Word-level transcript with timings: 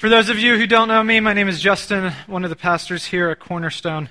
For 0.00 0.08
those 0.08 0.30
of 0.30 0.38
you 0.38 0.56
who 0.56 0.66
don't 0.66 0.88
know 0.88 1.02
me, 1.04 1.20
my 1.20 1.34
name 1.34 1.46
is 1.46 1.60
Justin, 1.60 2.10
one 2.26 2.42
of 2.42 2.48
the 2.48 2.56
pastors 2.56 3.04
here 3.04 3.28
at 3.28 3.38
Cornerstone. 3.38 4.08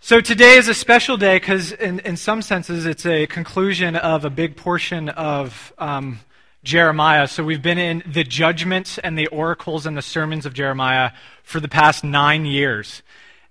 So 0.00 0.20
today 0.20 0.56
is 0.56 0.66
a 0.66 0.74
special 0.74 1.16
day 1.16 1.36
because, 1.36 1.70
in, 1.70 2.00
in 2.00 2.16
some 2.16 2.42
senses, 2.42 2.86
it's 2.86 3.06
a 3.06 3.28
conclusion 3.28 3.94
of 3.94 4.24
a 4.24 4.30
big 4.30 4.56
portion 4.56 5.08
of 5.10 5.72
um, 5.78 6.18
Jeremiah. 6.64 7.28
So 7.28 7.44
we've 7.44 7.62
been 7.62 7.78
in 7.78 8.02
the 8.04 8.24
judgments 8.24 8.98
and 8.98 9.16
the 9.16 9.28
oracles 9.28 9.86
and 9.86 9.96
the 9.96 10.02
sermons 10.02 10.44
of 10.44 10.54
Jeremiah 10.54 11.12
for 11.44 11.60
the 11.60 11.68
past 11.68 12.02
nine 12.02 12.44
years. 12.44 13.04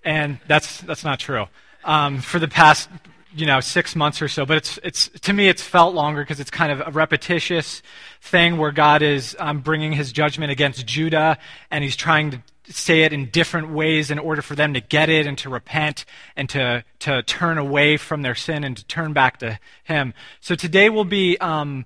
And 0.03 0.39
that's, 0.45 0.81
that's 0.81 1.05
not 1.05 1.21
true. 1.21 1.45
Um, 1.85 2.19
for 2.19 2.39
the 2.39 2.49
past 2.49 2.89
you 3.35 3.45
know 3.45 3.59
six 3.59 3.95
months 3.95 4.21
or 4.21 4.27
so 4.27 4.45
but 4.45 4.57
it's 4.57 4.79
it's 4.83 5.09
to 5.21 5.33
me 5.33 5.47
it's 5.47 5.61
felt 5.61 5.93
longer 5.93 6.21
because 6.21 6.39
it's 6.39 6.49
kind 6.49 6.71
of 6.71 6.81
a 6.87 6.91
repetitious 6.91 7.81
thing 8.21 8.57
where 8.57 8.71
god 8.71 9.01
is 9.01 9.35
um, 9.39 9.59
bringing 9.59 9.91
his 9.91 10.11
judgment 10.11 10.51
against 10.51 10.85
judah 10.85 11.37
and 11.69 11.83
he's 11.83 11.95
trying 11.95 12.31
to 12.31 12.41
say 12.69 13.01
it 13.01 13.13
in 13.13 13.29
different 13.29 13.71
ways 13.71 14.11
in 14.11 14.19
order 14.19 14.41
for 14.41 14.55
them 14.55 14.73
to 14.73 14.81
get 14.81 15.09
it 15.09 15.25
and 15.25 15.37
to 15.39 15.49
repent 15.49 16.05
and 16.35 16.47
to 16.49 16.83
to 16.99 17.23
turn 17.23 17.57
away 17.57 17.97
from 17.97 18.21
their 18.21 18.35
sin 18.35 18.63
and 18.63 18.77
to 18.77 18.85
turn 18.85 19.13
back 19.13 19.39
to 19.39 19.59
him. 19.83 20.13
So 20.39 20.55
today 20.55 20.89
will 20.89 21.05
be 21.05 21.37
um, 21.39 21.85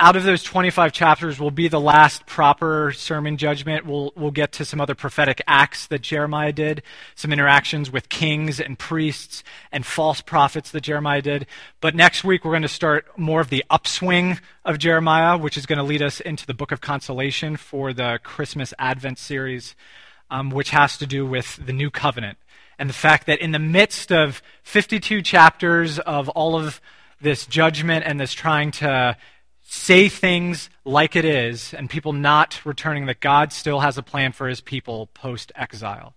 out 0.00 0.16
of 0.16 0.24
those 0.24 0.42
25 0.42 0.92
chapters 0.92 1.38
will 1.38 1.52
be 1.52 1.68
the 1.68 1.80
last 1.80 2.26
proper 2.26 2.92
sermon 2.92 3.36
judgment. 3.36 3.86
We'll, 3.86 4.12
we'll 4.16 4.32
get 4.32 4.50
to 4.52 4.64
some 4.64 4.80
other 4.80 4.94
prophetic 4.94 5.40
acts 5.46 5.86
that 5.86 6.02
Jeremiah 6.02 6.52
did, 6.52 6.82
some 7.14 7.32
interactions 7.32 7.92
with 7.92 8.08
kings 8.08 8.60
and 8.60 8.76
priests 8.76 9.44
and 9.70 9.86
false 9.86 10.20
prophets 10.20 10.72
that 10.72 10.80
Jeremiah 10.80 11.22
did. 11.22 11.46
But 11.80 11.94
next 11.94 12.24
week, 12.24 12.44
we're 12.44 12.52
going 12.52 12.62
to 12.62 12.68
start 12.68 13.06
more 13.16 13.40
of 13.40 13.50
the 13.50 13.64
upswing 13.70 14.40
of 14.64 14.78
Jeremiah, 14.78 15.38
which 15.38 15.56
is 15.56 15.64
going 15.64 15.78
to 15.78 15.84
lead 15.84 16.02
us 16.02 16.20
into 16.20 16.44
the 16.44 16.54
book 16.54 16.72
of 16.72 16.80
consolation 16.80 17.56
for 17.56 17.92
the 17.92 18.18
Christmas 18.24 18.74
Advent 18.80 19.18
series, 19.18 19.76
um, 20.28 20.50
which 20.50 20.70
has 20.70 20.98
to 20.98 21.06
do 21.06 21.24
with 21.24 21.64
the 21.64 21.72
new 21.72 21.90
covenant 21.90 22.38
and 22.80 22.88
the 22.90 22.94
fact 22.94 23.26
that 23.26 23.38
in 23.38 23.52
the 23.52 23.60
midst 23.60 24.10
of 24.10 24.42
52 24.64 25.22
chapters 25.22 26.00
of 26.00 26.28
all 26.30 26.56
of 26.56 26.80
this 27.20 27.46
judgment 27.46 28.04
and 28.06 28.20
this 28.20 28.32
trying 28.32 28.70
to 28.70 29.16
say 29.64 30.08
things 30.08 30.70
like 30.84 31.16
it 31.16 31.24
is 31.24 31.74
and 31.74 31.90
people 31.90 32.12
not 32.12 32.64
returning, 32.64 33.06
that 33.06 33.20
God 33.20 33.52
still 33.52 33.80
has 33.80 33.98
a 33.98 34.02
plan 34.02 34.32
for 34.32 34.46
his 34.46 34.60
people 34.60 35.08
post 35.08 35.50
exile, 35.56 36.14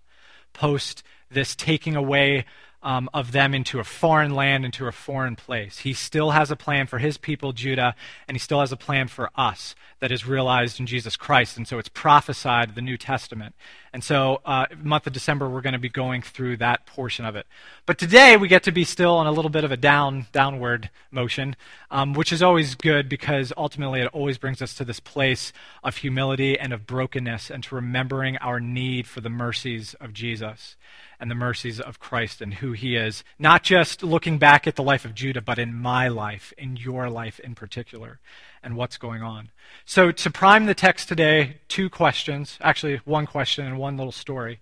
post 0.52 1.02
this 1.30 1.56
taking 1.56 1.96
away 1.96 2.44
um, 2.88 3.10
of 3.12 3.32
them 3.32 3.52
into 3.52 3.80
a 3.80 3.84
foreign 3.84 4.34
land, 4.34 4.64
into 4.64 4.86
a 4.86 4.92
foreign 4.92 5.36
place. 5.36 5.80
He 5.80 5.92
still 5.92 6.30
has 6.30 6.50
a 6.50 6.56
plan 6.56 6.86
for 6.86 6.98
his 6.98 7.18
people, 7.18 7.52
Judah, 7.52 7.94
and 8.26 8.34
he 8.34 8.38
still 8.38 8.60
has 8.60 8.72
a 8.72 8.78
plan 8.78 9.08
for 9.08 9.28
us 9.36 9.74
that 10.00 10.10
is 10.10 10.26
realized 10.26 10.80
in 10.80 10.86
Jesus 10.86 11.14
Christ. 11.14 11.58
And 11.58 11.68
so 11.68 11.78
it's 11.78 11.90
prophesied 11.90 12.74
the 12.74 12.80
New 12.80 12.96
Testament. 12.96 13.54
And 13.92 14.02
so, 14.02 14.40
uh, 14.42 14.64
month 14.82 15.06
of 15.06 15.12
December, 15.12 15.50
we're 15.50 15.60
going 15.60 15.74
to 15.74 15.78
be 15.78 15.90
going 15.90 16.22
through 16.22 16.56
that 16.58 16.86
portion 16.86 17.26
of 17.26 17.36
it. 17.36 17.46
But 17.84 17.98
today, 17.98 18.38
we 18.38 18.48
get 18.48 18.62
to 18.62 18.72
be 18.72 18.84
still 18.84 19.16
on 19.16 19.26
a 19.26 19.32
little 19.32 19.50
bit 19.50 19.64
of 19.64 19.72
a 19.72 19.76
down, 19.76 20.26
downward 20.32 20.88
motion, 21.10 21.56
um, 21.90 22.14
which 22.14 22.32
is 22.32 22.42
always 22.42 22.74
good 22.74 23.06
because 23.10 23.52
ultimately 23.54 24.00
it 24.00 24.08
always 24.14 24.38
brings 24.38 24.62
us 24.62 24.72
to 24.76 24.84
this 24.86 25.00
place 25.00 25.52
of 25.84 25.98
humility 25.98 26.58
and 26.58 26.72
of 26.72 26.86
brokenness 26.86 27.50
and 27.50 27.62
to 27.64 27.74
remembering 27.74 28.38
our 28.38 28.60
need 28.60 29.06
for 29.06 29.20
the 29.20 29.28
mercies 29.28 29.92
of 30.00 30.14
Jesus 30.14 30.76
and 31.20 31.30
the 31.30 31.34
mercies 31.34 31.80
of 31.80 31.98
Christ 31.98 32.40
and 32.40 32.54
who 32.54 32.72
he 32.72 32.96
is, 32.96 33.24
not 33.38 33.62
just 33.62 34.02
looking 34.02 34.38
back 34.38 34.66
at 34.66 34.76
the 34.76 34.82
life 34.82 35.04
of 35.04 35.14
Judah, 35.14 35.40
but 35.40 35.58
in 35.58 35.74
my 35.74 36.08
life, 36.08 36.52
in 36.56 36.76
your 36.76 37.10
life 37.10 37.40
in 37.40 37.54
particular, 37.54 38.20
and 38.62 38.76
what's 38.76 38.96
going 38.96 39.22
on. 39.22 39.50
So, 39.84 40.12
to 40.12 40.30
prime 40.30 40.66
the 40.66 40.74
text 40.74 41.08
today, 41.08 41.58
two 41.68 41.90
questions 41.90 42.58
actually, 42.60 43.00
one 43.04 43.26
question 43.26 43.66
and 43.66 43.78
one 43.78 43.96
little 43.96 44.12
story. 44.12 44.60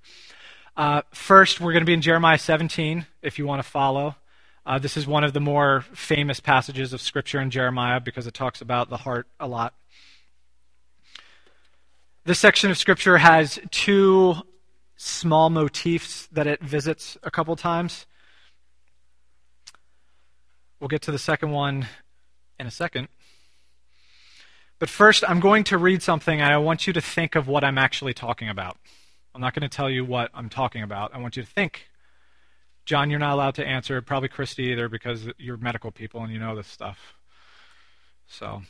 Uh, 0.76 1.02
first, 1.12 1.60
we're 1.60 1.72
going 1.72 1.82
to 1.82 1.86
be 1.86 1.94
in 1.94 2.02
Jeremiah 2.02 2.38
17, 2.38 3.06
if 3.22 3.38
you 3.38 3.46
want 3.46 3.62
to 3.62 3.68
follow. 3.68 4.16
Uh, 4.66 4.78
this 4.78 4.96
is 4.96 5.06
one 5.06 5.24
of 5.24 5.32
the 5.32 5.40
more 5.40 5.82
famous 5.92 6.40
passages 6.40 6.92
of 6.92 7.00
Scripture 7.00 7.40
in 7.40 7.50
Jeremiah 7.50 8.00
because 8.00 8.26
it 8.26 8.34
talks 8.34 8.60
about 8.60 8.90
the 8.90 8.98
heart 8.98 9.28
a 9.38 9.46
lot. 9.46 9.74
This 12.24 12.40
section 12.40 12.70
of 12.72 12.76
Scripture 12.76 13.18
has 13.18 13.60
two 13.70 14.34
small 14.96 15.50
motifs 15.50 16.26
that 16.32 16.46
it 16.46 16.62
visits 16.62 17.16
a 17.22 17.30
couple 17.30 17.54
times. 17.56 18.06
We'll 20.80 20.88
get 20.88 21.02
to 21.02 21.12
the 21.12 21.18
second 21.18 21.50
one 21.50 21.86
in 22.58 22.66
a 22.66 22.70
second. 22.70 23.08
But 24.78 24.90
first, 24.90 25.24
I'm 25.26 25.40
going 25.40 25.64
to 25.64 25.78
read 25.78 26.02
something, 26.02 26.40
and 26.40 26.52
I 26.52 26.58
want 26.58 26.86
you 26.86 26.92
to 26.92 27.00
think 27.00 27.34
of 27.34 27.48
what 27.48 27.64
I'm 27.64 27.78
actually 27.78 28.12
talking 28.12 28.48
about. 28.48 28.76
I'm 29.34 29.40
not 29.40 29.54
going 29.54 29.68
to 29.68 29.74
tell 29.74 29.88
you 29.88 30.04
what 30.04 30.30
I'm 30.34 30.48
talking 30.48 30.82
about. 30.82 31.14
I 31.14 31.18
want 31.18 31.36
you 31.36 31.42
to 31.42 31.48
think. 31.48 31.88
John, 32.84 33.10
you're 33.10 33.18
not 33.18 33.34
allowed 33.34 33.54
to 33.56 33.66
answer. 33.66 34.00
Probably 34.02 34.28
Christy 34.28 34.64
either, 34.64 34.88
because 34.88 35.28
you're 35.38 35.56
medical 35.56 35.90
people 35.90 36.22
and 36.22 36.32
you 36.32 36.38
know 36.38 36.54
this 36.54 36.68
stuff. 36.68 37.14
So, 38.26 38.62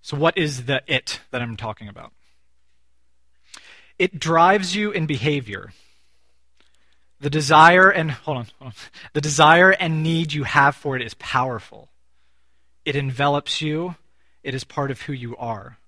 so 0.00 0.16
what 0.16 0.36
is 0.36 0.66
the 0.66 0.82
it 0.86 1.20
that 1.30 1.40
I'm 1.40 1.56
talking 1.56 1.88
about? 1.88 2.12
It 4.02 4.18
drives 4.18 4.74
you 4.74 4.90
in 4.90 5.06
behavior. 5.06 5.72
The 7.20 7.30
desire 7.30 7.88
and 7.88 8.10
hold 8.10 8.38
on, 8.38 8.46
hold 8.58 8.72
on. 8.72 8.74
The 9.12 9.20
desire 9.20 9.70
and 9.70 10.02
need 10.02 10.32
you 10.32 10.42
have 10.42 10.74
for 10.74 10.96
it 10.96 11.02
is 11.02 11.14
powerful. 11.14 11.88
It 12.84 12.96
envelops 12.96 13.62
you. 13.62 13.94
It 14.42 14.56
is 14.56 14.64
part 14.64 14.90
of 14.90 15.02
who 15.02 15.12
you 15.12 15.36
are. 15.36 15.78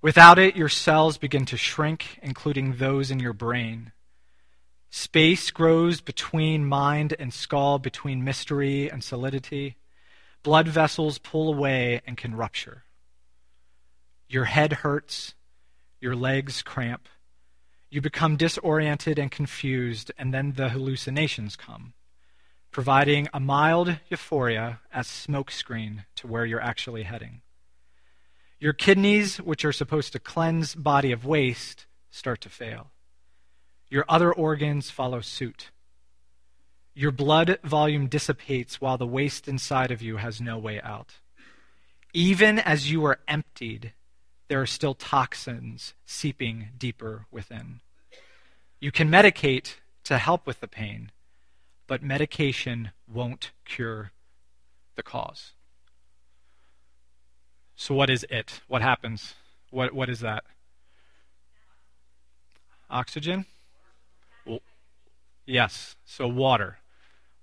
Without 0.00 0.38
it, 0.38 0.56
your 0.56 0.70
cells 0.70 1.18
begin 1.18 1.44
to 1.44 1.58
shrink, 1.58 2.18
including 2.22 2.76
those 2.76 3.10
in 3.10 3.20
your 3.20 3.34
brain. 3.34 3.92
Space 4.88 5.50
grows 5.50 6.00
between 6.00 6.64
mind 6.64 7.14
and 7.18 7.34
skull, 7.34 7.78
between 7.78 8.24
mystery 8.24 8.90
and 8.90 9.04
solidity. 9.04 9.76
Blood 10.42 10.68
vessels 10.68 11.18
pull 11.18 11.52
away 11.52 12.00
and 12.06 12.16
can 12.16 12.34
rupture. 12.34 12.84
Your 14.26 14.46
head 14.46 14.72
hurts, 14.72 15.34
your 16.00 16.16
legs 16.16 16.62
cramp. 16.62 17.10
You 17.88 18.00
become 18.00 18.36
disoriented 18.36 19.18
and 19.18 19.30
confused, 19.30 20.10
and 20.18 20.34
then 20.34 20.54
the 20.56 20.70
hallucinations 20.70 21.54
come, 21.54 21.94
providing 22.72 23.28
a 23.32 23.40
mild 23.40 23.98
euphoria 24.08 24.80
as 24.92 25.06
smokescreen 25.06 26.04
to 26.16 26.26
where 26.26 26.44
you're 26.44 26.60
actually 26.60 27.04
heading. 27.04 27.42
Your 28.58 28.72
kidneys, 28.72 29.36
which 29.36 29.64
are 29.64 29.72
supposed 29.72 30.12
to 30.12 30.18
cleanse 30.18 30.74
body 30.74 31.12
of 31.12 31.24
waste, 31.24 31.86
start 32.10 32.40
to 32.40 32.48
fail. 32.48 32.90
Your 33.88 34.04
other 34.08 34.32
organs 34.32 34.90
follow 34.90 35.20
suit. 35.20 35.70
Your 36.94 37.12
blood 37.12 37.58
volume 37.62 38.08
dissipates 38.08 38.80
while 38.80 38.96
the 38.96 39.06
waste 39.06 39.46
inside 39.46 39.90
of 39.90 40.02
you 40.02 40.16
has 40.16 40.40
no 40.40 40.58
way 40.58 40.80
out. 40.80 41.16
Even 42.14 42.58
as 42.58 42.90
you 42.90 43.04
are 43.04 43.20
emptied, 43.28 43.92
there 44.48 44.60
are 44.60 44.66
still 44.66 44.94
toxins 44.94 45.94
seeping 46.04 46.68
deeper 46.78 47.26
within. 47.30 47.80
You 48.80 48.92
can 48.92 49.10
medicate 49.10 49.76
to 50.04 50.18
help 50.18 50.46
with 50.46 50.60
the 50.60 50.68
pain, 50.68 51.10
but 51.86 52.02
medication 52.02 52.90
won't 53.12 53.50
cure 53.64 54.12
the 54.94 55.02
cause. 55.02 55.52
So, 57.76 57.94
what 57.94 58.08
is 58.08 58.24
it? 58.30 58.60
What 58.68 58.82
happens? 58.82 59.34
What, 59.70 59.92
what 59.92 60.08
is 60.08 60.20
that? 60.20 60.44
Oxygen? 62.88 63.44
Well, 64.46 64.60
yes. 65.44 65.96
So, 66.06 66.26
water. 66.26 66.78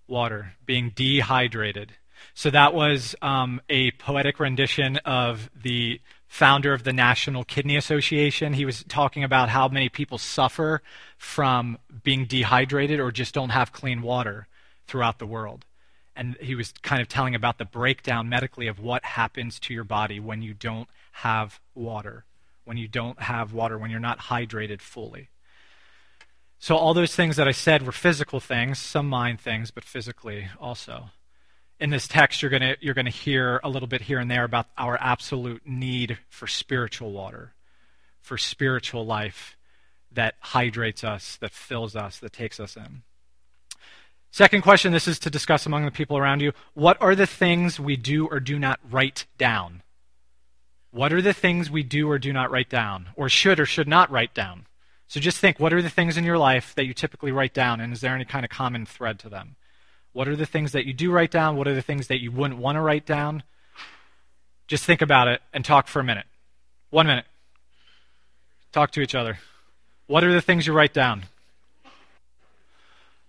Water. 0.08 0.54
Being 0.66 0.92
dehydrated. 0.96 1.94
So, 2.34 2.50
that 2.50 2.74
was 2.74 3.16
um, 3.22 3.62
a 3.70 3.92
poetic 3.92 4.40
rendition 4.40 4.98
of 5.06 5.52
the 5.56 6.02
founder 6.34 6.74
of 6.74 6.84
the 6.84 6.92
National 6.92 7.44
Kidney 7.44 7.78
Association. 7.78 8.54
He 8.54 8.66
was 8.66 8.84
talking 8.86 9.24
about 9.24 9.50
how 9.50 9.68
many 9.68 9.88
people 9.88 10.18
suffer 10.18 10.82
from 11.16 11.78
being 12.02 12.26
dehydrated 12.26 13.00
or 13.00 13.12
just 13.12 13.36
don't 13.36 13.52
have 13.52 13.72
clean 13.72 14.02
water 14.02 14.48
throughout 14.88 15.20
the 15.20 15.28
world. 15.28 15.64
And 16.16 16.36
he 16.42 16.56
was 16.56 16.74
kind 16.82 17.04
of 17.04 17.08
telling 17.08 17.36
about 17.36 17.60
the 17.60 17.66
breakdown 17.66 18.30
medically 18.30 18.66
of 18.66 18.80
what 18.80 19.06
happens 19.06 19.60
to 19.60 19.76
your 19.76 19.84
body 19.84 20.20
when 20.20 20.42
you 20.42 20.56
don't 20.56 20.90
have 21.12 21.60
water, 21.76 22.26
when 22.66 22.78
you 22.78 22.88
don't 22.88 23.22
have 23.22 23.54
water, 23.54 23.78
when 23.78 23.92
you're 23.92 24.00
not 24.00 24.18
hydrated 24.18 24.82
fully. 24.82 25.30
So, 26.58 26.76
all 26.76 26.96
those 26.96 27.16
things 27.16 27.36
that 27.36 27.48
I 27.48 27.52
said 27.52 27.86
were 27.86 27.92
physical 27.92 28.40
things, 28.40 28.80
some 28.80 29.08
mind 29.08 29.40
things, 29.40 29.70
but 29.70 29.84
physically 29.84 30.48
also 30.60 31.12
in 31.80 31.90
this 31.90 32.08
text, 32.08 32.42
you're 32.42 32.52
going 32.52 32.62
to 32.62 32.78
you're 32.80 32.94
going 32.94 33.06
to 33.06 33.12
hear 33.12 33.60
a 33.64 33.70
little 33.70 33.88
bit 33.88 34.02
here 34.02 34.20
and 34.20 34.30
there 34.30 34.44
about 34.44 34.68
our 34.78 34.98
absolute 35.02 35.64
need 35.66 36.18
for 36.30 36.48
spiritual 36.48 37.12
water, 37.12 37.54
for 38.22 38.38
spiritual 38.38 39.06
life 39.06 39.58
that 40.12 40.36
hydrates 40.40 41.04
us, 41.04 41.38
that 41.38 41.52
fills 41.52 41.96
us, 41.96 42.20
that 42.20 42.34
takes 42.34 42.60
us 42.60 42.78
in. 42.78 43.04
Second 44.32 44.62
question 44.62 44.92
this 44.92 45.08
is 45.08 45.20
to 45.20 45.30
discuss 45.30 45.66
among 45.66 45.86
the 45.86 45.92
people 45.92 46.18
around 46.18 46.42
you. 46.42 46.54
What 46.74 47.00
are 47.02 47.16
the 47.16 47.28
things 47.28 47.80
we 47.80 47.96
do 47.96 48.28
or 48.28 48.40
do 48.40 48.58
not 48.58 48.80
write 48.90 49.26
down? 49.38 49.84
What 50.90 51.14
are 51.14 51.22
the 51.22 51.34
things 51.34 51.72
we 51.72 51.84
do 51.84 52.10
or 52.10 52.20
do 52.20 52.32
not 52.32 52.52
write 52.52 52.70
down, 52.70 53.10
or 53.16 53.28
should 53.28 53.60
or 53.60 53.66
should 53.66 53.88
not 53.88 54.12
write 54.12 54.34
down? 54.34 54.68
So 55.08 55.20
just 55.20 55.40
think 55.40 55.60
what 55.60 55.74
are 55.74 55.82
the 55.82 55.90
things 55.90 56.18
in 56.18 56.24
your 56.24 56.38
life 56.38 56.74
that 56.76 56.86
you 56.86 56.94
typically 56.94 57.32
write 57.32 57.54
down, 57.54 57.82
and 57.82 57.94
is 57.94 58.02
there 58.02 58.16
any 58.16 58.26
kind 58.26 58.46
of 58.46 58.52
common 58.52 58.86
thread 58.86 59.20
to 59.20 59.30
them? 59.30 59.56
What 60.14 60.28
are 60.28 60.36
the 60.36 60.46
things 60.46 60.72
that 60.72 60.86
you 60.86 60.94
do 60.94 61.12
write 61.12 61.32
down? 61.32 61.58
What 61.58 61.68
are 61.68 61.76
the 61.76 61.82
things 61.82 62.08
that 62.08 62.22
you 62.22 62.32
wouldn't 62.32 62.60
want 62.60 62.76
to 62.76 62.82
write 62.82 63.06
down? 63.06 63.44
Just 64.68 64.86
think 64.86 65.02
about 65.02 65.28
it 65.28 65.42
and 65.52 65.66
talk 65.66 65.88
for 65.88 66.00
a 66.00 66.04
minute. 66.04 66.26
One 66.92 67.08
minute. 67.08 67.26
Talk 68.72 68.92
to 68.92 69.02
each 69.02 69.16
other. 69.16 69.40
What 70.08 70.24
are 70.24 70.32
the 70.32 70.42
things 70.42 70.68
you 70.68 70.74
write 70.74 70.94
down? 70.94 71.24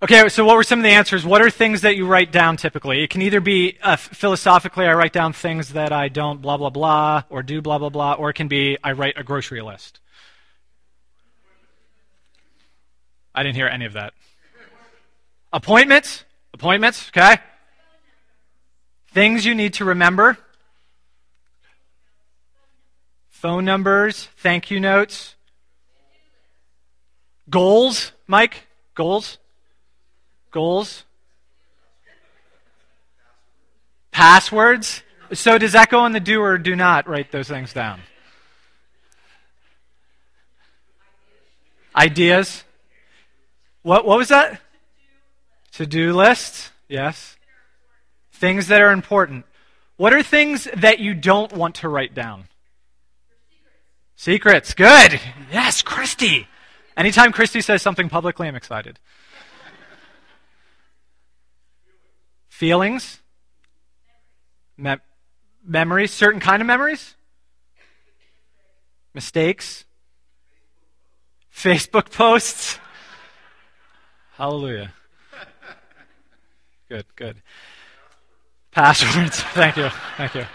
Okay, 0.02 0.28
so 0.28 0.44
what 0.44 0.56
were 0.56 0.62
some 0.62 0.80
of 0.80 0.82
the 0.82 0.90
answers? 0.90 1.24
What 1.24 1.40
are 1.40 1.48
things 1.48 1.80
that 1.80 1.96
you 1.96 2.06
write 2.06 2.30
down 2.30 2.58
typically? 2.58 3.02
It 3.02 3.08
can 3.08 3.22
either 3.22 3.40
be 3.40 3.78
uh, 3.82 3.96
philosophically, 3.96 4.84
I 4.84 4.92
write 4.92 5.14
down 5.14 5.32
things 5.32 5.70
that 5.70 5.92
I 5.92 6.08
don't 6.08 6.42
blah, 6.42 6.58
blah, 6.58 6.68
blah, 6.68 7.22
or 7.30 7.42
do 7.42 7.62
blah, 7.62 7.78
blah, 7.78 7.88
blah, 7.88 8.12
or 8.12 8.28
it 8.28 8.34
can 8.34 8.48
be 8.48 8.76
I 8.84 8.92
write 8.92 9.14
a 9.16 9.24
grocery 9.24 9.62
list. 9.62 10.00
I 13.34 13.42
didn't 13.42 13.56
hear 13.56 13.66
any 13.66 13.86
of 13.86 13.94
that. 13.94 14.12
Appointments? 15.54 16.24
Appointments, 16.54 17.08
okay? 17.08 17.38
Things 19.08 19.44
you 19.44 19.56
need 19.56 19.74
to 19.74 19.84
remember. 19.84 20.38
Phone 23.28 23.64
numbers, 23.64 24.28
thank 24.36 24.70
you 24.70 24.78
notes. 24.78 25.34
Goals, 27.50 28.12
Mike? 28.28 28.68
Goals? 28.94 29.38
Goals? 30.52 31.02
Passwords? 34.12 35.02
So 35.32 35.58
does 35.58 35.72
that 35.72 35.90
go 35.90 36.06
in 36.06 36.12
the 36.12 36.20
do 36.20 36.40
or 36.40 36.56
do 36.56 36.76
not 36.76 37.08
write 37.08 37.32
those 37.32 37.48
things 37.48 37.72
down? 37.72 38.00
Ideas? 41.96 42.62
What, 43.82 44.06
what 44.06 44.18
was 44.18 44.28
that? 44.28 44.60
To 45.74 45.86
do 45.86 46.12
list? 46.12 46.70
Yes. 46.88 47.36
Things 48.32 48.68
that 48.68 48.80
are 48.80 48.92
important. 48.92 49.44
What 49.96 50.12
are 50.12 50.22
things 50.22 50.68
that 50.76 51.00
you 51.00 51.14
don't 51.14 51.52
want 51.52 51.76
to 51.76 51.88
write 51.88 52.14
down? 52.14 52.44
Secrets. 54.14 54.74
Good. 54.74 55.20
Yes, 55.52 55.82
Christy. 55.82 56.46
Anytime 56.96 57.32
Christy 57.32 57.60
says 57.60 57.82
something 57.82 58.08
publicly, 58.08 58.46
I'm 58.46 58.54
excited. 58.54 59.00
Feelings? 62.48 63.20
Me- 64.76 64.96
memories? 65.66 66.12
Certain 66.12 66.40
kind 66.40 66.62
of 66.62 66.66
memories? 66.66 67.16
Mistakes? 69.12 69.84
Facebook 71.52 72.12
posts? 72.12 72.78
Hallelujah. 74.36 74.92
Good, 76.88 77.06
good. 77.16 77.42
Passwords. 78.70 79.40
Thank 79.54 79.76
you. 79.76 79.88
Thank 80.16 80.34
you. 80.34 80.46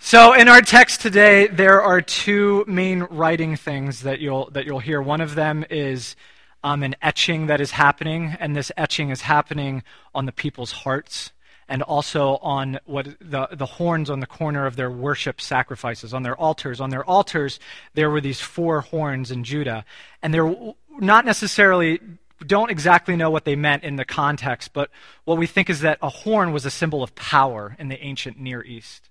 So 0.00 0.32
in 0.32 0.48
our 0.48 0.60
text 0.60 1.00
today, 1.00 1.46
there 1.46 1.82
are 1.82 2.00
two 2.00 2.64
main 2.66 3.02
writing 3.04 3.56
things 3.56 4.02
that 4.02 4.20
you'll 4.20 4.50
that 4.50 4.64
you'll 4.64 4.80
hear. 4.80 5.00
One 5.00 5.20
of 5.20 5.34
them 5.34 5.64
is 5.70 6.16
um, 6.64 6.82
an 6.82 6.96
etching 7.02 7.46
that 7.46 7.60
is 7.60 7.70
happening, 7.70 8.36
and 8.40 8.56
this 8.56 8.72
etching 8.76 9.10
is 9.10 9.20
happening 9.20 9.82
on 10.14 10.26
the 10.26 10.32
people's 10.32 10.72
hearts 10.72 11.32
and 11.68 11.82
also 11.82 12.36
on 12.36 12.80
what 12.86 13.06
the, 13.20 13.48
the 13.52 13.66
horns 13.66 14.08
on 14.08 14.20
the 14.20 14.26
corner 14.26 14.66
of 14.66 14.76
their 14.76 14.90
worship 14.90 15.40
sacrifices, 15.40 16.14
on 16.14 16.22
their 16.22 16.36
altars. 16.36 16.80
On 16.80 16.90
their 16.90 17.04
altars, 17.04 17.60
there 17.94 18.10
were 18.10 18.20
these 18.20 18.40
four 18.40 18.80
horns 18.80 19.30
in 19.30 19.44
Judah, 19.44 19.84
and 20.22 20.32
they're 20.32 20.54
not 20.98 21.24
necessarily 21.24 22.00
don't 22.46 22.70
exactly 22.70 23.16
know 23.16 23.30
what 23.30 23.44
they 23.44 23.56
meant 23.56 23.84
in 23.84 23.96
the 23.96 24.04
context, 24.04 24.72
but 24.72 24.90
what 25.24 25.38
we 25.38 25.46
think 25.46 25.68
is 25.68 25.80
that 25.80 25.98
a 26.02 26.08
horn 26.08 26.52
was 26.52 26.64
a 26.64 26.70
symbol 26.70 27.02
of 27.02 27.14
power 27.14 27.76
in 27.78 27.88
the 27.88 28.02
ancient 28.02 28.38
Near 28.38 28.62
East. 28.62 29.08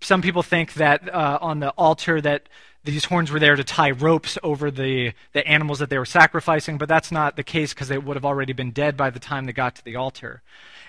Some 0.00 0.22
people 0.22 0.42
think 0.42 0.74
that 0.74 1.12
uh, 1.12 1.38
on 1.42 1.60
the 1.60 1.70
altar 1.70 2.20
that 2.20 2.48
these 2.84 3.04
horns 3.04 3.30
were 3.30 3.38
there 3.38 3.56
to 3.56 3.64
tie 3.64 3.90
ropes 3.90 4.38
over 4.42 4.70
the, 4.70 5.12
the 5.32 5.46
animals 5.46 5.80
that 5.80 5.90
they 5.90 5.98
were 5.98 6.06
sacrificing, 6.06 6.78
but 6.78 6.88
that's 6.88 7.12
not 7.12 7.36
the 7.36 7.42
case 7.42 7.74
because 7.74 7.88
they 7.88 7.98
would 7.98 8.16
have 8.16 8.24
already 8.24 8.54
been 8.54 8.70
dead 8.70 8.96
by 8.96 9.10
the 9.10 9.18
time 9.18 9.44
they 9.44 9.52
got 9.52 9.74
to 9.76 9.84
the 9.84 9.96
altar. 9.96 10.42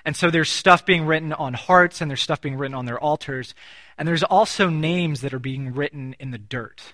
And 0.05 0.15
so 0.15 0.31
there's 0.31 0.49
stuff 0.49 0.85
being 0.85 1.05
written 1.05 1.33
on 1.33 1.53
hearts 1.53 1.99
and 1.99 2.09
there's 2.09 2.21
stuff 2.21 2.39
being 2.39 2.55
written 2.55 2.75
on 2.75 2.85
their 2.85 2.99
altars. 2.99 3.53
And 3.97 4.07
there's 4.07 4.23
also 4.23 4.69
names 4.69 5.21
that 5.21 5.33
are 5.33 5.39
being 5.39 5.73
written 5.73 6.15
in 6.19 6.31
the 6.31 6.37
dirt 6.37 6.93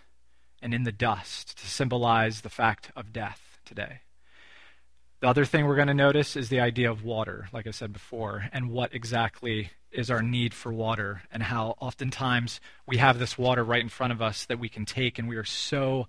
and 0.62 0.74
in 0.74 0.84
the 0.84 0.92
dust 0.92 1.60
to 1.60 1.68
symbolize 1.68 2.42
the 2.42 2.50
fact 2.50 2.92
of 2.96 3.14
death 3.14 3.60
today. 3.66 4.00
The 5.20 5.28
other 5.28 5.46
thing 5.46 5.66
we're 5.66 5.76
going 5.76 5.88
to 5.88 5.96
notice 5.96 6.36
is 6.36 6.50
the 6.50 6.60
idea 6.60 6.92
of 6.92 7.04
water, 7.04 7.50
like 7.52 7.66
I 7.66 7.72
said 7.72 7.92
before, 7.92 8.50
and 8.54 8.70
what 8.70 8.94
exactly 8.94 9.72
is 9.92 10.12
our 10.12 10.22
need 10.22 10.54
for 10.54 10.72
water, 10.72 11.24
and 11.32 11.42
how 11.42 11.76
oftentimes 11.80 12.60
we 12.86 12.98
have 12.98 13.18
this 13.18 13.36
water 13.36 13.64
right 13.64 13.82
in 13.82 13.90
front 13.90 14.14
of 14.14 14.22
us 14.22 14.46
that 14.46 14.60
we 14.60 14.70
can 14.70 14.86
take, 14.86 15.18
and 15.18 15.28
we 15.28 15.36
are 15.36 15.44
so 15.44 16.08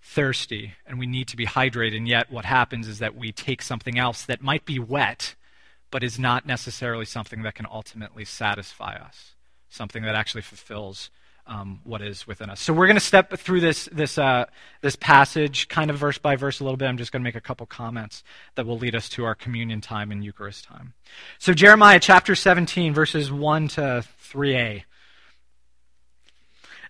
thirsty 0.00 0.72
and 0.86 0.98
we 0.98 1.06
need 1.06 1.28
to 1.28 1.36
be 1.36 1.44
hydrated, 1.44 1.98
and 1.98 2.08
yet 2.08 2.30
what 2.32 2.46
happens 2.46 2.88
is 2.88 2.98
that 2.98 3.14
we 3.14 3.30
take 3.30 3.60
something 3.60 3.98
else 3.98 4.24
that 4.24 4.40
might 4.40 4.64
be 4.64 4.78
wet, 4.78 5.34
but 5.90 6.02
is 6.02 6.18
not 6.18 6.46
necessarily 6.46 7.04
something 7.04 7.42
that 7.42 7.54
can 7.54 7.66
ultimately 7.70 8.24
satisfy 8.24 8.94
us, 8.94 9.34
something 9.68 10.02
that 10.04 10.14
actually 10.14 10.42
fulfills 10.42 11.10
um, 11.46 11.80
what 11.84 12.02
is 12.02 12.26
within 12.26 12.50
us. 12.50 12.60
So 12.60 12.72
we're 12.72 12.86
going 12.86 12.96
to 12.96 13.00
step 13.00 13.38
through 13.38 13.60
this 13.60 13.88
this 13.92 14.18
uh, 14.18 14.46
this 14.80 14.96
passage, 14.96 15.68
kind 15.68 15.90
of 15.90 15.96
verse 15.96 16.18
by 16.18 16.36
verse, 16.36 16.60
a 16.60 16.64
little 16.64 16.76
bit. 16.76 16.86
I'm 16.88 16.98
just 16.98 17.12
going 17.12 17.22
to 17.22 17.24
make 17.24 17.36
a 17.36 17.40
couple 17.40 17.66
comments 17.66 18.24
that 18.54 18.66
will 18.66 18.78
lead 18.78 18.94
us 18.94 19.08
to 19.10 19.24
our 19.24 19.34
communion 19.34 19.80
time 19.80 20.10
and 20.10 20.24
Eucharist 20.24 20.64
time. 20.64 20.94
So 21.38 21.52
Jeremiah 21.52 22.00
chapter 22.00 22.34
17, 22.34 22.92
verses 22.92 23.30
1 23.30 23.68
to 23.68 24.04
3a. 24.32 24.82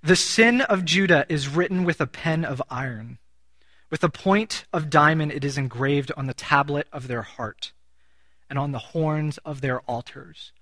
The 0.03 0.17
sin 0.17 0.61
of 0.61 0.85
Judah 0.85 1.27
is 1.29 1.49
written 1.49 1.85
with 1.85 2.01
a 2.01 2.07
pen 2.07 2.45
of 2.45 2.63
iron. 2.71 3.19
With 3.91 4.03
a 4.03 4.09
point 4.09 4.65
of 4.73 4.91
diamond, 4.91 5.33
it 5.33 5.45
is 5.45 5.59
engraved 5.59 6.13
on 6.17 6.27
the 6.27 6.35
tablet 6.35 6.89
of 6.93 7.09
their 7.09 7.23
heart 7.23 7.73
and 8.49 8.59
on 8.59 8.73
the 8.73 8.79
horns 8.79 9.39
of 9.39 9.61
their 9.61 9.81
altars, 9.81 10.53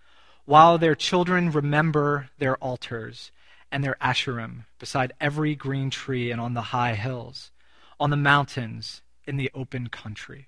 while 0.44 0.78
their 0.78 0.94
children 0.94 1.50
remember 1.50 2.30
their 2.38 2.56
altars 2.56 3.30
and 3.74 3.82
their 3.82 3.96
asherim 4.00 4.64
beside 4.78 5.12
every 5.20 5.56
green 5.56 5.90
tree 5.90 6.30
and 6.30 6.40
on 6.40 6.54
the 6.54 6.62
high 6.62 6.94
hills, 6.94 7.50
on 7.98 8.10
the 8.10 8.16
mountains, 8.16 9.02
in 9.26 9.36
the 9.36 9.50
open 9.52 9.88
country. 9.88 10.46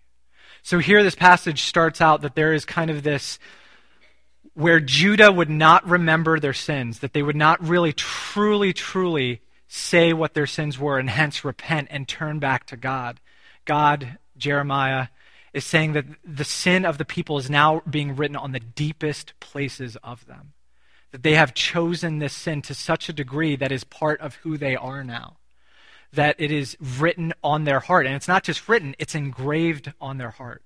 So 0.63 0.79
here 0.79 1.03
this 1.03 1.17
passage 1.17 1.63
starts 1.63 2.01
out 2.01 2.23
that 2.23 2.37
there 2.37 2.53
is 2.53 2.65
kind 2.65 2.89
of 2.89 3.03
this 3.03 3.41
where 4.55 4.79
Judah 4.79 5.33
would 5.33 5.51
not 5.51 5.87
remember 5.89 6.39
their 6.39 6.53
sins, 6.53 7.01
that 7.01 7.15
they 7.15 7.23
would 7.23 7.37
not 7.37 7.61
really, 7.67 7.93
truly, 7.93 8.73
truly 8.73 9.41
say 9.67 10.13
what 10.13 10.35
their 10.35 10.47
sins 10.47 10.79
were 10.79 10.99
and 10.99 11.11
hence 11.11 11.45
repent 11.45 11.89
and 11.91 12.07
turn 12.07 12.39
back 12.39 12.65
to 12.67 12.77
God. 12.77 13.19
God, 13.65 14.19
Jeremiah, 14.37 15.09
is 15.53 15.65
saying 15.65 15.95
that 15.95 16.07
the 16.25 16.45
sin 16.45 16.85
of 16.85 16.97
the 16.97 17.05
people 17.05 17.39
is 17.39 17.51
now 17.51 17.83
being 17.91 18.15
written 18.15 18.37
on 18.37 18.53
the 18.53 18.61
deepest 18.61 19.39
places 19.41 19.97
of 20.05 20.25
them 20.27 20.53
that 21.17 21.23
they 21.23 21.35
have 21.35 21.55
chosen 21.55 22.19
this 22.19 22.35
sin 22.35 22.61
to 22.61 22.75
such 22.75 23.09
a 23.09 23.13
degree 23.15 23.57
that 23.57 23.73
is 23.73 23.85
part 23.85 24.21
of 24.21 24.35
who 24.35 24.59
they 24.59 24.77
are 24.77 25.03
now. 25.03 25.39
That 26.13 26.37
it 26.39 26.53
is 26.53 26.77
written 26.99 27.33
on 27.43 27.65
their 27.65 27.81
heart. 27.81 28.05
And 28.05 28.15
it's 28.15 28.29
not 28.29 28.45
just 28.45 28.69
written, 28.69 28.95
it's 28.99 29.15
engraved 29.15 29.95
on 29.99 30.19
their 30.19 30.33
heart. 30.33 30.63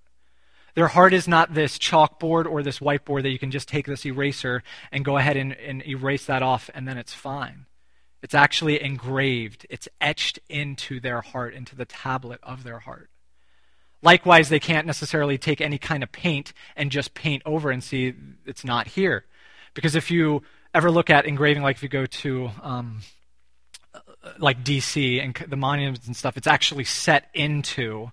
Their 0.75 0.89
heart 0.89 1.15
is 1.15 1.29
not 1.29 1.55
this 1.55 1.79
chalkboard 1.79 2.47
or 2.47 2.65
this 2.65 2.81
whiteboard 2.81 3.23
that 3.23 3.31
you 3.31 3.39
can 3.39 3.53
just 3.53 3.69
take 3.69 3.87
this 3.87 4.05
eraser 4.05 4.65
and 4.91 5.05
go 5.05 5.19
ahead 5.19 5.37
and, 5.37 5.53
and 5.53 5.87
erase 5.87 6.27
that 6.27 6.43
off 6.43 6.69
and 6.75 6.89
then 6.89 6.99
it's 6.99 7.15
fine. 7.15 7.67
It's 8.21 8.35
actually 8.35 8.83
engraved, 8.83 9.69
it's 9.71 9.89
etched 10.01 10.41
into 10.49 10.99
their 10.99 11.21
heart, 11.21 11.55
into 11.55 11.77
the 11.77 11.85
tablet 11.85 12.41
of 12.43 12.65
their 12.65 12.81
heart. 12.81 13.09
Likewise, 14.03 14.49
they 14.49 14.59
can't 14.59 14.87
necessarily 14.89 15.39
take 15.39 15.61
any 15.61 15.79
kind 15.79 16.03
of 16.03 16.11
paint 16.11 16.53
and 16.75 16.91
just 16.91 17.15
paint 17.15 17.45
over 17.47 17.71
and 17.71 17.85
see 17.85 18.15
it's 18.45 18.65
not 18.65 18.89
here. 18.89 19.27
Because 19.75 19.95
if 19.95 20.11
you 20.11 20.43
ever 20.75 20.91
look 20.91 21.11
at 21.11 21.27
engraving, 21.27 21.63
like 21.63 21.77
if 21.77 21.83
you 21.83 21.89
go 21.89 22.07
to 22.07 22.51
um, 22.63 23.01
like 24.39 24.65
DC 24.65 25.23
and 25.23 25.35
the 25.49 25.57
monuments 25.57 26.07
and 26.07 26.17
stuff, 26.17 26.37
it's 26.37 26.47
actually 26.47 26.85
set 26.85 27.29
into 27.35 28.11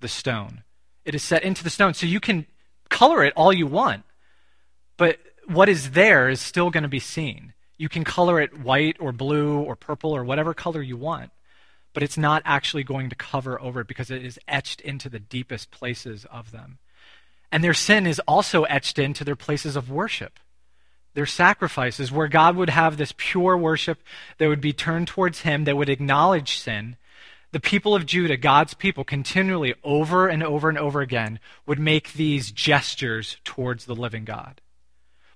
the 0.00 0.08
stone. 0.08 0.62
It 1.04 1.14
is 1.14 1.22
set 1.22 1.42
into 1.42 1.64
the 1.64 1.70
stone. 1.70 1.94
So 1.94 2.06
you 2.06 2.20
can 2.20 2.46
color 2.88 3.24
it 3.24 3.32
all 3.36 3.52
you 3.52 3.66
want, 3.66 4.04
but 4.96 5.18
what 5.46 5.68
is 5.68 5.90
there 5.90 6.28
is 6.28 6.40
still 6.40 6.70
going 6.70 6.82
to 6.82 6.88
be 6.88 7.00
seen. 7.00 7.52
You 7.76 7.88
can 7.88 8.04
color 8.04 8.40
it 8.40 8.58
white 8.58 8.96
or 9.00 9.12
blue 9.12 9.58
or 9.58 9.76
purple 9.76 10.12
or 10.12 10.24
whatever 10.24 10.54
color 10.54 10.80
you 10.80 10.96
want, 10.96 11.30
but 11.92 12.02
it's 12.02 12.16
not 12.16 12.42
actually 12.44 12.84
going 12.84 13.10
to 13.10 13.16
cover 13.16 13.60
over 13.60 13.80
it 13.80 13.88
because 13.88 14.10
it 14.10 14.24
is 14.24 14.38
etched 14.46 14.80
into 14.80 15.08
the 15.08 15.18
deepest 15.18 15.70
places 15.70 16.24
of 16.30 16.52
them. 16.52 16.78
And 17.50 17.62
their 17.62 17.74
sin 17.74 18.06
is 18.06 18.20
also 18.20 18.62
etched 18.64 18.98
into 18.98 19.24
their 19.24 19.36
places 19.36 19.76
of 19.76 19.90
worship 19.90 20.38
their 21.14 21.26
sacrifices, 21.26 22.12
where 22.12 22.28
God 22.28 22.56
would 22.56 22.70
have 22.70 22.96
this 22.96 23.14
pure 23.16 23.56
worship 23.56 24.02
that 24.38 24.48
would 24.48 24.60
be 24.60 24.72
turned 24.72 25.08
towards 25.08 25.40
Him, 25.40 25.64
that 25.64 25.76
would 25.76 25.88
acknowledge 25.88 26.58
sin, 26.58 26.96
the 27.52 27.60
people 27.60 27.94
of 27.94 28.04
Judah, 28.04 28.36
God's 28.36 28.74
people, 28.74 29.04
continually, 29.04 29.74
over 29.84 30.26
and 30.26 30.42
over 30.42 30.68
and 30.68 30.76
over 30.76 31.00
again, 31.00 31.38
would 31.66 31.78
make 31.78 32.14
these 32.14 32.50
gestures 32.50 33.36
towards 33.44 33.84
the 33.84 33.94
living 33.94 34.24
God. 34.24 34.60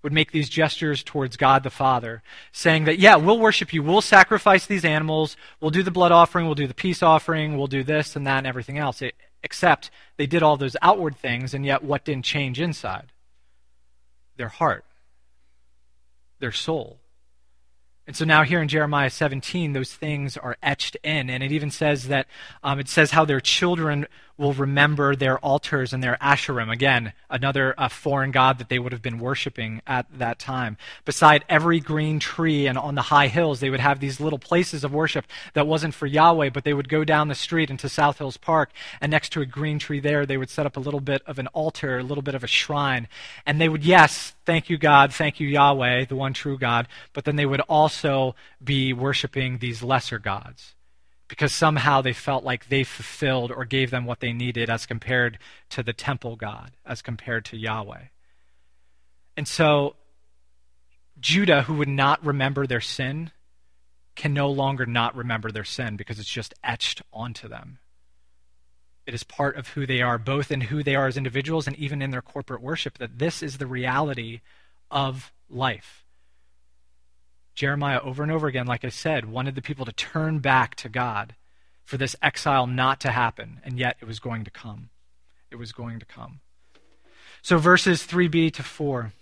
Would 0.03 0.13
make 0.13 0.33
these 0.33 0.49
gestures 0.49 1.05
towards 1.05 1.37
God 1.37 1.63
the 1.63 1.71
Father, 1.71 2.23
saying 2.51 2.87
that, 2.87 2.99
yeah, 2.99 3.15
we'll 3.15 3.39
worship 3.39 3.73
you. 3.73 3.85
We'll 3.85 4.01
sacrifice 4.01 4.67
these 4.67 4.85
animals. 4.85 5.37
We'll 5.61 5.71
do 5.71 5.85
the 5.85 5.93
blood 5.93 6.11
offering. 6.11 6.47
We'll 6.47 6.57
do 6.57 6.67
the 6.67 6.75
peace 6.75 7.05
offering. 7.05 7.57
We'll 7.57 7.69
do 7.69 7.85
this 7.85 8.17
and 8.17 8.27
that 8.27 8.39
and 8.39 8.47
everything 8.49 8.79
else. 8.79 9.01
It, 9.01 9.15
except 9.45 9.91
they 10.17 10.27
did 10.27 10.43
all 10.43 10.57
those 10.57 10.77
outward 10.83 11.17
things, 11.17 11.55
and 11.55 11.65
yet 11.65 11.85
what 11.85 12.05
didn't 12.05 12.25
change 12.25 12.61
inside? 12.61 13.13
Their 14.37 14.49
heart, 14.49 14.85
their 16.39 16.53
soul. 16.53 17.01
And 18.07 18.17
so 18.17 18.25
now 18.25 18.43
here 18.43 18.63
in 18.63 18.69
Jeremiah 18.69 19.11
17, 19.11 19.75
those 19.75 19.93
things 19.93 20.39
are 20.39 20.57
etched 20.63 20.97
in. 21.05 21.29
And 21.29 21.43
it 21.43 21.53
even 21.53 21.71
says 21.71 22.09
that 22.09 22.27
um, 22.63 22.81
it 22.81 22.89
says 22.89 23.11
how 23.11 23.27
their 23.27 23.41
children 23.41 24.07
will 24.39 24.55
remember 24.55 25.17
their 25.17 25.39
altars 25.41 25.93
and 25.93 26.03
their 26.03 26.17
asherim. 26.23 26.73
Again, 26.73 27.13
another 27.29 27.75
uh, 27.77 27.89
foreign 27.89 28.31
god 28.31 28.59
that 28.59 28.69
they 28.69 28.79
would 28.79 28.93
have 28.93 29.03
been 29.03 29.19
worshiping 29.19 29.83
at 29.87 30.07
that 30.17 30.39
time. 30.39 30.77
Beside 31.05 31.45
every 31.49 31.81
green 31.81 32.21
tree 32.21 32.67
and 32.67 32.79
on 32.79 32.95
the 32.95 33.03
high 33.03 33.27
hills, 33.27 33.59
they 33.61 33.69
would 33.69 33.81
have 33.81 33.99
these 33.99 34.21
little 34.21 34.39
places 34.39 34.85
of 34.85 34.93
worship 34.93 35.27
that 35.55 35.67
wasn't 35.67 35.93
for 35.93 36.07
Yahweh, 36.07 36.51
but 36.51 36.63
they 36.63 36.73
would 36.73 36.89
go 36.89 37.05
down 37.05 37.29
the 37.29 37.35
street 37.35 37.69
into 37.69 37.89
South 37.89 38.19
Hills 38.19 38.37
Park, 38.37 38.71
and 39.01 39.11
next 39.11 39.31
to 39.33 39.41
a 39.41 39.47
green 39.47 39.79
tree 39.79 40.01
there, 40.01 40.25
they 40.25 40.37
would 40.37 40.51
set 40.51 40.67
up 40.67 40.77
a 40.77 40.81
little 40.81 41.01
bit 41.01 41.23
of 41.27 41.39
an 41.39 41.49
altar, 41.49 41.99
a 41.99 42.03
little 42.05 42.23
bit 42.23 42.37
of 42.37 42.45
a 42.45 42.49
shrine. 42.49 43.09
And 43.45 43.61
they 43.61 43.69
would, 43.69 43.85
yes, 43.85 44.35
thank 44.47 44.71
you, 44.71 44.79
God, 44.79 45.13
thank 45.13 45.41
you, 45.41 45.49
Yahweh, 45.49 46.05
the 46.05 46.17
one 46.17 46.33
true 46.33 46.57
God, 46.57 46.87
but 47.13 47.25
then 47.25 47.37
they 47.37 47.47
would 47.47 47.61
also 47.63 48.37
be 48.63 48.93
worshiping 48.93 49.59
these 49.59 49.83
lesser 49.83 50.21
gods 50.21 50.75
because 51.29 51.53
somehow 51.53 52.01
they 52.01 52.15
felt 52.15 52.43
like 52.43 52.69
they 52.69 52.83
fulfilled 52.83 53.53
or 53.53 53.65
gave 53.65 53.91
them 53.91 54.07
what 54.07 54.21
they 54.21 54.33
needed 54.33 54.71
as 54.71 54.87
compared 54.87 55.39
to 55.71 55.83
the 55.83 55.93
temple 55.93 56.37
God, 56.37 56.73
as 56.85 57.03
compared 57.03 57.45
to 57.47 57.57
Yahweh. 57.57 58.05
And 59.37 59.47
so, 59.47 59.95
Judah, 61.21 61.63
who 61.63 61.75
would 61.75 61.89
not 61.89 62.25
remember 62.25 62.67
their 62.67 62.81
sin, 62.81 63.31
can 64.17 64.33
no 64.35 64.51
longer 64.51 64.87
not 64.87 65.15
remember 65.15 65.53
their 65.53 65.65
sin 65.65 65.97
because 65.97 66.19
it's 66.19 66.29
just 66.29 66.55
etched 66.65 67.03
onto 67.13 67.47
them. 67.47 67.79
It 69.07 69.15
is 69.15 69.23
part 69.23 69.57
of 69.57 69.69
who 69.69 69.87
they 69.87 70.03
are, 70.03 70.19
both 70.19 70.51
in 70.51 70.63
who 70.63 70.83
they 70.83 70.95
are 70.95 71.07
as 71.07 71.17
individuals 71.17 71.67
and 71.67 71.77
even 71.77 72.03
in 72.03 72.11
their 72.11 72.23
corporate 72.23 72.61
worship, 72.61 72.99
that 72.99 73.19
this 73.19 73.43
is 73.43 73.59
the 73.59 73.67
reality 73.67 74.41
of 74.91 75.33
life. 75.49 76.05
Jeremiah, 77.59 77.99
over 78.05 78.23
and 78.23 78.31
over 78.31 78.47
again, 78.47 78.69
like 78.69 78.85
I 78.85 78.89
said, 78.89 79.25
wanted 79.25 79.57
the 79.57 79.63
people 79.63 79.85
to 79.85 79.91
turn 79.91 80.39
back 80.39 80.77
to 80.77 80.89
God 80.89 81.35
for 81.85 81.97
this 81.97 82.15
exile 82.23 82.69
not 82.69 83.01
to 83.01 83.11
happen, 83.11 83.61
and 83.65 83.81
yet 83.81 83.97
it 84.01 84.05
was 84.05 84.21
going 84.21 84.45
to 84.45 84.51
come. 84.53 84.91
It 85.51 85.57
was 85.57 85.73
going 85.73 85.99
to 85.99 86.07
come. 86.07 86.39
So, 87.43 87.59
verses 87.59 88.07
3b 88.07 88.53
to 88.53 88.63
4 88.63 89.13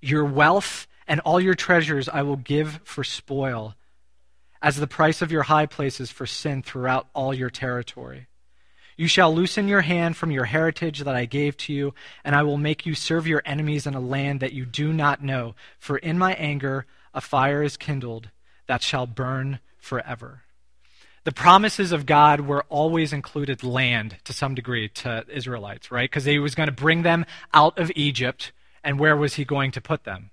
Your 0.00 0.24
wealth 0.24 0.86
and 1.08 1.18
all 1.18 1.40
your 1.40 1.56
treasures 1.56 2.08
I 2.08 2.22
will 2.22 2.36
give 2.36 2.80
for 2.84 3.02
spoil, 3.02 3.74
as 4.62 4.76
the 4.76 4.86
price 4.86 5.20
of 5.20 5.32
your 5.32 5.42
high 5.42 5.66
places 5.66 6.12
for 6.12 6.26
sin 6.26 6.62
throughout 6.62 7.08
all 7.12 7.34
your 7.34 7.50
territory. 7.50 8.28
You 8.96 9.08
shall 9.08 9.34
loosen 9.34 9.66
your 9.66 9.80
hand 9.80 10.16
from 10.16 10.30
your 10.30 10.44
heritage 10.44 11.00
that 11.00 11.16
I 11.16 11.24
gave 11.24 11.56
to 11.56 11.72
you, 11.72 11.92
and 12.22 12.36
I 12.36 12.44
will 12.44 12.56
make 12.56 12.86
you 12.86 12.94
serve 12.94 13.26
your 13.26 13.42
enemies 13.44 13.84
in 13.84 13.94
a 13.94 14.00
land 14.00 14.38
that 14.38 14.52
you 14.52 14.64
do 14.64 14.92
not 14.92 15.24
know. 15.24 15.56
For 15.80 15.96
in 15.96 16.18
my 16.18 16.34
anger 16.34 16.86
a 17.14 17.20
fire 17.20 17.62
is 17.62 17.76
kindled 17.76 18.30
that 18.66 18.82
shall 18.82 19.06
burn 19.06 19.60
forever. 19.78 20.42
The 21.24 21.32
promises 21.32 21.92
of 21.92 22.06
God 22.06 22.40
were 22.40 22.64
always 22.68 23.12
included 23.12 23.62
land 23.62 24.16
to 24.24 24.32
some 24.32 24.54
degree 24.54 24.88
to 24.88 25.24
Israelites, 25.28 25.90
right? 25.92 26.10
Because 26.10 26.24
he 26.24 26.38
was 26.38 26.54
going 26.54 26.66
to 26.66 26.72
bring 26.72 27.02
them 27.02 27.26
out 27.54 27.78
of 27.78 27.92
Egypt, 27.94 28.50
and 28.82 28.98
where 28.98 29.16
was 29.16 29.34
he 29.34 29.44
going 29.44 29.70
to 29.72 29.80
put 29.80 30.04
them? 30.04 30.30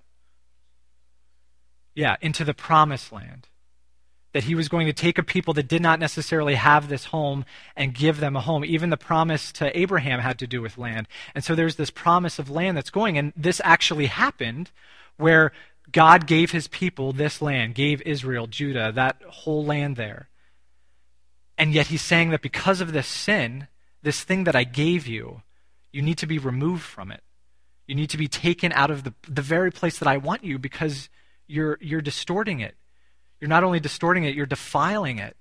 Yeah, 1.94 2.16
into 2.20 2.44
the 2.44 2.54
promised 2.54 3.12
land. 3.12 3.46
That 4.32 4.44
he 4.44 4.54
was 4.54 4.68
going 4.68 4.86
to 4.86 4.92
take 4.92 5.18
a 5.18 5.24
people 5.24 5.54
that 5.54 5.68
did 5.68 5.82
not 5.82 5.98
necessarily 5.98 6.54
have 6.54 6.88
this 6.88 7.06
home 7.06 7.44
and 7.76 7.94
give 7.94 8.20
them 8.20 8.36
a 8.36 8.40
home. 8.40 8.64
Even 8.64 8.90
the 8.90 8.96
promise 8.96 9.52
to 9.52 9.76
Abraham 9.78 10.20
had 10.20 10.38
to 10.38 10.46
do 10.46 10.62
with 10.62 10.78
land. 10.78 11.08
And 11.34 11.42
so 11.42 11.54
there's 11.54 11.76
this 11.76 11.90
promise 11.90 12.38
of 12.38 12.48
land 12.48 12.76
that's 12.76 12.90
going, 12.90 13.18
and 13.18 13.32
this 13.36 13.60
actually 13.64 14.06
happened 14.06 14.70
where 15.16 15.52
God 15.92 16.26
gave 16.26 16.50
his 16.50 16.68
people 16.68 17.12
this 17.12 17.40
land, 17.40 17.74
gave 17.74 18.02
Israel, 18.02 18.46
Judah, 18.46 18.92
that 18.94 19.22
whole 19.28 19.64
land 19.64 19.96
there. 19.96 20.28
And 21.56 21.72
yet 21.72 21.88
he's 21.88 22.02
saying 22.02 22.30
that 22.30 22.42
because 22.42 22.80
of 22.80 22.92
this 22.92 23.06
sin, 23.06 23.68
this 24.02 24.22
thing 24.22 24.44
that 24.44 24.56
I 24.56 24.64
gave 24.64 25.06
you, 25.06 25.42
you 25.92 26.02
need 26.02 26.18
to 26.18 26.26
be 26.26 26.38
removed 26.38 26.82
from 26.82 27.10
it. 27.10 27.22
You 27.86 27.94
need 27.94 28.10
to 28.10 28.18
be 28.18 28.28
taken 28.28 28.72
out 28.72 28.90
of 28.90 29.04
the, 29.04 29.14
the 29.28 29.42
very 29.42 29.70
place 29.70 29.98
that 29.98 30.08
I 30.08 30.16
want 30.16 30.44
you 30.44 30.58
because 30.58 31.08
you're, 31.46 31.78
you're 31.80 32.00
distorting 32.00 32.60
it. 32.60 32.76
You're 33.40 33.48
not 33.48 33.64
only 33.64 33.80
distorting 33.80 34.24
it, 34.24 34.34
you're 34.34 34.46
defiling 34.46 35.18
it. 35.18 35.36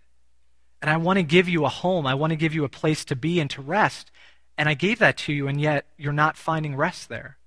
And 0.81 0.89
I 0.89 0.97
want 0.97 1.17
to 1.17 1.23
give 1.23 1.47
you 1.47 1.65
a 1.65 1.69
home. 1.69 2.07
I 2.07 2.15
want 2.15 2.31
to 2.31 2.37
give 2.37 2.53
you 2.53 2.63
a 2.63 2.69
place 2.69 3.05
to 3.05 3.15
be 3.15 3.39
and 3.39 3.49
to 3.51 3.61
rest. 3.61 4.11
And 4.57 4.67
I 4.67 4.73
gave 4.73 4.99
that 4.99 5.17
to 5.19 5.33
you, 5.33 5.47
and 5.47 5.59
yet 5.59 5.85
you're 5.97 6.11
not 6.13 6.37
finding 6.37 6.75
rest 6.75 7.09
there 7.09 7.38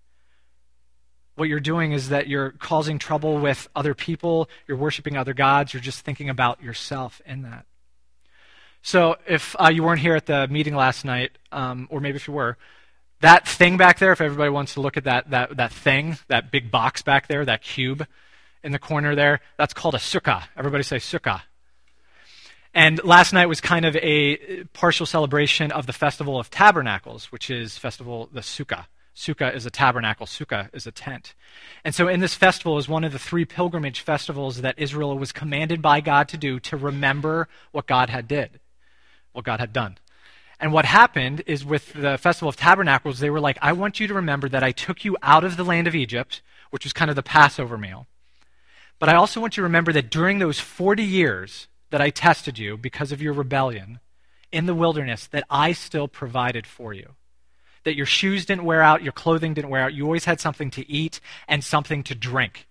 what 1.35 1.49
you're 1.49 1.61
doing 1.61 1.93
is 1.93 2.11
that 2.11 2.29
you're 2.29 2.51
causing 2.53 2.99
trouble 2.99 3.39
with 3.39 3.69
other 3.75 3.95
people, 3.95 4.49
you're 4.67 4.77
worshiping 4.77 5.17
other 5.17 5.35
gods, 5.35 5.73
you're 5.73 5.83
just 5.83 6.01
thinking 6.01 6.29
about 6.29 6.63
yourself 6.63 7.21
in 7.25 7.43
that. 7.43 7.67
So, 8.83 9.17
if 9.27 9.55
uh, 9.61 9.71
you 9.73 9.83
weren't 9.85 10.01
here 10.01 10.17
at 10.17 10.27
the 10.27 10.49
meeting 10.49 10.75
last 10.75 11.05
night, 11.05 11.39
um, 11.53 11.87
or 11.91 12.01
maybe 12.01 12.17
if 12.17 12.27
you 12.27 12.35
were, 12.35 12.57
that 13.21 13.47
thing 13.47 13.77
back 13.77 14.01
there, 14.01 14.13
if 14.13 14.21
everybody 14.21 14.51
wants 14.51 14.75
to 14.75 14.81
look 14.81 14.97
at 14.97 15.05
that, 15.05 15.31
that, 15.31 15.57
that 15.57 15.73
thing, 15.73 16.19
that 16.29 16.51
big 16.51 16.71
box 16.71 17.03
back 17.03 17.29
there, 17.29 17.45
that 17.45 17.63
cube 17.63 18.07
in 18.65 18.73
the 18.73 18.79
corner 18.81 19.15
there, 19.15 19.41
that's 19.57 19.73
called 19.73 19.95
a 19.95 19.99
sukkah. 19.99 20.45
Everybody 20.57 20.83
say 20.83 20.97
sukkah. 20.97 21.43
And 22.75 23.03
last 23.05 23.33
night 23.33 23.47
was 23.47 23.61
kind 23.61 23.85
of 23.85 23.95
a 23.97 24.65
partial 24.73 25.05
celebration 25.05 25.71
of 25.73 25.87
the 25.87 25.93
Festival 25.93 26.39
of 26.39 26.51
Tabernacles, 26.51 27.27
which 27.27 27.51
is 27.51 27.77
festival 27.77 28.31
the 28.33 28.41
Sukkah. 28.41 28.87
Sukkah 29.15 29.55
is 29.55 29.67
a 29.67 29.71
tabernacle, 29.71 30.27
Sukkah 30.27 30.71
is 30.73 30.87
a 30.87 30.93
tent. 30.93 31.35
And 31.85 31.95
so, 31.95 32.09
in 32.09 32.21
this 32.21 32.35
festival 32.35 32.79
is 32.79 32.89
one 32.89 33.05
of 33.05 33.13
the 33.13 33.19
three 33.19 33.45
pilgrimage 33.45 34.01
festivals 34.01 34.63
that 34.63 34.79
Israel 34.79 35.19
was 35.19 35.33
commanded 35.33 35.83
by 35.83 36.01
God 36.01 36.29
to 36.31 36.39
do 36.39 36.59
to 36.61 36.77
remember 36.77 37.49
what 37.73 37.87
God 37.87 38.09
had 38.09 38.27
did, 38.27 38.61
what 39.33 39.45
God 39.45 39.61
had 39.61 39.73
done. 39.73 39.99
And 40.59 40.73
what 40.73 40.85
happened 40.85 41.43
is 41.47 41.65
with 41.65 41.93
the 41.93 42.17
Festival 42.17 42.49
of 42.49 42.57
Tabernacles, 42.57 43.19
they 43.19 43.31
were 43.31 43.41
like, 43.41 43.59
I 43.61 43.73
want 43.73 43.99
you 43.99 44.07
to 44.07 44.15
remember 44.15 44.49
that 44.49 44.63
I 44.63 44.71
took 44.71 45.05
you 45.05 45.17
out 45.23 45.45
of 45.45 45.57
the 45.57 45.65
land 45.65 45.89
of 45.89 45.95
Egypt, 45.95 46.41
which 46.71 46.85
was 46.85 46.93
kind 46.93 47.11
of 47.11 47.17
the 47.17 47.23
Passover 47.23 47.77
meal. 47.77 48.07
But 48.99 49.09
I 49.09 49.17
also 49.17 49.41
want 49.41 49.57
you 49.57 49.63
to 49.63 49.65
remember 49.65 49.93
that 49.93 50.11
during 50.11 50.39
those 50.39 50.61
40 50.61 51.03
years 51.03 51.67
that 51.91 52.01
I 52.01 52.11
tested 52.11 52.59
you 52.59 52.77
because 52.77 53.11
of 53.11 53.21
your 53.21 53.33
rebellion 53.33 53.99
in 54.53 54.67
the 54.67 54.75
wilderness, 54.75 55.27
that 55.27 55.45
I 55.51 55.73
still 55.73 56.07
provided 56.07 56.67
for 56.67 56.95
you 56.95 57.17
that 57.85 57.97
your 57.97 58.07
shoes 58.07 58.47
didn't 58.47 58.65
wear 58.65 58.83
out, 58.83 59.03
your 59.03 59.13
clothing 59.13 59.55
didn't 59.55 59.71
wear 59.71 59.83
out. 59.83 59.95
You 59.95 60.05
always 60.05 60.25
had 60.25 60.41
something 60.41 60.71
to 60.73 60.91
eat 60.91 61.21
and 61.49 61.65
something 61.65 62.03
to 62.05 62.15
drink, 62.15 62.67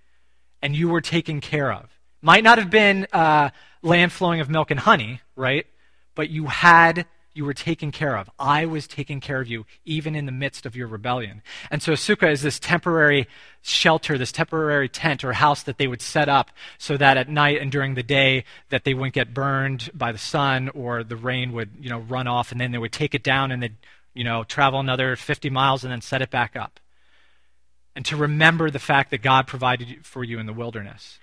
and 0.61 0.75
you 0.75 0.89
were 0.89 1.01
taken 1.01 1.41
care 1.41 1.71
of. 1.71 1.89
Might 2.21 2.43
not 2.43 2.57
have 2.59 2.69
been 2.69 3.07
uh, 3.11 3.49
land 3.81 4.11
flowing 4.11 4.41
of 4.41 4.49
milk 4.49 4.71
and 4.71 4.79
honey, 4.79 5.21
right? 5.35 5.65
But 6.13 6.29
you 6.29 6.45
had, 6.45 7.07
you 7.33 7.45
were 7.45 7.53
taken 7.53 7.91
care 7.91 8.15
of. 8.15 8.29
I 8.37 8.65
was 8.65 8.87
taking 8.87 9.21
care 9.21 9.41
of 9.41 9.47
you, 9.47 9.65
even 9.85 10.15
in 10.15 10.27
the 10.27 10.31
midst 10.31 10.65
of 10.65 10.75
your 10.75 10.87
rebellion. 10.87 11.41
And 11.71 11.81
so 11.81 11.93
sukkah 11.93 12.31
is 12.31 12.41
this 12.41 12.59
temporary 12.59 13.27
shelter, 13.61 14.17
this 14.17 14.31
temporary 14.31 14.87
tent 14.87 15.23
or 15.23 15.33
house 15.33 15.63
that 15.63 15.77
they 15.77 15.87
would 15.87 16.01
set 16.01 16.29
up 16.29 16.51
so 16.77 16.95
that 16.97 17.17
at 17.17 17.29
night 17.29 17.59
and 17.59 17.71
during 17.71 17.95
the 17.95 18.03
day 18.03 18.43
that 18.69 18.83
they 18.83 18.93
wouldn't 18.93 19.15
get 19.15 19.33
burned 19.33 19.89
by 19.93 20.11
the 20.11 20.17
sun 20.17 20.69
or 20.69 21.03
the 21.03 21.15
rain 21.15 21.53
would, 21.53 21.71
you 21.79 21.89
know, 21.89 21.99
run 21.99 22.27
off, 22.27 22.51
and 22.51 22.61
then 22.61 22.71
they 22.71 22.77
would 22.77 22.91
take 22.91 23.15
it 23.15 23.23
down 23.23 23.51
and 23.51 23.63
they'd 23.63 23.77
you 24.13 24.23
know, 24.23 24.43
travel 24.43 24.79
another 24.79 25.15
50 25.15 25.49
miles 25.49 25.83
and 25.83 25.91
then 25.91 26.01
set 26.01 26.21
it 26.21 26.29
back 26.29 26.55
up. 26.55 26.79
And 27.95 28.05
to 28.05 28.15
remember 28.15 28.69
the 28.69 28.79
fact 28.79 29.11
that 29.11 29.21
God 29.21 29.47
provided 29.47 30.05
for 30.05 30.23
you 30.23 30.39
in 30.39 30.45
the 30.45 30.53
wilderness. 30.53 31.19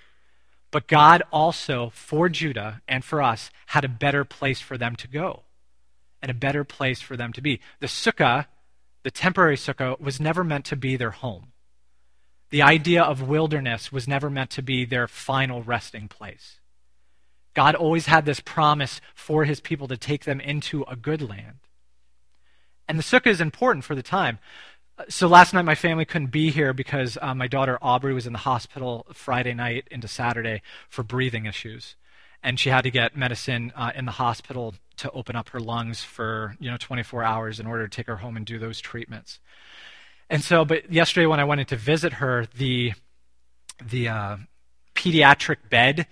But 0.70 0.86
God 0.86 1.22
also, 1.32 1.90
for 1.94 2.28
Judah 2.28 2.82
and 2.86 3.04
for 3.04 3.22
us, 3.22 3.50
had 3.66 3.84
a 3.84 3.88
better 3.88 4.24
place 4.24 4.60
for 4.60 4.76
them 4.76 4.96
to 4.96 5.08
go 5.08 5.44
and 6.20 6.30
a 6.30 6.34
better 6.34 6.64
place 6.64 7.00
for 7.00 7.16
them 7.16 7.32
to 7.32 7.40
be. 7.40 7.60
The 7.80 7.86
sukkah, 7.86 8.46
the 9.02 9.10
temporary 9.10 9.56
sukkah, 9.56 9.98
was 10.00 10.20
never 10.20 10.44
meant 10.44 10.66
to 10.66 10.76
be 10.76 10.96
their 10.96 11.10
home. 11.10 11.52
The 12.50 12.62
idea 12.62 13.02
of 13.02 13.28
wilderness 13.28 13.92
was 13.92 14.08
never 14.08 14.30
meant 14.30 14.50
to 14.50 14.62
be 14.62 14.84
their 14.84 15.06
final 15.06 15.62
resting 15.62 16.08
place. 16.08 16.60
God 17.54 17.74
always 17.74 18.06
had 18.06 18.24
this 18.24 18.40
promise 18.40 19.00
for 19.14 19.44
his 19.44 19.60
people 19.60 19.88
to 19.88 19.96
take 19.96 20.24
them 20.24 20.40
into 20.40 20.82
a 20.84 20.96
good 20.96 21.22
land. 21.22 21.56
And 22.88 22.98
the 22.98 23.02
sukkah 23.02 23.26
is 23.26 23.40
important 23.40 23.84
for 23.84 23.94
the 23.94 24.02
time. 24.02 24.38
so 25.08 25.28
last 25.28 25.52
night 25.54 25.64
my 25.64 25.74
family 25.74 26.04
couldn't 26.04 26.30
be 26.30 26.50
here 26.50 26.72
because 26.72 27.18
uh, 27.20 27.34
my 27.34 27.46
daughter 27.46 27.78
Aubrey 27.82 28.14
was 28.14 28.26
in 28.26 28.32
the 28.32 28.40
hospital 28.40 29.06
Friday 29.12 29.54
night 29.54 29.86
into 29.90 30.08
Saturday 30.08 30.62
for 30.88 31.02
breathing 31.02 31.46
issues, 31.46 31.94
and 32.42 32.58
she 32.58 32.70
had 32.70 32.82
to 32.82 32.90
get 32.90 33.16
medicine 33.16 33.72
uh, 33.76 33.92
in 33.94 34.06
the 34.06 34.12
hospital 34.12 34.74
to 34.96 35.10
open 35.12 35.36
up 35.36 35.50
her 35.50 35.60
lungs 35.60 36.02
for 36.02 36.56
you 36.58 36.70
know 36.70 36.76
24 36.76 37.22
hours 37.22 37.60
in 37.60 37.66
order 37.66 37.86
to 37.86 37.94
take 37.94 38.06
her 38.06 38.16
home 38.16 38.36
and 38.36 38.46
do 38.46 38.58
those 38.58 38.80
treatments. 38.80 39.38
And 40.30 40.42
so, 40.42 40.64
but 40.64 40.92
yesterday 40.92 41.26
when 41.26 41.40
I 41.40 41.44
went 41.44 41.60
in 41.60 41.66
to 41.68 41.76
visit 41.76 42.14
her, 42.14 42.46
the 42.56 42.94
the 43.84 44.08
uh, 44.08 44.36
pediatric 44.94 45.68
bed 45.70 46.06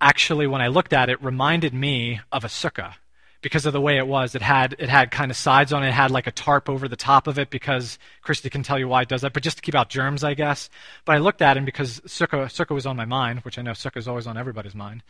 actually, 0.00 0.46
when 0.46 0.62
I 0.62 0.68
looked 0.68 0.92
at 0.92 1.08
it, 1.08 1.22
reminded 1.22 1.74
me 1.74 2.20
of 2.30 2.44
a 2.44 2.48
sukkah 2.48 2.94
because 3.40 3.66
of 3.66 3.72
the 3.72 3.80
way 3.80 3.98
it 3.98 4.06
was. 4.06 4.34
It 4.34 4.42
had 4.42 4.74
it 4.78 4.88
had 4.88 5.10
kind 5.10 5.30
of 5.30 5.36
sides 5.36 5.72
on 5.72 5.84
it. 5.84 5.88
It 5.88 5.92
had 5.92 6.10
like 6.10 6.26
a 6.26 6.32
tarp 6.32 6.68
over 6.68 6.88
the 6.88 6.96
top 6.96 7.26
of 7.26 7.38
it 7.38 7.50
because 7.50 7.98
Christy 8.22 8.50
can 8.50 8.62
tell 8.62 8.78
you 8.78 8.88
why 8.88 9.02
it 9.02 9.08
does 9.08 9.22
that, 9.22 9.32
but 9.32 9.42
just 9.42 9.58
to 9.58 9.62
keep 9.62 9.74
out 9.74 9.88
germs, 9.88 10.24
I 10.24 10.34
guess. 10.34 10.68
But 11.04 11.14
I 11.16 11.18
looked 11.18 11.42
at 11.42 11.56
it 11.56 11.64
because 11.64 12.00
sukkah 12.00 12.74
was 12.74 12.86
on 12.86 12.96
my 12.96 13.04
mind, 13.04 13.40
which 13.40 13.58
I 13.58 13.62
know 13.62 13.72
sukkah 13.72 13.98
is 13.98 14.08
always 14.08 14.26
on 14.26 14.36
everybody's 14.36 14.74
mind. 14.74 15.02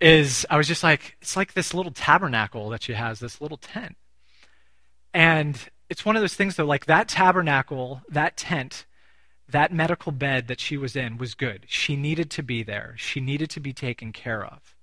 Is 0.00 0.44
I 0.50 0.56
was 0.56 0.68
just 0.68 0.82
like 0.82 1.16
it's 1.22 1.36
like 1.36 1.54
this 1.54 1.72
little 1.72 1.92
tabernacle 1.92 2.68
that 2.70 2.82
she 2.82 2.92
has, 2.94 3.20
this 3.20 3.40
little 3.40 3.56
tent, 3.56 3.96
and 5.14 5.58
it's 5.88 6.04
one 6.04 6.16
of 6.16 6.22
those 6.22 6.34
things 6.34 6.56
though, 6.56 6.66
like 6.66 6.86
that 6.86 7.08
tabernacle, 7.08 8.02
that 8.08 8.36
tent. 8.36 8.86
That 9.48 9.72
medical 9.72 10.10
bed 10.10 10.48
that 10.48 10.58
she 10.58 10.76
was 10.76 10.96
in 10.96 11.18
was 11.18 11.36
good. 11.36 11.66
She 11.68 11.94
needed 11.94 12.32
to 12.32 12.42
be 12.42 12.64
there. 12.64 12.94
She 12.98 13.20
needed 13.20 13.48
to 13.50 13.60
be 13.60 13.72
taken 13.72 14.12
care 14.12 14.44
of. 14.44 14.74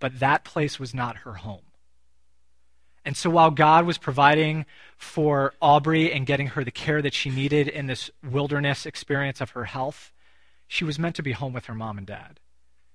But 0.00 0.18
that 0.18 0.44
place 0.44 0.80
was 0.80 0.94
not 0.94 1.18
her 1.18 1.34
home. 1.34 1.60
And 3.04 3.16
so 3.16 3.30
while 3.30 3.50
God 3.50 3.84
was 3.84 3.98
providing 3.98 4.64
for 4.96 5.54
Aubrey 5.60 6.12
and 6.12 6.26
getting 6.26 6.48
her 6.48 6.62
the 6.62 6.70
care 6.70 7.02
that 7.02 7.14
she 7.14 7.30
needed 7.30 7.66
in 7.66 7.86
this 7.86 8.10
wilderness 8.22 8.86
experience 8.86 9.40
of 9.40 9.50
her 9.50 9.64
health, 9.64 10.12
she 10.68 10.84
was 10.84 10.98
meant 10.98 11.16
to 11.16 11.22
be 11.22 11.32
home 11.32 11.52
with 11.52 11.66
her 11.66 11.74
mom 11.74 11.98
and 11.98 12.06
dad. 12.06 12.38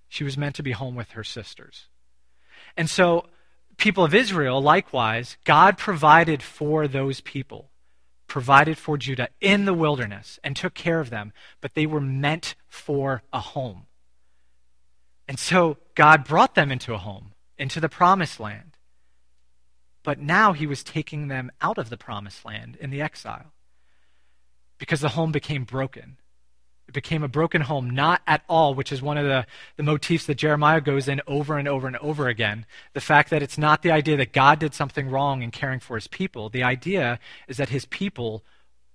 She 0.08 0.24
was 0.24 0.38
meant 0.38 0.56
to 0.56 0.64
be 0.64 0.72
home 0.72 0.96
with 0.96 1.12
her 1.12 1.24
sisters. 1.24 1.88
And 2.78 2.90
so, 2.90 3.26
people 3.76 4.04
of 4.04 4.16
Israel, 4.16 4.62
likewise, 4.62 5.38
God 5.44 5.78
provided 5.78 6.42
for 6.42 6.88
those 6.88 7.20
people, 7.20 7.70
provided 8.28 8.78
for 8.78 8.98
Judah 8.98 9.30
in 9.42 9.66
the 9.66 9.74
wilderness 9.74 10.40
and 10.44 10.56
took 10.56 10.74
care 10.74 11.02
of 11.02 11.10
them, 11.10 11.34
but 11.60 11.74
they 11.74 11.86
were 11.86 12.02
meant 12.02 12.56
for 12.68 13.24
a 13.34 13.40
home. 13.40 13.88
And 15.28 15.38
so, 15.38 15.78
God 15.96 16.24
brought 16.24 16.56
them 16.56 16.72
into 16.72 16.94
a 16.94 16.98
home, 16.98 17.34
into 17.58 17.82
the 17.82 17.90
promised 17.90 18.40
land. 18.40 18.77
But 20.08 20.20
now 20.20 20.54
he 20.54 20.66
was 20.66 20.86
taking 20.86 21.28
them 21.28 21.52
out 21.60 21.78
of 21.78 21.90
the 21.90 21.98
promised 21.98 22.46
land 22.46 22.78
in 22.80 22.92
the 22.92 23.02
exile 23.02 23.52
because 24.78 25.02
the 25.02 25.10
home 25.10 25.34
became 25.34 25.66
broken. 25.66 26.16
It 26.88 26.94
became 26.94 27.24
a 27.24 27.28
broken 27.28 27.60
home, 27.60 27.90
not 27.90 28.22
at 28.26 28.42
all, 28.48 28.74
which 28.74 28.94
is 28.94 29.02
one 29.02 29.18
of 29.18 29.26
the, 29.26 29.46
the 29.76 29.84
motifs 29.84 30.26
that 30.28 30.36
Jeremiah 30.36 30.80
goes 30.80 31.10
in 31.10 31.20
over 31.28 31.58
and 31.58 31.68
over 31.68 31.88
and 31.88 31.98
over 31.98 32.30
again. 32.30 32.66
The 32.94 33.02
fact 33.02 33.30
that 33.32 33.44
it's 33.44 33.58
not 33.58 33.82
the 33.82 33.92
idea 33.92 34.16
that 34.16 34.32
God 34.32 34.60
did 34.60 34.74
something 34.74 35.10
wrong 35.10 35.42
in 35.42 35.52
caring 35.52 35.82
for 35.82 35.96
his 35.96 36.08
people. 36.08 36.48
The 36.48 36.64
idea 36.64 37.20
is 37.50 37.58
that 37.58 37.68
his 37.68 37.84
people, 37.84 38.46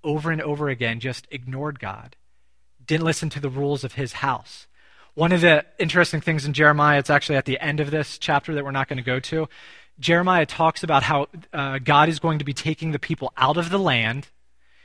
over 0.03 0.31
and 0.31 0.41
over 0.41 0.71
again, 0.71 0.99
just 0.99 1.29
ignored 1.31 1.79
God, 1.79 2.17
didn't 2.87 3.05
listen 3.05 3.29
to 3.29 3.41
the 3.41 3.51
rules 3.51 3.85
of 3.85 3.93
his 3.93 4.15
house. 4.15 4.67
One 5.13 5.33
of 5.33 5.43
the 5.43 5.67
interesting 5.79 6.23
things 6.23 6.47
in 6.47 6.55
Jeremiah, 6.55 6.99
it's 6.99 7.11
actually 7.11 7.37
at 7.37 7.45
the 7.45 7.61
end 7.61 7.81
of 7.81 7.91
this 7.91 8.17
chapter 8.17 8.55
that 8.55 8.65
we're 8.65 8.71
not 8.71 8.89
going 8.89 8.97
to 8.97 9.03
go 9.03 9.21
to, 9.21 9.47
Jeremiah 9.99 10.47
talks 10.47 10.83
about 10.83 11.03
how 11.03 11.29
uh, 11.53 11.79
God 11.79 12.09
is 12.09 12.19
going 12.19 12.39
to 12.39 12.45
be 12.45 12.55
taking 12.55 12.93
the 12.93 12.99
people 12.99 13.33
out 13.37 13.57
of 13.57 13.71
the 13.71 13.79
land 13.79 14.29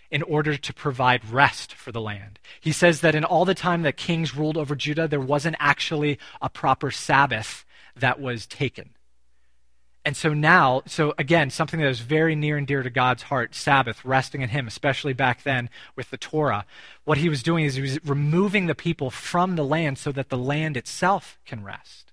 in 0.09 0.21
order 0.23 0.55
to 0.55 0.73
provide 0.73 1.29
rest 1.29 1.73
for 1.73 1.91
the 1.91 2.01
land. 2.01 2.39
He 2.61 2.71
says 2.71 3.01
that 3.01 3.15
in 3.15 3.23
all 3.23 3.45
the 3.45 3.55
time 3.55 3.81
that 3.81 3.97
kings 3.97 4.35
ruled 4.35 4.57
over 4.57 4.75
Judah, 4.75 5.07
there 5.07 5.19
wasn't 5.19 5.57
actually 5.59 6.17
a 6.41 6.49
proper 6.49 6.91
Sabbath 6.91 7.65
that 7.95 8.19
was 8.19 8.45
taken. 8.45 8.91
And 10.05 10.15
so 10.15 10.33
now, 10.33 10.83
so 10.85 11.13
again, 11.17 11.49
something 11.49 11.81
that 11.81 11.89
is 11.89 11.99
very 11.99 12.33
near 12.33 12.55
and 12.55 12.65
dear 12.65 12.81
to 12.81 12.89
God's 12.89 13.23
heart, 13.23 13.53
Sabbath, 13.53 14.05
resting 14.05 14.41
in 14.41 14.49
Him, 14.49 14.65
especially 14.65 15.11
back 15.11 15.43
then 15.43 15.69
with 15.97 16.09
the 16.11 16.17
Torah. 16.17 16.65
What 17.03 17.17
he 17.17 17.27
was 17.27 17.43
doing 17.43 17.65
is 17.65 17.75
he 17.75 17.81
was 17.81 17.99
removing 18.05 18.67
the 18.67 18.75
people 18.75 19.09
from 19.09 19.57
the 19.57 19.65
land 19.65 19.97
so 19.97 20.13
that 20.13 20.29
the 20.29 20.37
land 20.37 20.77
itself 20.77 21.37
can 21.45 21.61
rest 21.61 22.06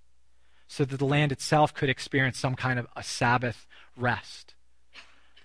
so 0.75 0.85
that 0.85 0.99
the 0.99 1.05
land 1.05 1.31
itself 1.31 1.73
could 1.73 1.89
experience 1.89 2.37
some 2.37 2.57
kind 2.57 2.81
of 2.81 2.89
a 2.97 3.03
Sabbath 3.03 3.65
rest. 3.97 4.55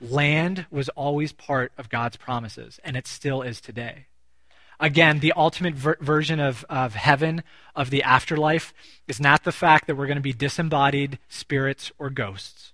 Land 0.02 0.66
was 0.72 0.90
always 0.90 1.32
part 1.34 1.72
of 1.78 1.88
God's 1.88 2.18
promises, 2.18 2.80
and 2.84 2.98
it 2.98 3.06
still 3.06 3.44
is 3.44 3.62
today. 3.62 4.08
Again, 4.80 5.20
the 5.20 5.34
ultimate 5.34 5.76
ver- 5.76 5.98
version 6.02 6.40
of, 6.40 6.66
of 6.68 6.96
heaven, 6.96 7.44
of 7.76 7.92
the 7.92 8.02
afterlife, 8.02 8.74
is 9.08 9.20
not 9.20 9.44
the 9.44 9.52
fact 9.52 9.86
that 9.86 9.96
we're 9.96 10.08
going 10.08 10.16
to 10.16 10.22
be 10.22 10.34
disembodied 10.34 11.20
spirits 11.28 11.92
or 12.00 12.10
ghosts. 12.10 12.74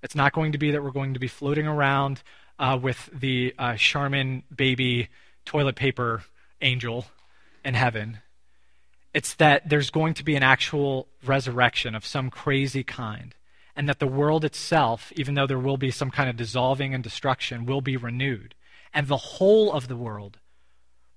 It's 0.00 0.14
not 0.14 0.32
going 0.32 0.52
to 0.52 0.58
be 0.58 0.70
that 0.70 0.84
we're 0.84 0.92
going 0.92 1.14
to 1.14 1.20
be 1.20 1.26
floating 1.28 1.66
around 1.66 2.22
uh, 2.60 2.78
with 2.80 3.10
the 3.12 3.52
uh, 3.58 3.74
Charmin 3.74 4.44
baby 4.54 5.08
toilet 5.44 5.74
paper 5.74 6.22
angel 6.60 7.06
in 7.64 7.74
heaven. 7.74 8.18
It's 9.12 9.34
that 9.34 9.68
there's 9.68 9.90
going 9.90 10.14
to 10.14 10.24
be 10.24 10.36
an 10.36 10.42
actual 10.42 11.08
resurrection 11.24 11.94
of 11.94 12.06
some 12.06 12.30
crazy 12.30 12.84
kind, 12.84 13.34
and 13.74 13.88
that 13.88 13.98
the 13.98 14.06
world 14.06 14.44
itself, 14.44 15.12
even 15.16 15.34
though 15.34 15.46
there 15.46 15.58
will 15.58 15.76
be 15.76 15.90
some 15.90 16.10
kind 16.10 16.30
of 16.30 16.36
dissolving 16.36 16.94
and 16.94 17.02
destruction, 17.02 17.66
will 17.66 17.80
be 17.80 17.96
renewed. 17.96 18.54
And 18.94 19.08
the 19.08 19.16
whole 19.16 19.72
of 19.72 19.88
the 19.88 19.96
world 19.96 20.38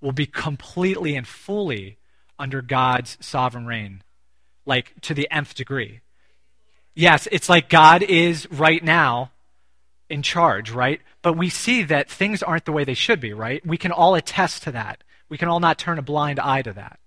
will 0.00 0.12
be 0.12 0.26
completely 0.26 1.14
and 1.14 1.26
fully 1.26 1.98
under 2.38 2.62
God's 2.62 3.16
sovereign 3.20 3.66
reign, 3.66 4.02
like 4.66 4.92
to 5.02 5.14
the 5.14 5.28
nth 5.30 5.54
degree. 5.54 6.00
Yes, 6.94 7.28
it's 7.30 7.48
like 7.48 7.68
God 7.68 8.02
is 8.02 8.50
right 8.50 8.82
now 8.82 9.30
in 10.08 10.22
charge, 10.22 10.70
right? 10.70 11.00
But 11.22 11.36
we 11.36 11.48
see 11.48 11.84
that 11.84 12.10
things 12.10 12.42
aren't 12.42 12.64
the 12.64 12.72
way 12.72 12.84
they 12.84 12.94
should 12.94 13.20
be, 13.20 13.32
right? 13.32 13.64
We 13.64 13.78
can 13.78 13.92
all 13.92 14.14
attest 14.14 14.64
to 14.64 14.72
that. 14.72 15.02
We 15.28 15.38
can 15.38 15.48
all 15.48 15.60
not 15.60 15.78
turn 15.78 15.98
a 15.98 16.02
blind 16.02 16.38
eye 16.38 16.62
to 16.62 16.72
that 16.72 16.98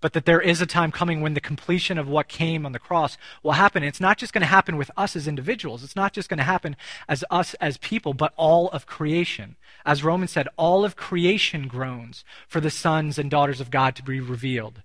but 0.00 0.12
that 0.12 0.24
there 0.24 0.40
is 0.40 0.60
a 0.60 0.66
time 0.66 0.92
coming 0.92 1.20
when 1.20 1.34
the 1.34 1.40
completion 1.40 1.98
of 1.98 2.08
what 2.08 2.28
came 2.28 2.64
on 2.64 2.72
the 2.72 2.78
cross 2.78 3.16
will 3.42 3.52
happen. 3.52 3.82
it's 3.82 4.00
not 4.00 4.18
just 4.18 4.32
going 4.32 4.42
to 4.42 4.46
happen 4.46 4.76
with 4.76 4.90
us 4.96 5.16
as 5.16 5.26
individuals. 5.26 5.82
It's 5.82 5.96
not 5.96 6.12
just 6.12 6.28
going 6.28 6.38
to 6.38 6.44
happen 6.44 6.76
as 7.08 7.24
us 7.30 7.54
as 7.54 7.78
people, 7.78 8.14
but 8.14 8.32
all 8.36 8.68
of 8.68 8.86
creation. 8.86 9.56
As 9.84 10.04
Romans 10.04 10.30
said, 10.30 10.48
all 10.56 10.84
of 10.84 10.96
creation 10.96 11.66
groans 11.66 12.24
for 12.46 12.60
the 12.60 12.70
sons 12.70 13.18
and 13.18 13.30
daughters 13.30 13.60
of 13.60 13.70
God 13.70 13.96
to 13.96 14.02
be 14.02 14.20
revealed 14.20 14.82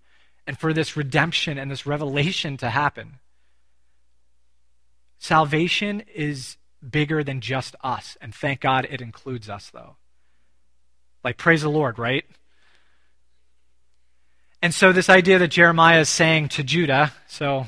and 0.47 0.57
for 0.57 0.73
this 0.73 0.97
redemption 0.97 1.57
and 1.57 1.69
this 1.69 1.85
revelation 1.85 2.57
to 2.57 2.69
happen. 2.69 3.19
Salvation 5.17 6.03
is 6.13 6.57
bigger 6.87 7.23
than 7.23 7.39
just 7.39 7.75
us, 7.81 8.17
and 8.19 8.35
thank 8.35 8.59
God 8.59 8.85
it 8.89 8.99
includes 8.99 9.49
us, 9.49 9.69
though. 9.69 9.95
Like, 11.23 11.37
praise 11.37 11.61
the 11.61 11.69
Lord, 11.69 11.97
right? 11.97 12.25
And 14.63 14.73
so, 14.73 14.93
this 14.93 15.09
idea 15.09 15.39
that 15.39 15.49
Jeremiah 15.49 15.99
is 15.99 16.09
saying 16.09 16.47
to 16.49 16.63
Judah, 16.63 17.11
so 17.27 17.67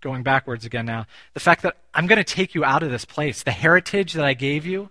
going 0.00 0.22
backwards 0.22 0.64
again 0.64 0.86
now, 0.86 1.04
the 1.34 1.40
fact 1.40 1.60
that 1.64 1.76
I'm 1.92 2.06
going 2.06 2.16
to 2.16 2.24
take 2.24 2.54
you 2.54 2.64
out 2.64 2.82
of 2.82 2.90
this 2.90 3.04
place, 3.04 3.42
the 3.42 3.50
heritage 3.50 4.14
that 4.14 4.24
I 4.24 4.32
gave 4.32 4.64
you, 4.64 4.88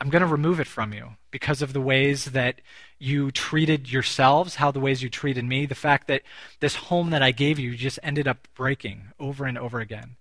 I'm 0.00 0.08
going 0.08 0.22
to 0.22 0.26
remove 0.26 0.58
it 0.58 0.66
from 0.66 0.94
you 0.94 1.10
because 1.30 1.60
of 1.60 1.74
the 1.74 1.80
ways 1.82 2.24
that 2.26 2.62
you 2.98 3.30
treated 3.30 3.92
yourselves, 3.92 4.54
how 4.54 4.70
the 4.70 4.80
ways 4.80 5.02
you 5.02 5.10
treated 5.10 5.44
me, 5.44 5.66
the 5.66 5.74
fact 5.74 6.08
that 6.08 6.22
this 6.60 6.74
home 6.74 7.10
that 7.10 7.22
I 7.22 7.32
gave 7.32 7.58
you 7.58 7.76
just 7.76 7.98
ended 8.02 8.26
up 8.26 8.48
breaking 8.54 9.08
over 9.20 9.44
and 9.44 9.58
over 9.58 9.80
again, 9.80 10.16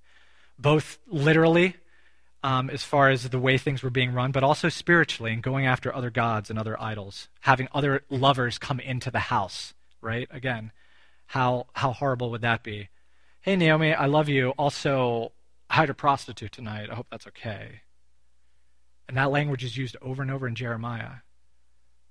both 0.59 0.97
literally. 1.07 1.77
Um, 2.43 2.69
as 2.69 2.83
far 2.83 3.09
as 3.09 3.27
the 3.29 3.39
way 3.39 3.57
things 3.57 3.81
were 3.81 3.89
being 3.89 4.13
run, 4.13 4.31
but 4.31 4.43
also 4.43 4.69
spiritually 4.69 5.33
and 5.33 5.41
going 5.41 5.65
after 5.65 5.95
other 5.95 6.11
gods 6.11 6.51
and 6.51 6.59
other 6.59 6.79
idols, 6.79 7.27
having 7.39 7.67
other 7.73 8.03
lovers 8.07 8.59
come 8.59 8.79
into 8.79 9.09
the 9.09 9.17
house 9.17 9.73
right? 10.05 10.27
Again, 10.31 10.71
how 11.25 11.65
how 11.73 11.91
horrible 11.91 12.31
would 12.31 12.41
that 12.41 12.63
be? 12.63 12.89
Hey 13.41 13.55
Naomi, 13.55 13.93
I 13.93 14.05
love 14.05 14.29
you. 14.29 14.51
Also, 14.51 15.33
I 15.69 15.83
a 15.83 15.93
prostitute 15.93 16.51
tonight. 16.51 16.89
I 16.89 16.95
hope 16.95 17.07
that's 17.09 17.27
okay. 17.27 17.81
And 19.07 19.17
that 19.17 19.31
language 19.31 19.63
is 19.63 19.77
used 19.77 19.97
over 20.01 20.21
and 20.21 20.31
over 20.31 20.47
in 20.47 20.55
Jeremiah. 20.55 21.17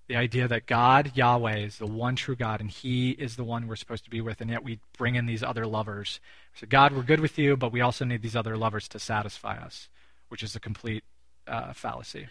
The 0.07 0.17
idea 0.17 0.47
that 0.49 0.67
God, 0.67 1.13
Yahweh, 1.15 1.57
is 1.57 1.79
the 1.79 1.87
one 1.87 2.15
true 2.15 2.37
God, 2.37 2.61
and 2.61 2.71
He 2.71 3.11
is 3.13 3.37
the 3.37 3.45
one 3.45 3.67
we're 3.67 3.77
supposed 3.77 4.05
to 4.05 4.11
be 4.11 4.21
with, 4.21 4.41
and 4.43 4.51
yet 4.51 4.63
we 4.63 4.81
bring 4.99 5.15
in 5.15 5.25
these 5.25 5.43
other 5.43 5.67
lovers. 5.67 6.21
So, 6.55 6.67
God, 6.69 6.93
we're 6.93 7.03
good 7.03 7.21
with 7.21 7.39
you, 7.39 7.57
but 7.57 7.73
we 7.73 7.81
also 7.81 8.05
need 8.05 8.21
these 8.21 8.37
other 8.37 8.57
lovers 8.57 8.87
to 8.89 8.99
satisfy 8.99 9.57
us, 9.57 9.89
which 10.29 10.43
is 10.43 10.55
a 10.55 10.61
complete 10.61 11.05
uh, 11.47 11.73
fallacy. 11.73 12.29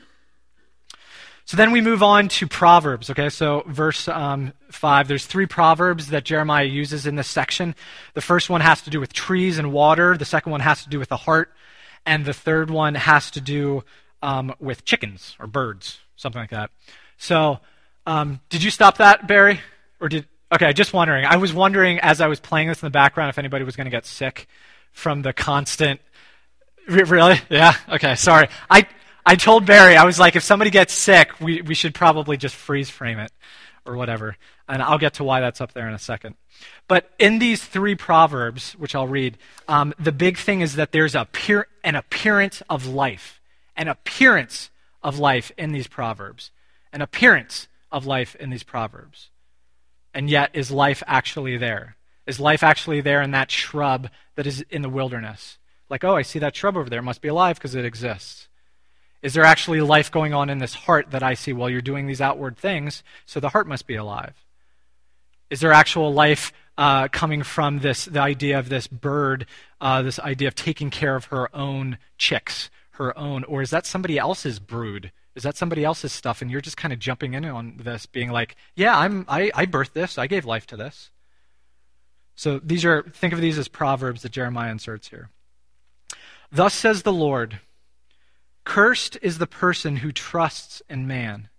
So 1.45 1.57
then 1.57 1.71
we 1.71 1.81
move 1.81 2.01
on 2.01 2.29
to 2.29 2.47
Proverbs. 2.47 3.09
Okay, 3.09 3.29
so 3.29 3.63
verse 3.67 4.07
um, 4.07 4.53
5, 4.71 5.07
there's 5.07 5.25
three 5.25 5.45
Proverbs 5.45 6.07
that 6.07 6.23
Jeremiah 6.23 6.65
uses 6.65 7.05
in 7.05 7.15
this 7.15 7.27
section. 7.27 7.75
The 8.13 8.21
first 8.21 8.49
one 8.49 8.61
has 8.61 8.81
to 8.83 8.89
do 8.89 8.99
with 8.99 9.11
trees 9.11 9.57
and 9.57 9.73
water, 9.73 10.17
the 10.17 10.25
second 10.25 10.51
one 10.51 10.61
has 10.61 10.83
to 10.83 10.89
do 10.89 10.99
with 10.99 11.09
the 11.09 11.17
heart, 11.17 11.51
and 12.05 12.25
the 12.25 12.33
third 12.33 12.69
one 12.69 12.95
has 12.95 13.29
to 13.31 13.41
do 13.41 13.83
um, 14.21 14.55
with 14.59 14.85
chickens 14.85 15.35
or 15.39 15.47
birds. 15.47 15.99
something 16.15 16.41
like 16.41 16.51
that. 16.51 16.71
So, 17.17 17.59
um, 18.05 18.39
did 18.49 18.63
you 18.63 18.71
stop 18.71 18.97
that, 18.97 19.27
Barry? 19.27 19.59
Or 19.99 20.09
did. 20.09 20.27
Okay, 20.51 20.71
just 20.73 20.93
wondering. 20.93 21.25
I 21.25 21.37
was 21.37 21.53
wondering 21.53 21.99
as 21.99 22.21
I 22.21 22.27
was 22.27 22.39
playing 22.39 22.67
this 22.67 22.81
in 22.81 22.85
the 22.85 22.91
background 22.91 23.29
if 23.29 23.37
anybody 23.37 23.65
was 23.65 23.75
going 23.75 23.85
to 23.85 23.91
get 23.91 24.05
sick 24.05 24.47
from 24.91 25.21
the 25.21 25.33
constant. 25.33 25.99
Really? 26.87 27.39
Yeah? 27.49 27.73
Okay, 27.89 28.15
sorry. 28.15 28.49
I, 28.69 28.85
I 29.25 29.35
told 29.35 29.65
Barry, 29.65 29.95
I 29.95 30.03
was 30.03 30.19
like, 30.19 30.35
if 30.35 30.43
somebody 30.43 30.69
gets 30.69 30.93
sick, 30.93 31.39
we, 31.39 31.61
we 31.61 31.75
should 31.75 31.93
probably 31.93 32.37
just 32.37 32.55
freeze 32.55 32.89
frame 32.89 33.19
it 33.19 33.31
or 33.85 33.95
whatever. 33.95 34.35
And 34.67 34.81
I'll 34.81 34.97
get 34.97 35.15
to 35.15 35.23
why 35.23 35.39
that's 35.39 35.61
up 35.61 35.73
there 35.73 35.87
in 35.87 35.93
a 35.93 35.99
second. 35.99 36.35
But 36.87 37.09
in 37.19 37.39
these 37.39 37.63
three 37.63 37.95
proverbs, 37.95 38.73
which 38.73 38.95
I'll 38.95 39.07
read, 39.07 39.37
um, 39.67 39.93
the 39.99 40.11
big 40.11 40.37
thing 40.37 40.61
is 40.61 40.75
that 40.75 40.91
there's 40.91 41.15
a 41.15 41.25
peer, 41.25 41.67
an 41.83 41.95
appearance 41.95 42.61
of 42.69 42.85
life, 42.85 43.41
an 43.75 43.87
appearance 43.87 44.69
of 45.01 45.19
life 45.19 45.51
in 45.57 45.71
these 45.71 45.87
proverbs, 45.87 46.51
an 46.91 47.01
appearance 47.01 47.67
of 47.91 48.05
life 48.05 48.35
in 48.35 48.49
these 48.49 48.63
proverbs. 48.63 49.29
And 50.13 50.29
yet, 50.29 50.51
is 50.53 50.69
life 50.69 51.01
actually 51.07 51.57
there? 51.57 51.95
Is 52.27 52.39
life 52.39 52.63
actually 52.63 53.01
there 53.01 53.21
in 53.21 53.31
that 53.31 53.51
shrub 53.51 54.09
that 54.35 54.47
is 54.47 54.63
in 54.69 54.81
the 54.81 54.89
wilderness? 54.89 55.57
Like, 55.89 56.03
oh, 56.03 56.15
I 56.15 56.21
see 56.21 56.39
that 56.39 56.55
shrub 56.55 56.77
over 56.77 56.89
there. 56.89 56.99
It 56.99 57.03
must 57.03 57.21
be 57.21 57.27
alive 57.27 57.57
because 57.57 57.75
it 57.75 57.85
exists. 57.85 58.47
Is 59.23 59.33
there 59.33 59.45
actually 59.45 59.79
life 59.79 60.11
going 60.11 60.33
on 60.33 60.49
in 60.49 60.57
this 60.57 60.73
heart 60.73 61.11
that 61.11 61.23
I 61.23 61.33
see? 61.33 61.53
Well, 61.53 61.69
you're 61.69 61.81
doing 61.81 62.07
these 62.07 62.19
outward 62.19 62.57
things, 62.57 63.03
so 63.25 63.39
the 63.39 63.49
heart 63.49 63.67
must 63.67 63.87
be 63.87 63.95
alive. 63.95 64.35
Is 65.49 65.61
there 65.61 65.71
actual 65.71 66.13
life 66.13 66.51
uh, 66.77 67.07
coming 67.07 67.41
from 67.41 67.79
this 67.79 68.05
the 68.05 68.19
idea 68.19 68.59
of 68.59 68.67
this 68.67 68.85
bird, 68.87 69.45
uh, 69.79 70.01
this 70.01 70.19
idea 70.19 70.49
of 70.49 70.55
taking 70.55 70.89
care 70.89 71.15
of 71.15 71.25
her 71.25 71.55
own 71.55 71.97
chicks, 72.17 72.69
her 72.91 73.17
own, 73.17 73.45
or 73.45 73.61
is 73.61 73.69
that 73.69 73.85
somebody 73.85 74.17
else's 74.17 74.59
brood? 74.59 75.11
Is 75.35 75.43
that 75.43 75.55
somebody 75.55 75.85
else's 75.85 76.11
stuff, 76.11 76.41
and 76.41 76.51
you're 76.51 76.61
just 76.61 76.77
kind 76.77 76.93
of 76.93 76.99
jumping 76.99 77.33
in 77.33 77.45
on 77.45 77.77
this, 77.77 78.05
being 78.05 78.29
like, 78.29 78.57
"Yeah, 78.75 78.97
I'm 78.97 79.25
I, 79.29 79.51
I 79.55 79.65
birthed 79.65 79.93
this, 79.93 80.17
I 80.17 80.27
gave 80.27 80.43
life 80.43 80.67
to 80.67 80.77
this." 80.77 81.11
So 82.35 82.59
these 82.59 82.83
are 82.83 83.03
think 83.03 83.33
of 83.33 83.39
these 83.39 83.57
as 83.57 83.69
proverbs 83.69 84.23
that 84.23 84.33
Jeremiah 84.33 84.71
inserts 84.71 85.07
here. 85.07 85.29
Thus 86.51 86.73
says 86.73 87.03
the 87.03 87.13
Lord: 87.13 87.59
Cursed 88.63 89.17
is 89.21 89.37
the 89.37 89.47
person 89.47 89.97
who 89.97 90.11
trusts 90.11 90.81
in 90.89 91.05
man 91.05 91.49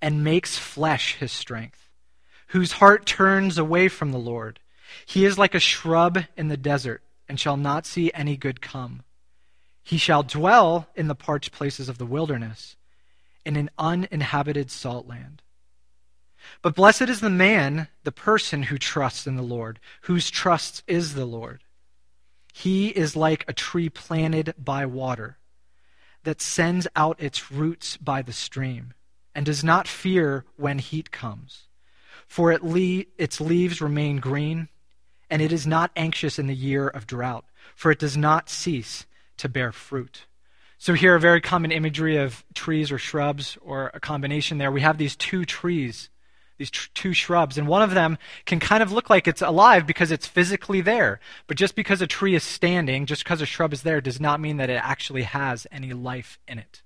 and 0.00 0.24
makes 0.24 0.58
flesh 0.58 1.16
his 1.16 1.32
strength, 1.32 1.88
whose 2.48 2.72
heart 2.72 3.06
turns 3.06 3.56
away 3.56 3.88
from 3.88 4.12
the 4.12 4.18
Lord. 4.18 4.60
He 5.06 5.24
is 5.24 5.38
like 5.38 5.54
a 5.54 5.60
shrub 5.60 6.18
in 6.36 6.48
the 6.48 6.56
desert 6.56 7.02
and 7.28 7.40
shall 7.40 7.56
not 7.56 7.86
see 7.86 8.12
any 8.12 8.36
good 8.36 8.60
come. 8.60 9.02
He 9.82 9.96
shall 9.96 10.22
dwell 10.22 10.88
in 10.94 11.08
the 11.08 11.14
parched 11.14 11.52
places 11.52 11.88
of 11.88 11.98
the 11.98 12.06
wilderness, 12.06 12.76
in 13.44 13.56
an 13.56 13.70
uninhabited 13.78 14.70
salt 14.70 15.06
land. 15.06 15.42
But 16.60 16.74
blessed 16.74 17.02
is 17.02 17.20
the 17.20 17.30
man, 17.30 17.88
the 18.02 18.12
person 18.12 18.64
who 18.64 18.78
trusts 18.78 19.26
in 19.26 19.36
the 19.36 19.42
Lord, 19.42 19.80
whose 20.02 20.30
trust 20.30 20.82
is 20.86 21.14
the 21.14 21.24
Lord. 21.24 21.62
He 22.52 22.88
is 22.88 23.16
like 23.16 23.44
a 23.48 23.54
tree 23.54 23.88
planted 23.88 24.54
by 24.58 24.86
water 24.86 25.38
that 26.24 26.40
sends 26.40 26.86
out 26.96 27.20
its 27.20 27.50
roots 27.50 27.96
by 27.96 28.22
the 28.22 28.32
stream 28.32 28.92
and 29.34 29.46
does 29.46 29.64
not 29.64 29.88
fear 29.88 30.44
when 30.56 30.78
heat 30.78 31.10
comes. 31.10 31.68
For 32.26 32.52
it 32.52 32.64
le- 32.64 33.04
its 33.18 33.40
leaves 33.40 33.80
remain 33.80 34.18
green, 34.18 34.68
and 35.30 35.40
it 35.42 35.52
is 35.52 35.66
not 35.66 35.90
anxious 35.96 36.38
in 36.38 36.46
the 36.46 36.54
year 36.54 36.88
of 36.88 37.06
drought, 37.06 37.44
for 37.74 37.90
it 37.90 37.98
does 37.98 38.16
not 38.16 38.48
cease 38.48 39.06
to 39.36 39.48
bear 39.48 39.72
fruit. 39.72 40.26
So, 40.78 40.92
here, 40.94 41.14
a 41.14 41.20
very 41.20 41.40
common 41.40 41.72
imagery 41.72 42.16
of 42.16 42.44
trees 42.54 42.92
or 42.92 42.98
shrubs, 42.98 43.56
or 43.62 43.90
a 43.94 44.00
combination 44.00 44.58
there. 44.58 44.70
We 44.70 44.82
have 44.82 44.98
these 44.98 45.16
two 45.16 45.44
trees, 45.44 46.10
these 46.58 46.70
tr- 46.70 46.88
two 46.94 47.12
shrubs, 47.12 47.58
and 47.58 47.66
one 47.66 47.82
of 47.82 47.92
them 47.92 48.18
can 48.46 48.60
kind 48.60 48.82
of 48.82 48.92
look 48.92 49.10
like 49.10 49.26
it's 49.26 49.42
alive 49.42 49.86
because 49.86 50.10
it's 50.10 50.26
physically 50.26 50.80
there. 50.80 51.20
But 51.46 51.56
just 51.56 51.74
because 51.74 52.00
a 52.00 52.06
tree 52.06 52.34
is 52.34 52.44
standing, 52.44 53.06
just 53.06 53.24
because 53.24 53.40
a 53.40 53.46
shrub 53.46 53.72
is 53.72 53.82
there, 53.82 54.00
does 54.00 54.20
not 54.20 54.40
mean 54.40 54.56
that 54.58 54.70
it 54.70 54.80
actually 54.82 55.22
has 55.22 55.66
any 55.72 55.92
life 55.92 56.38
in 56.46 56.58
it. 56.58 56.82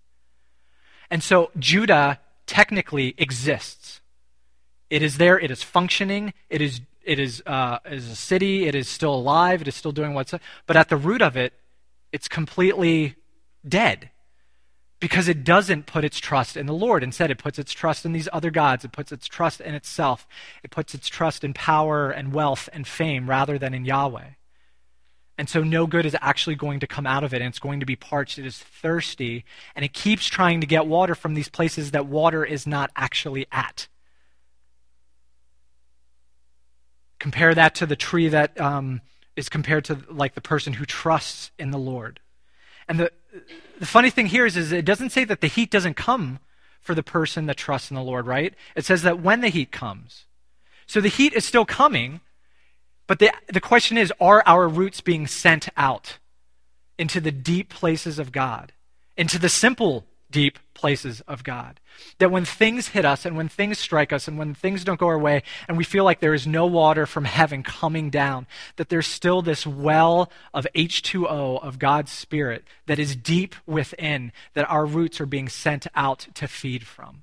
And 1.11 1.23
so, 1.23 1.51
Judah 1.59 2.21
technically 2.47 3.15
exists. 3.19 4.01
It 4.91 5.03
is 5.03 5.19
there, 5.19 5.39
it 5.39 5.51
is 5.51 5.63
functioning, 5.63 6.33
it 6.49 6.61
is 6.61 6.81
it 7.05 7.19
is, 7.19 7.43
uh, 7.47 7.79
is 7.87 8.11
a 8.11 8.17
city, 8.17 8.67
it 8.67 8.75
is 8.75 8.87
still 8.87 9.15
alive, 9.15 9.63
it 9.63 9.69
is 9.69 9.75
still 9.75 9.93
doing 9.93 10.13
what's 10.13 10.35
but 10.67 10.77
at 10.77 10.91
the 10.91 10.97
root 10.97 11.23
of 11.23 11.39
it, 11.39 11.55
it's 12.13 12.29
completely 12.29 13.17
dead 13.67 14.11
because 15.01 15.29
it 15.29 15.45
doesn't 15.45 15.87
put 15.87 16.05
its 16.05 16.19
trust 16.19 16.57
in 16.57 16.67
the 16.67 16.75
Lord. 16.75 17.03
Instead, 17.05 17.31
it 17.31 17.39
puts 17.39 17.59
its 17.59 17.73
trust 17.73 18.05
in 18.05 18.13
these 18.13 18.29
other 18.33 18.51
gods. 18.51 18.85
It 18.85 18.93
puts 18.93 19.13
its 19.13 19.29
trust 19.29 19.61
in 19.61 19.75
itself. 19.75 20.27
It 20.65 20.71
puts 20.71 20.95
its 20.95 21.09
trust 21.09 21.45
in 21.45 21.55
power 21.55 22.11
and 22.11 22.33
wealth 22.33 22.69
and 22.73 22.87
fame 22.87 23.29
rather 23.31 23.59
than 23.59 23.75
in 23.75 23.85
Yahweh. 23.85 24.31
And 25.39 25.49
so 25.49 25.63
no 25.63 25.87
good 25.87 26.05
is 26.05 26.17
actually 26.21 26.57
going 26.57 26.81
to 26.81 26.89
come 26.89 27.07
out 27.07 27.23
of 27.23 27.33
it, 27.33 27.41
and 27.41 27.49
it's 27.49 27.61
going 27.61 27.79
to 27.79 27.87
be 27.87 27.95
parched. 27.95 28.41
It 28.41 28.47
is 28.47 28.59
thirsty, 28.59 29.45
and 29.77 29.85
it 29.85 29.93
keeps 29.93 30.27
trying 30.27 30.61
to 30.61 30.67
get 30.67 30.89
water 30.89 31.15
from 31.15 31.35
these 31.35 31.49
places 31.49 31.93
that 31.93 32.07
water 32.07 32.45
is 32.45 32.67
not 32.67 32.91
actually 32.97 33.47
at. 33.53 33.87
Compare 37.21 37.55
that 37.55 37.77
to 37.77 37.87
the 37.87 37.95
tree 37.95 38.29
that 38.29 38.61
um, 38.61 39.01
is 39.37 39.49
compared 39.49 39.85
to 39.85 40.01
like 40.11 40.35
the 40.35 40.41
person 40.41 40.73
who 40.73 40.85
trusts 40.85 41.53
in 41.57 41.71
the 41.71 41.79
Lord. 41.79 42.19
And 42.89 43.01
the, 43.01 43.13
the 43.79 43.87
funny 43.87 44.11
thing 44.11 44.27
here 44.27 44.47
is, 44.47 44.57
is 44.57 44.73
it 44.73 44.85
doesn't 44.85 45.11
say 45.11 45.25
that 45.25 45.41
the 45.41 45.47
heat 45.47 45.71
doesn't 45.71 45.95
come 45.95 46.41
for 46.81 46.95
the 46.95 47.03
person 47.03 47.47
that 47.47 47.57
trusts 47.57 47.91
in 47.91 47.97
the 47.97 48.03
Lord, 48.03 48.27
right? 48.27 48.55
It 48.75 48.85
says 48.85 49.03
that 49.03 49.21
when 49.21 49.41
the 49.41 49.49
heat 49.49 49.71
comes. 49.71 50.25
So 50.87 51.01
the 51.01 51.09
heat 51.09 51.35
is 51.35 51.45
still 51.45 51.67
coming, 51.67 52.21
but 53.07 53.19
the, 53.19 53.31
the 53.53 53.61
question 53.61 53.99
is 53.99 54.13
are 54.21 54.43
our 54.47 54.67
roots 54.67 55.01
being 55.01 55.27
sent 55.27 55.69
out 55.77 56.19
into 56.99 57.21
the 57.21 57.31
deep 57.31 57.69
places 57.69 58.19
of 58.19 58.33
God, 58.33 58.73
into 59.17 59.39
the 59.39 59.49
simple 59.49 60.07
deep 60.31 60.59
places 60.75 61.21
of 61.23 61.43
God. 61.43 61.81
That 62.19 62.31
when 62.31 62.45
things 62.45 62.89
hit 62.89 63.05
us 63.05 63.25
and 63.25 63.37
when 63.37 63.49
things 63.49 63.79
strike 63.79 64.13
us 64.13 64.29
and 64.29 64.39
when 64.39 64.55
things 64.55 64.85
don't 64.85 65.01
go 65.01 65.09
our 65.09 65.19
way 65.19 65.43
and 65.67 65.77
we 65.77 65.85
feel 65.85 66.05
like 66.05 66.21
there 66.21 66.35
is 66.35 66.47
no 66.47 66.67
water 66.67 67.07
from 67.07 67.25
heaven 67.25 67.63
coming 67.63 68.11
down, 68.11 68.47
that 68.77 68.89
there's 68.89 69.07
still 69.07 69.43
this 69.43 69.67
well 69.67 70.31
of 70.55 70.67
H2O 70.75 71.63
of 71.63 71.79
God's 71.79 72.13
Spirit 72.13 72.65
that 72.87 72.99
is 72.99 73.17
deep 73.17 73.57
within 73.67 74.33
that 74.55 74.71
our 74.71 74.87
roots 74.87 75.21
are 75.21 75.27
being 75.27 75.49
sent 75.49 75.87
out 75.95 76.29
to 76.35 76.47
feed 76.47 76.87
from. 76.87 77.23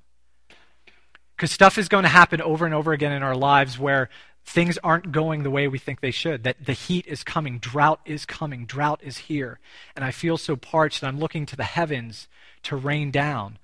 Because 1.36 1.50
stuff 1.50 1.78
is 1.78 1.88
going 1.88 2.04
to 2.04 2.08
happen 2.08 2.40
over 2.40 2.64
and 2.64 2.74
over 2.74 2.92
again 2.92 3.12
in 3.12 3.22
our 3.22 3.36
lives 3.36 3.78
where 3.78 4.08
things 4.46 4.78
aren't 4.84 5.10
going 5.10 5.42
the 5.42 5.50
way 5.50 5.66
we 5.66 5.78
think 5.78 6.00
they 6.00 6.12
should, 6.12 6.44
that 6.44 6.64
the 6.64 6.72
heat 6.72 7.04
is 7.08 7.24
coming, 7.24 7.58
drought 7.58 8.00
is 8.06 8.24
coming, 8.24 8.64
drought 8.64 9.00
is 9.02 9.18
here. 9.18 9.58
And 9.96 10.04
I 10.04 10.12
feel 10.12 10.38
so 10.38 10.54
parched, 10.54 11.02
and 11.02 11.08
I'm 11.08 11.18
looking 11.18 11.46
to 11.46 11.56
the 11.56 11.64
heavens 11.64 12.28
to 12.62 12.76
rain 12.76 13.10
down. 13.10 13.58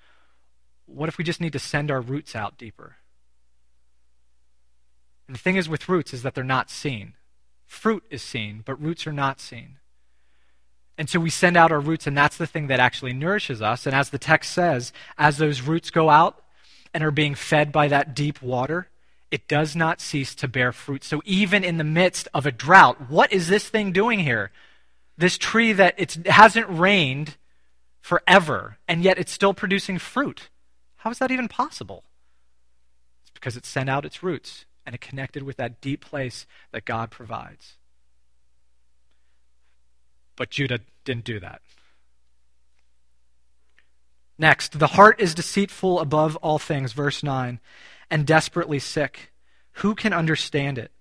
What 0.87 1.09
if 1.09 1.19
we 1.19 1.25
just 1.25 1.41
need 1.41 1.53
to 1.53 1.61
send 1.61 1.91
our 1.91 2.01
roots 2.01 2.35
out 2.35 2.59
deeper? 2.59 2.97
And 5.29 5.37
the 5.37 5.41
thing 5.41 5.57
is 5.57 5.69
with 5.69 5.89
roots 5.89 6.13
is 6.13 6.23
that 6.25 6.35
they're 6.35 6.43
not 6.43 6.69
seen. 6.69 7.15
Fruit 7.65 8.03
is 8.11 8.21
seen, 8.21 8.63
but 8.67 8.83
roots 8.83 9.07
are 9.07 9.13
not 9.13 9.41
seen. 9.41 9.77
And 10.99 11.09
so 11.09 11.21
we 11.21 11.31
send 11.31 11.57
out 11.57 11.73
our 11.73 11.81
roots, 11.81 12.09
and 12.09 12.19
that's 12.19 12.37
the 12.37 12.47
thing 12.47 12.67
that 12.67 12.81
actually 12.81 13.13
nourishes 13.13 13.63
us. 13.63 13.87
And 13.87 13.95
as 13.95 14.11
the 14.11 14.19
text 14.19 14.53
says, 14.53 14.93
as 15.17 15.39
those 15.39 15.63
roots 15.63 15.91
go 15.91 16.11
out 16.11 16.43
and 16.93 17.05
are 17.05 17.13
being 17.13 17.37
fed 17.37 17.71
by 17.71 17.87
that 17.89 18.15
deep 18.15 18.43
water, 18.43 18.89
it 19.33 19.49
does 19.49 19.75
not 19.75 20.01
cease 20.01 20.35
to 20.37 20.47
bear 20.47 20.73
fruit. 20.73 21.03
So 21.03 21.23
even 21.25 21.65
in 21.65 21.79
the 21.79 21.85
midst 21.85 22.29
of 22.35 22.45
a 22.45 22.53
drought, 22.53 23.11
what 23.11 23.33
is 23.33 23.49
this 23.49 23.69
thing 23.69 23.91
doing 23.91 24.21
here? 24.21 24.53
This 25.17 25.39
tree 25.39 25.73
that 25.73 25.95
it 25.97 26.27
hasn't 26.27 26.69
rained 26.69 27.37
forever, 28.03 28.77
and 28.87 29.03
yet 29.03 29.19
it's 29.19 29.33
still 29.33 29.55
producing 29.55 29.99
fruit. 29.99 30.51
How 30.97 31.11
is 31.11 31.19
that 31.19 31.31
even 31.31 31.49
possible? 31.49 32.05
It's 33.23 33.31
because 33.31 33.57
it 33.57 33.65
sent 33.65 33.89
out 33.89 34.05
its 34.05 34.23
roots 34.23 34.67
and 34.85 34.95
it 34.95 35.01
connected 35.01 35.43
with 35.43 35.57
that 35.57 35.81
deep 35.81 36.05
place 36.05 36.47
that 36.73 36.85
God 36.85 37.11
provides. 37.11 37.77
But 40.37 40.51
Judah 40.51 40.81
didn't 41.05 41.25
do 41.25 41.41
that. 41.41 41.63
Next, 44.39 44.79
the 44.79 44.89
heart 44.89 45.21
is 45.21 45.35
deceitful 45.35 46.01
above 46.01 46.37
all 46.37 46.59
things, 46.59 46.93
verse 46.93 47.23
9, 47.23 47.61
and 48.11 48.27
desperately 48.27 48.79
sick. 48.79 49.33
Who 49.77 49.95
can 49.95 50.13
understand 50.13 50.79
it? 50.79 50.93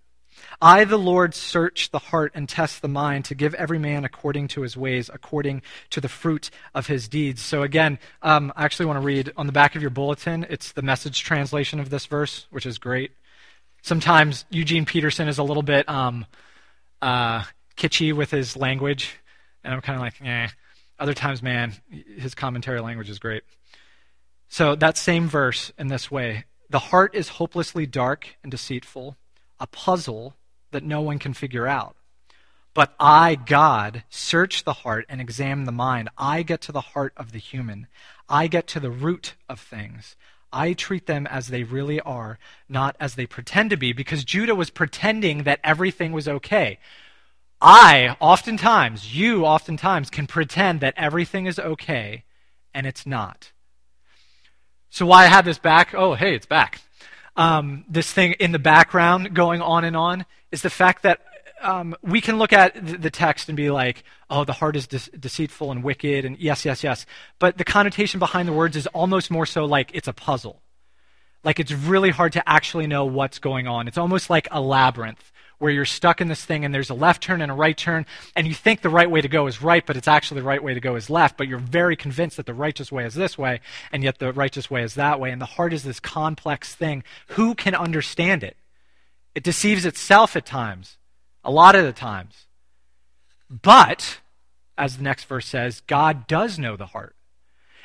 I, 0.61 0.85
the 0.85 0.97
Lord, 0.97 1.33
search 1.33 1.91
the 1.91 1.99
heart 1.99 2.31
and 2.35 2.47
test 2.47 2.81
the 2.81 2.87
mind 2.87 3.25
to 3.25 3.35
give 3.35 3.53
every 3.55 3.79
man 3.79 4.05
according 4.05 4.47
to 4.49 4.61
his 4.61 4.77
ways, 4.77 5.09
according 5.13 5.61
to 5.91 6.01
the 6.01 6.09
fruit 6.09 6.49
of 6.73 6.87
his 6.87 7.07
deeds. 7.07 7.41
So, 7.41 7.63
again, 7.63 7.99
um, 8.21 8.51
I 8.55 8.65
actually 8.65 8.85
want 8.85 8.97
to 8.97 9.05
read 9.05 9.31
on 9.37 9.47
the 9.47 9.51
back 9.51 9.75
of 9.75 9.81
your 9.81 9.91
bulletin. 9.91 10.45
It's 10.49 10.71
the 10.71 10.81
message 10.81 11.23
translation 11.23 11.79
of 11.79 11.89
this 11.89 12.05
verse, 12.05 12.47
which 12.49 12.65
is 12.65 12.77
great. 12.77 13.11
Sometimes 13.81 14.45
Eugene 14.49 14.85
Peterson 14.85 15.27
is 15.27 15.37
a 15.37 15.43
little 15.43 15.63
bit 15.63 15.89
um, 15.89 16.25
uh, 17.01 17.43
kitschy 17.75 18.13
with 18.13 18.31
his 18.31 18.55
language, 18.55 19.15
and 19.63 19.73
I'm 19.73 19.81
kind 19.81 19.95
of 19.95 20.01
like, 20.01 20.21
eh. 20.23 20.47
Other 20.99 21.15
times, 21.15 21.41
man, 21.41 21.73
his 22.17 22.35
commentary 22.35 22.79
language 22.79 23.09
is 23.09 23.17
great. 23.17 23.43
So, 24.49 24.75
that 24.75 24.97
same 24.97 25.27
verse 25.27 25.71
in 25.79 25.87
this 25.87 26.11
way 26.11 26.45
the 26.71 26.79
heart 26.79 27.13
is 27.15 27.29
hopelessly 27.29 27.85
dark 27.85 28.37
and 28.43 28.51
deceitful, 28.51 29.17
a 29.59 29.67
puzzle 29.67 30.35
that 30.71 30.83
no 30.83 31.01
one 31.01 31.19
can 31.19 31.33
figure 31.33 31.67
out. 31.67 31.95
But 32.73 32.93
I, 32.99 33.35
God, 33.35 34.03
search 34.09 34.63
the 34.63 34.73
heart 34.73 35.05
and 35.09 35.19
examine 35.19 35.65
the 35.65 35.73
mind. 35.73 36.09
I 36.17 36.43
get 36.43 36.61
to 36.61 36.71
the 36.71 36.81
heart 36.81 37.13
of 37.17 37.33
the 37.33 37.39
human. 37.39 37.87
I 38.29 38.47
get 38.47 38.67
to 38.67 38.79
the 38.79 38.89
root 38.89 39.35
of 39.49 39.59
things. 39.59 40.15
I 40.53 40.71
treat 40.71 41.05
them 41.05 41.27
as 41.27 41.47
they 41.47 41.63
really 41.63 41.99
are, 41.99 42.39
not 42.69 42.95
as 42.99 43.15
they 43.15 43.25
pretend 43.25 43.69
to 43.71 43.77
be, 43.77 43.91
because 43.91 44.23
Judah 44.23 44.55
was 44.55 44.69
pretending 44.69 45.43
that 45.43 45.59
everything 45.63 46.13
was 46.13 46.27
okay. 46.27 46.79
I, 47.61 48.15
oftentimes, 48.21 49.15
you 49.15 49.45
oftentimes, 49.45 50.09
can 50.09 50.27
pretend 50.27 50.79
that 50.79 50.93
everything 50.97 51.45
is 51.45 51.59
okay, 51.59 52.23
and 52.73 52.87
it's 52.87 53.05
not. 53.05 53.51
So, 54.93 55.05
why 55.05 55.23
I 55.23 55.27
have 55.27 55.45
this 55.45 55.57
back? 55.57 55.95
Oh, 55.95 56.15
hey, 56.15 56.35
it's 56.35 56.45
back. 56.45 56.81
Um, 57.37 57.85
this 57.87 58.11
thing 58.11 58.33
in 58.33 58.51
the 58.51 58.59
background 58.59 59.33
going 59.33 59.61
on 59.61 59.85
and 59.85 59.95
on 59.95 60.25
is 60.51 60.63
the 60.63 60.69
fact 60.69 61.03
that 61.03 61.21
um, 61.61 61.95
we 62.01 62.19
can 62.19 62.37
look 62.37 62.51
at 62.51 63.01
the 63.01 63.09
text 63.09 63.47
and 63.47 63.55
be 63.55 63.71
like, 63.71 64.03
oh, 64.29 64.43
the 64.43 64.51
heart 64.51 64.75
is 64.75 64.87
de- 64.87 65.17
deceitful 65.17 65.71
and 65.71 65.81
wicked, 65.81 66.25
and 66.25 66.37
yes, 66.39 66.65
yes, 66.65 66.83
yes. 66.83 67.05
But 67.39 67.57
the 67.57 67.63
connotation 67.63 68.19
behind 68.19 68.49
the 68.49 68.53
words 68.53 68.75
is 68.75 68.85
almost 68.87 69.31
more 69.31 69.45
so 69.45 69.63
like 69.63 69.91
it's 69.93 70.09
a 70.09 70.13
puzzle. 70.13 70.61
Like 71.41 71.61
it's 71.61 71.71
really 71.71 72.09
hard 72.09 72.33
to 72.33 72.47
actually 72.47 72.85
know 72.85 73.05
what's 73.05 73.39
going 73.39 73.69
on. 73.69 73.87
It's 73.87 73.97
almost 73.97 74.29
like 74.29 74.49
a 74.51 74.59
labyrinth 74.59 75.30
where 75.61 75.71
you're 75.71 75.85
stuck 75.85 76.21
in 76.21 76.27
this 76.27 76.43
thing 76.43 76.65
and 76.65 76.73
there's 76.73 76.89
a 76.89 76.95
left 76.95 77.21
turn 77.21 77.41
and 77.41 77.51
a 77.51 77.55
right 77.55 77.77
turn, 77.77 78.05
and 78.35 78.47
you 78.47 78.53
think 78.53 78.81
the 78.81 78.89
right 78.89 79.09
way 79.09 79.21
to 79.21 79.27
go 79.27 79.47
is 79.47 79.61
right, 79.61 79.85
but 79.85 79.95
it's 79.95 80.07
actually 80.07 80.41
the 80.41 80.47
right 80.47 80.63
way 80.63 80.73
to 80.73 80.79
go 80.79 80.95
is 80.95 81.09
left, 81.09 81.37
but 81.37 81.47
you're 81.47 81.59
very 81.59 81.95
convinced 81.95 82.37
that 82.37 82.45
the 82.45 82.53
righteous 82.53 82.91
way 82.91 83.05
is 83.05 83.13
this 83.13 83.37
way, 83.37 83.61
and 83.91 84.03
yet 84.03 84.17
the 84.17 84.33
righteous 84.33 84.71
way 84.71 84.81
is 84.83 84.95
that 84.95 85.19
way. 85.19 85.31
And 85.31 85.41
the 85.41 85.45
heart 85.45 85.71
is 85.71 85.83
this 85.83 85.99
complex 85.99 86.73
thing. 86.73 87.03
Who 87.29 87.53
can 87.53 87.75
understand 87.75 88.43
it? 88.43 88.57
It 89.35 89.43
deceives 89.43 89.85
itself 89.85 90.35
at 90.35 90.45
times 90.45 90.97
a 91.43 91.51
lot 91.51 91.75
of 91.75 91.85
the 91.85 91.93
times. 91.93 92.47
But, 93.49 94.19
as 94.77 94.97
the 94.97 95.03
next 95.03 95.25
verse 95.25 95.45
says, 95.45 95.81
God 95.81 96.27
does 96.27 96.57
know 96.57 96.75
the 96.75 96.87
heart. 96.87 97.15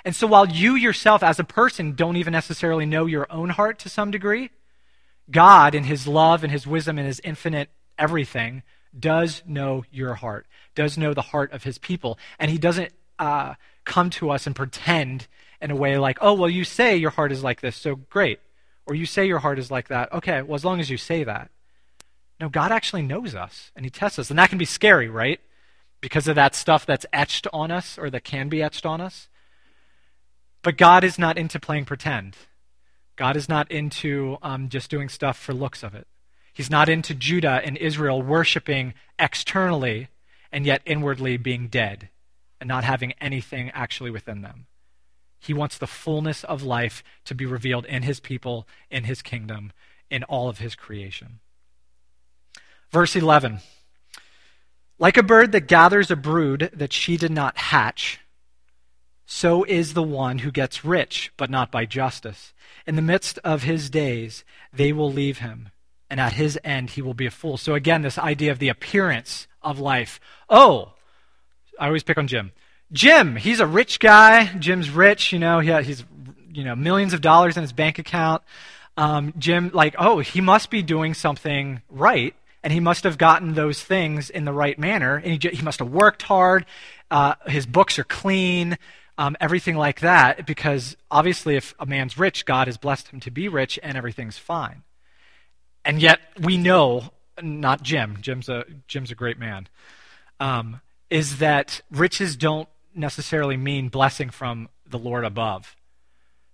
And 0.04 0.14
so 0.14 0.26
while 0.26 0.46
you 0.46 0.76
yourself 0.76 1.22
as 1.22 1.40
a 1.40 1.44
person 1.44 1.92
don't 1.92 2.16
even 2.16 2.32
necessarily 2.32 2.86
know 2.86 3.06
your 3.06 3.26
own 3.30 3.50
heart 3.50 3.78
to 3.80 3.88
some 3.88 4.10
degree, 4.10 4.50
God, 5.30 5.74
in 5.74 5.84
his 5.84 6.06
love 6.06 6.42
and 6.42 6.52
his 6.52 6.66
wisdom 6.66 6.98
and 6.98 7.06
his 7.06 7.20
infinite 7.24 7.70
everything, 7.98 8.62
does 8.98 9.42
know 9.46 9.84
your 9.90 10.14
heart, 10.14 10.46
does 10.74 10.96
know 10.96 11.14
the 11.14 11.22
heart 11.22 11.52
of 11.52 11.64
his 11.64 11.78
people. 11.78 12.18
And 12.38 12.50
he 12.50 12.58
doesn't 12.58 12.92
uh, 13.18 13.54
come 13.84 14.10
to 14.10 14.30
us 14.30 14.46
and 14.46 14.54
pretend 14.54 15.26
in 15.60 15.70
a 15.70 15.76
way 15.76 15.98
like, 15.98 16.18
oh, 16.20 16.34
well, 16.34 16.50
you 16.50 16.64
say 16.64 16.96
your 16.96 17.10
heart 17.10 17.32
is 17.32 17.42
like 17.42 17.60
this, 17.60 17.76
so 17.76 17.96
great. 17.96 18.40
Or 18.86 18.94
you 18.94 19.06
say 19.06 19.26
your 19.26 19.40
heart 19.40 19.58
is 19.58 19.70
like 19.70 19.88
that. 19.88 20.12
Okay, 20.12 20.42
well, 20.42 20.54
as 20.54 20.64
long 20.64 20.80
as 20.80 20.90
you 20.90 20.96
say 20.96 21.24
that. 21.24 21.50
No, 22.38 22.48
God 22.48 22.70
actually 22.70 23.02
knows 23.02 23.34
us 23.34 23.72
and 23.74 23.84
He 23.84 23.90
tests 23.90 24.18
us. 24.18 24.30
And 24.30 24.38
that 24.38 24.50
can 24.50 24.58
be 24.58 24.64
scary, 24.64 25.08
right? 25.08 25.40
Because 26.00 26.28
of 26.28 26.36
that 26.36 26.54
stuff 26.54 26.86
that's 26.86 27.06
etched 27.12 27.46
on 27.52 27.70
us 27.70 27.98
or 27.98 28.10
that 28.10 28.24
can 28.24 28.48
be 28.48 28.62
etched 28.62 28.86
on 28.86 29.00
us. 29.00 29.28
But 30.62 30.76
God 30.76 31.04
is 31.04 31.18
not 31.18 31.38
into 31.38 31.58
playing 31.58 31.86
pretend. 31.86 32.36
God 33.16 33.36
is 33.36 33.48
not 33.48 33.70
into 33.70 34.36
um, 34.42 34.68
just 34.68 34.90
doing 34.90 35.08
stuff 35.08 35.38
for 35.38 35.54
looks 35.54 35.82
of 35.82 35.94
it. 35.94 36.06
He's 36.52 36.70
not 36.70 36.88
into 36.88 37.14
Judah 37.14 37.60
and 37.64 37.76
Israel 37.76 38.22
worshiping 38.22 38.94
externally 39.18 40.08
and 40.52 40.64
yet 40.64 40.82
inwardly 40.86 41.36
being 41.36 41.68
dead 41.68 42.08
and 42.60 42.68
not 42.68 42.84
having 42.84 43.12
anything 43.20 43.70
actually 43.70 44.10
within 44.10 44.42
them. 44.42 44.66
He 45.38 45.52
wants 45.52 45.78
the 45.78 45.86
fullness 45.86 46.44
of 46.44 46.62
life 46.62 47.02
to 47.24 47.34
be 47.34 47.46
revealed 47.46 47.84
in 47.86 48.02
his 48.02 48.20
people, 48.20 48.66
in 48.90 49.04
his 49.04 49.22
kingdom, 49.22 49.72
in 50.10 50.22
all 50.24 50.48
of 50.48 50.58
his 50.58 50.74
creation. 50.74 51.40
Verse 52.90 53.14
11 53.14 53.60
Like 54.98 55.16
a 55.16 55.22
bird 55.22 55.52
that 55.52 55.68
gathers 55.68 56.10
a 56.10 56.16
brood 56.16 56.70
that 56.72 56.92
she 56.92 57.16
did 57.16 57.32
not 57.32 57.58
hatch, 57.58 58.20
so 59.26 59.64
is 59.64 59.94
the 59.94 60.02
one 60.02 60.38
who 60.38 60.50
gets 60.50 60.84
rich, 60.84 61.32
but 61.36 61.50
not 61.50 61.70
by 61.72 61.84
justice. 61.84 62.54
In 62.86 62.96
the 62.96 63.02
midst 63.02 63.38
of 63.44 63.64
his 63.64 63.90
days, 63.90 64.44
they 64.72 64.92
will 64.92 65.12
leave 65.12 65.38
him, 65.38 65.70
and 66.08 66.20
at 66.20 66.34
his 66.34 66.58
end, 66.62 66.90
he 66.90 67.02
will 67.02 67.14
be 67.14 67.26
a 67.26 67.30
fool. 67.30 67.56
So, 67.56 67.74
again, 67.74 68.02
this 68.02 68.18
idea 68.18 68.52
of 68.52 68.60
the 68.60 68.68
appearance 68.68 69.48
of 69.62 69.80
life. 69.80 70.20
Oh, 70.48 70.92
I 71.78 71.86
always 71.86 72.04
pick 72.04 72.18
on 72.18 72.28
Jim. 72.28 72.52
Jim, 72.92 73.34
he's 73.34 73.60
a 73.60 73.66
rich 73.66 73.98
guy. 73.98 74.46
Jim's 74.58 74.90
rich, 74.90 75.32
you 75.32 75.40
know, 75.40 75.58
he, 75.58 75.72
he's 75.82 76.04
you 76.52 76.64
know 76.64 76.76
millions 76.76 77.12
of 77.12 77.20
dollars 77.20 77.56
in 77.56 77.62
his 77.62 77.72
bank 77.72 77.98
account. 77.98 78.42
Um, 78.96 79.34
Jim, 79.36 79.70
like, 79.74 79.96
oh, 79.98 80.20
he 80.20 80.40
must 80.40 80.70
be 80.70 80.82
doing 80.82 81.12
something 81.12 81.82
right 81.90 82.34
and 82.66 82.72
he 82.72 82.80
must 82.80 83.04
have 83.04 83.16
gotten 83.16 83.54
those 83.54 83.80
things 83.80 84.28
in 84.28 84.44
the 84.44 84.52
right 84.52 84.76
manner. 84.76 85.16
And 85.16 85.40
he, 85.40 85.50
he 85.50 85.62
must 85.62 85.78
have 85.78 85.88
worked 85.88 86.22
hard. 86.22 86.66
Uh, 87.10 87.34
his 87.46 87.64
books 87.64 87.96
are 87.98 88.04
clean, 88.04 88.76
um, 89.18 89.36
everything 89.40 89.76
like 89.76 90.00
that, 90.00 90.46
because 90.46 90.96
obviously, 91.10 91.56
if 91.56 91.74
a 91.78 91.86
man's 91.86 92.18
rich, 92.18 92.44
God 92.44 92.66
has 92.66 92.76
blessed 92.76 93.08
him 93.08 93.20
to 93.20 93.30
be 93.30 93.48
rich, 93.48 93.78
and 93.82 93.96
everything's 93.96 94.38
fine. 94.38 94.82
And 95.84 96.02
yet, 96.02 96.20
we 96.40 96.56
know, 96.56 97.10
not 97.40 97.82
Jim, 97.82 98.18
Jim's 98.20 98.48
a, 98.48 98.64
Jim's 98.88 99.10
a 99.10 99.14
great 99.14 99.38
man, 99.38 99.68
um, 100.40 100.80
is 101.08 101.38
that 101.38 101.80
riches 101.90 102.36
don't 102.36 102.68
necessarily 102.94 103.56
mean 103.56 103.88
blessing 103.88 104.30
from 104.30 104.68
the 104.88 104.98
Lord 104.98 105.24
above, 105.24 105.76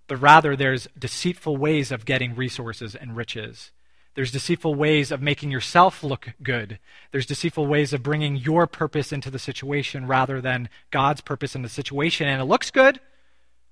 but 0.07 0.17
rather 0.17 0.55
there's 0.55 0.87
deceitful 0.97 1.57
ways 1.57 1.91
of 1.91 2.05
getting 2.05 2.35
resources 2.35 2.95
and 2.95 3.15
riches 3.15 3.71
there's 4.15 4.31
deceitful 4.31 4.75
ways 4.75 5.11
of 5.11 5.21
making 5.21 5.49
yourself 5.49 6.03
look 6.03 6.33
good. 6.43 6.79
There's 7.11 7.25
deceitful 7.25 7.65
ways 7.65 7.93
of 7.93 8.03
bringing 8.03 8.35
your 8.35 8.67
purpose 8.67 9.11
into 9.11 9.31
the 9.31 9.39
situation 9.39 10.07
rather 10.07 10.39
than 10.39 10.69
God's 10.91 11.21
purpose 11.21 11.55
in 11.55 11.63
the 11.63 11.69
situation. 11.69 12.27
And 12.27 12.39
it 12.41 12.45
looks 12.45 12.69
good, 12.69 12.99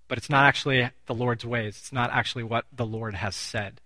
but 0.07 0.17
it's 0.17 0.29
not 0.29 0.45
actually 0.45 0.89
the 1.05 1.13
Lord's 1.13 1.45
ways. 1.45 1.77
It's 1.77 1.93
not 1.93 2.11
actually 2.11 2.43
what 2.43 2.65
the 2.75 2.85
Lord 2.85 3.13
has 3.15 3.35
said. 3.35 3.81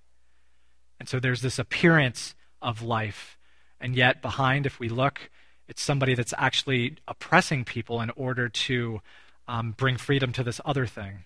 And 0.99 1.09
so 1.09 1.19
there's 1.19 1.41
this 1.41 1.59
appearance 1.59 2.35
of 2.61 2.81
life. 2.81 3.37
And 3.81 3.95
yet, 3.95 4.21
behind, 4.21 4.65
if 4.65 4.79
we 4.79 4.87
look, 4.87 5.29
it's 5.67 5.81
somebody 5.81 6.15
that's 6.15 6.33
actually 6.37 6.97
oppressing 7.07 7.65
people 7.65 7.99
in 7.99 8.11
order 8.11 8.47
to 8.47 9.01
um, 9.47 9.73
bring 9.77 9.97
freedom 9.97 10.31
to 10.33 10.43
this 10.43 10.61
other 10.63 10.85
thing. 10.85 11.25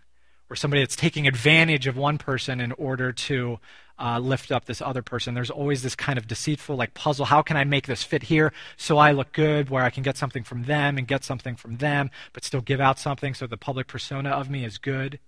Or 0.49 0.55
somebody 0.55 0.81
that's 0.81 0.95
taking 0.95 1.27
advantage 1.27 1.85
of 1.85 1.95
one 1.95 2.17
person 2.17 2.59
in 2.59 2.71
order 2.71 3.11
to 3.11 3.59
uh, 3.99 4.19
lift 4.19 4.51
up 4.51 4.65
this 4.65 4.81
other 4.81 5.01
person. 5.01 5.33
There's 5.33 5.49
always 5.49 5.83
this 5.83 5.95
kind 5.95 6.17
of 6.17 6.27
deceitful, 6.27 6.75
like 6.75 6.93
puzzle. 6.93 7.25
How 7.25 7.41
can 7.41 7.57
I 7.57 7.63
make 7.63 7.87
this 7.87 8.03
fit 8.03 8.23
here 8.23 8.53
so 8.77 8.97
I 8.97 9.11
look 9.11 9.33
good, 9.33 9.69
where 9.69 9.83
I 9.83 9.89
can 9.89 10.03
get 10.03 10.17
something 10.17 10.43
from 10.43 10.63
them 10.63 10.97
and 10.97 11.07
get 11.07 11.23
something 11.23 11.55
from 11.55 11.77
them, 11.77 12.09
but 12.33 12.43
still 12.43 12.61
give 12.61 12.79
out 12.79 12.97
something 12.99 13.33
so 13.33 13.45
the 13.45 13.57
public 13.57 13.87
persona 13.87 14.29
of 14.29 14.49
me 14.49 14.63
is 14.63 14.77
good? 14.77 15.19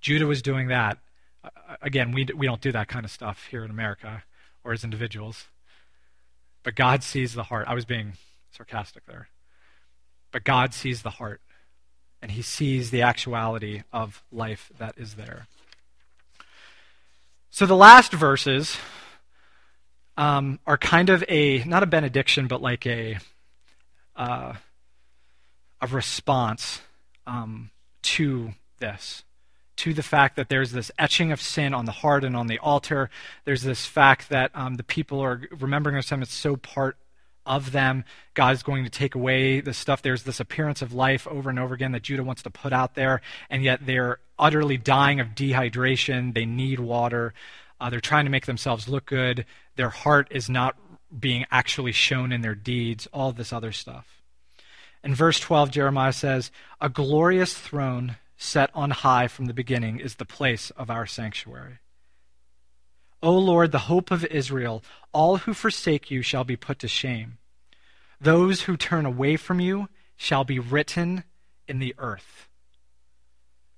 Judah 0.00 0.26
was 0.26 0.42
doing 0.42 0.68
that. 0.68 0.98
Uh, 1.42 1.76
again, 1.80 2.12
we, 2.12 2.26
we 2.36 2.46
don't 2.46 2.60
do 2.60 2.72
that 2.72 2.88
kind 2.88 3.04
of 3.04 3.10
stuff 3.10 3.46
here 3.50 3.64
in 3.64 3.70
America 3.70 4.24
or 4.62 4.72
as 4.72 4.84
individuals. 4.84 5.46
But 6.62 6.74
God 6.74 7.02
sees 7.02 7.34
the 7.34 7.44
heart. 7.44 7.66
I 7.68 7.74
was 7.74 7.84
being 7.84 8.14
sarcastic 8.50 9.06
there. 9.06 9.28
But 10.32 10.44
God 10.44 10.74
sees 10.74 11.02
the 11.02 11.10
heart, 11.10 11.40
and 12.20 12.32
He 12.32 12.42
sees 12.42 12.90
the 12.90 13.02
actuality 13.02 13.82
of 13.92 14.22
life 14.32 14.72
that 14.78 14.98
is 14.98 15.14
there. 15.14 15.46
So 17.54 17.66
the 17.66 17.76
last 17.76 18.12
verses 18.12 18.76
um, 20.16 20.58
are 20.66 20.76
kind 20.76 21.08
of 21.08 21.22
a, 21.28 21.62
not 21.62 21.84
a 21.84 21.86
benediction, 21.86 22.48
but 22.48 22.60
like 22.60 22.84
a, 22.84 23.18
uh, 24.16 24.54
a 25.80 25.86
response 25.86 26.80
um, 27.28 27.70
to 28.02 28.54
this, 28.80 29.22
to 29.76 29.94
the 29.94 30.02
fact 30.02 30.34
that 30.34 30.48
there's 30.48 30.72
this 30.72 30.90
etching 30.98 31.30
of 31.30 31.40
sin 31.40 31.74
on 31.74 31.84
the 31.84 31.92
heart 31.92 32.24
and 32.24 32.36
on 32.36 32.48
the 32.48 32.58
altar. 32.58 33.08
There's 33.44 33.62
this 33.62 33.86
fact 33.86 34.30
that 34.30 34.50
um, 34.52 34.74
the 34.74 34.82
people 34.82 35.20
are 35.20 35.42
remembering 35.52 35.96
of 35.96 36.22
It's 36.22 36.34
so 36.34 36.56
part 36.56 36.96
of 37.46 37.70
them. 37.70 38.02
God 38.34 38.54
is 38.54 38.64
going 38.64 38.82
to 38.82 38.90
take 38.90 39.14
away 39.14 39.60
the 39.60 39.74
stuff. 39.74 40.02
There's 40.02 40.24
this 40.24 40.40
appearance 40.40 40.82
of 40.82 40.92
life 40.92 41.24
over 41.28 41.50
and 41.50 41.60
over 41.60 41.72
again 41.72 41.92
that 41.92 42.02
Judah 42.02 42.24
wants 42.24 42.42
to 42.42 42.50
put 42.50 42.72
out 42.72 42.96
there, 42.96 43.20
and 43.48 43.62
yet 43.62 43.86
they're 43.86 44.18
utterly 44.38 44.76
dying 44.76 45.20
of 45.20 45.28
dehydration. 45.28 46.34
They 46.34 46.46
need 46.46 46.80
water. 46.80 47.34
Uh, 47.80 47.90
they're 47.90 48.00
trying 48.00 48.24
to 48.24 48.30
make 48.30 48.46
themselves 48.46 48.88
look 48.88 49.06
good. 49.06 49.46
Their 49.76 49.90
heart 49.90 50.28
is 50.30 50.48
not 50.48 50.76
being 51.16 51.44
actually 51.50 51.92
shown 51.92 52.32
in 52.32 52.40
their 52.40 52.54
deeds, 52.54 53.06
all 53.12 53.32
this 53.32 53.52
other 53.52 53.72
stuff. 53.72 54.22
In 55.02 55.14
verse 55.14 55.38
12, 55.38 55.70
Jeremiah 55.70 56.12
says, 56.12 56.50
A 56.80 56.88
glorious 56.88 57.54
throne 57.54 58.16
set 58.36 58.70
on 58.74 58.90
high 58.90 59.28
from 59.28 59.46
the 59.46 59.54
beginning 59.54 60.00
is 60.00 60.16
the 60.16 60.24
place 60.24 60.70
of 60.70 60.90
our 60.90 61.06
sanctuary. 61.06 61.78
O 63.22 63.32
Lord, 63.38 63.72
the 63.72 63.80
hope 63.80 64.10
of 64.10 64.24
Israel, 64.26 64.82
all 65.12 65.38
who 65.38 65.54
forsake 65.54 66.10
you 66.10 66.22
shall 66.22 66.44
be 66.44 66.56
put 66.56 66.78
to 66.80 66.88
shame. 66.88 67.38
Those 68.20 68.62
who 68.62 68.76
turn 68.76 69.06
away 69.06 69.36
from 69.36 69.60
you 69.60 69.88
shall 70.16 70.44
be 70.44 70.58
written 70.58 71.24
in 71.68 71.78
the 71.78 71.94
earth. 71.98 72.48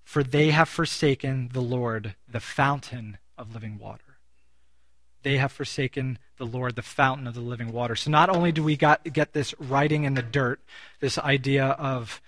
For 0.06 0.22
they 0.22 0.52
have 0.52 0.68
forsaken 0.68 1.50
the 1.52 1.60
Lord, 1.60 2.14
the 2.28 2.38
fountain 2.38 3.18
of 3.36 3.52
living 3.52 3.76
water. 3.76 4.18
They 5.24 5.36
have 5.38 5.50
forsaken 5.50 6.20
the 6.36 6.46
Lord, 6.46 6.76
the 6.76 6.82
fountain 6.82 7.26
of 7.26 7.34
the 7.34 7.40
living 7.40 7.72
water. 7.72 7.96
So 7.96 8.12
not 8.12 8.30
only 8.30 8.52
do 8.52 8.62
we 8.62 8.76
got, 8.76 9.02
get 9.12 9.32
this 9.32 9.52
writing 9.58 10.04
in 10.04 10.14
the 10.14 10.22
dirt, 10.22 10.60
this 11.00 11.18
idea 11.18 11.66
of 11.66 12.22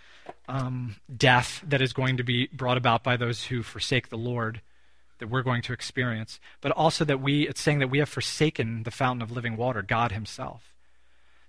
um, 0.49 0.97
death 1.17 1.63
that 1.69 1.81
is 1.81 1.93
going 1.93 2.17
to 2.17 2.25
be 2.25 2.49
brought 2.49 2.79
about 2.79 3.05
by 3.05 3.17
those 3.17 3.45
who 3.45 3.63
forsake 3.63 4.09
the 4.09 4.19
Lord, 4.19 4.61
that 5.21 5.29
we're 5.29 5.43
going 5.43 5.63
to 5.63 5.73
experience, 5.73 6.41
but 6.61 6.73
also 6.73 7.05
that 7.05 7.21
we, 7.21 7.47
it's 7.47 7.61
saying 7.61 7.79
that 7.79 7.91
we 7.91 8.01
have 8.01 8.09
forsaken 8.09 8.83
the 8.83 8.91
fountain 8.91 9.23
of 9.23 9.31
living 9.31 9.57
water, 9.57 9.83
God 9.83 10.11
Himself 10.11 10.75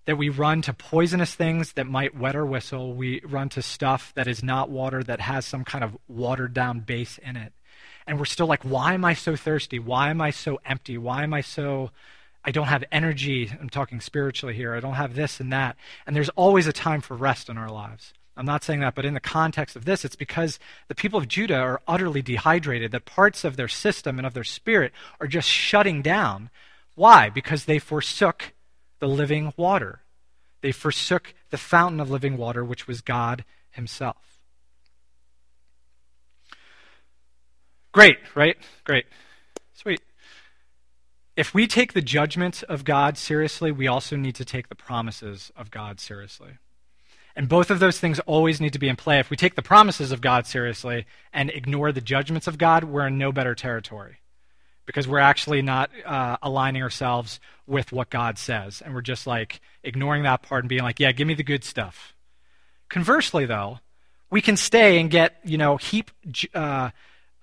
that 0.09 0.15
we 0.15 0.29
run 0.29 0.59
to 0.63 0.73
poisonous 0.73 1.35
things 1.35 1.73
that 1.73 1.85
might 1.85 2.17
wet 2.17 2.35
our 2.35 2.43
whistle. 2.43 2.95
We 2.95 3.21
run 3.23 3.47
to 3.49 3.61
stuff 3.61 4.11
that 4.15 4.27
is 4.27 4.41
not 4.41 4.67
water, 4.67 5.03
that 5.03 5.21
has 5.21 5.45
some 5.45 5.63
kind 5.63 5.83
of 5.83 5.95
watered 6.07 6.51
down 6.51 6.79
base 6.79 7.19
in 7.19 7.37
it. 7.37 7.53
And 8.07 8.17
we're 8.17 8.25
still 8.25 8.47
like, 8.47 8.63
why 8.63 8.95
am 8.95 9.05
I 9.05 9.13
so 9.13 9.35
thirsty? 9.35 9.77
Why 9.77 10.09
am 10.09 10.19
I 10.19 10.31
so 10.31 10.59
empty? 10.65 10.97
Why 10.97 11.21
am 11.21 11.31
I 11.31 11.41
so. 11.41 11.91
I 12.43 12.49
don't 12.49 12.65
have 12.65 12.83
energy. 12.91 13.51
I'm 13.61 13.69
talking 13.69 14.01
spiritually 14.01 14.55
here. 14.55 14.73
I 14.73 14.79
don't 14.79 14.95
have 14.95 15.13
this 15.13 15.39
and 15.39 15.53
that. 15.53 15.75
And 16.07 16.15
there's 16.15 16.29
always 16.29 16.65
a 16.65 16.73
time 16.73 17.01
for 17.01 17.15
rest 17.15 17.47
in 17.47 17.59
our 17.59 17.69
lives. 17.69 18.11
I'm 18.35 18.47
not 18.47 18.63
saying 18.63 18.79
that, 18.79 18.95
but 18.95 19.05
in 19.05 19.13
the 19.13 19.19
context 19.19 19.75
of 19.75 19.85
this, 19.85 20.03
it's 20.03 20.15
because 20.15 20.57
the 20.87 20.95
people 20.95 21.19
of 21.19 21.27
Judah 21.27 21.59
are 21.59 21.81
utterly 21.87 22.23
dehydrated, 22.23 22.93
that 22.93 23.05
parts 23.05 23.43
of 23.43 23.57
their 23.57 23.67
system 23.67 24.17
and 24.17 24.25
of 24.25 24.33
their 24.33 24.43
spirit 24.43 24.91
are 25.21 25.27
just 25.27 25.47
shutting 25.47 26.01
down. 26.01 26.49
Why? 26.95 27.29
Because 27.29 27.65
they 27.65 27.77
forsook 27.77 28.53
the 28.99 29.07
living 29.07 29.53
water. 29.57 30.01
They 30.61 30.71
forsook 30.71 31.33
the 31.49 31.57
fountain 31.57 31.99
of 31.99 32.09
living 32.09 32.37
water, 32.37 32.63
which 32.63 32.87
was 32.87 33.01
God 33.01 33.45
Himself. 33.71 34.39
Great, 37.91 38.17
right? 38.35 38.57
Great. 38.83 39.05
Sweet. 39.73 40.01
If 41.35 41.53
we 41.53 41.65
take 41.67 41.93
the 41.93 42.01
judgment 42.01 42.63
of 42.67 42.83
God 42.83 43.17
seriously, 43.17 43.71
we 43.71 43.87
also 43.87 44.15
need 44.15 44.35
to 44.35 44.45
take 44.45 44.67
the 44.67 44.75
promises 44.75 45.51
of 45.55 45.71
God 45.71 45.99
seriously. 45.99 46.57
And 47.35 47.47
both 47.47 47.71
of 47.71 47.79
those 47.79 47.99
things 47.99 48.19
always 48.21 48.59
need 48.59 48.73
to 48.73 48.79
be 48.79 48.89
in 48.89 48.97
play. 48.97 49.19
If 49.19 49.29
we 49.29 49.37
take 49.37 49.55
the 49.55 49.61
promises 49.61 50.11
of 50.11 50.19
God 50.19 50.45
seriously 50.45 51.05
and 51.31 51.49
ignore 51.49 51.91
the 51.91 52.01
judgments 52.01 52.47
of 52.47 52.57
God, 52.57 52.83
we're 52.83 53.07
in 53.07 53.17
no 53.17 53.31
better 53.31 53.55
territory 53.55 54.17
because 54.89 55.07
we're 55.07 55.19
actually 55.19 55.61
not 55.61 55.91
uh, 56.03 56.35
aligning 56.41 56.81
ourselves 56.81 57.39
with 57.67 57.91
what 57.91 58.09
God 58.09 58.39
says. 58.39 58.81
And 58.81 58.95
we're 58.95 59.03
just 59.03 59.27
like 59.27 59.61
ignoring 59.83 60.23
that 60.23 60.41
part 60.41 60.63
and 60.63 60.69
being 60.69 60.81
like, 60.81 60.99
yeah, 60.99 61.11
give 61.11 61.27
me 61.27 61.35
the 61.35 61.43
good 61.43 61.63
stuff. 61.63 62.15
Conversely, 62.89 63.45
though, 63.45 63.77
we 64.31 64.41
can 64.41 64.57
stay 64.57 64.99
and 64.99 65.11
get, 65.11 65.35
you 65.43 65.59
know, 65.59 65.77
heap 65.77 66.09
uh, 66.55 66.89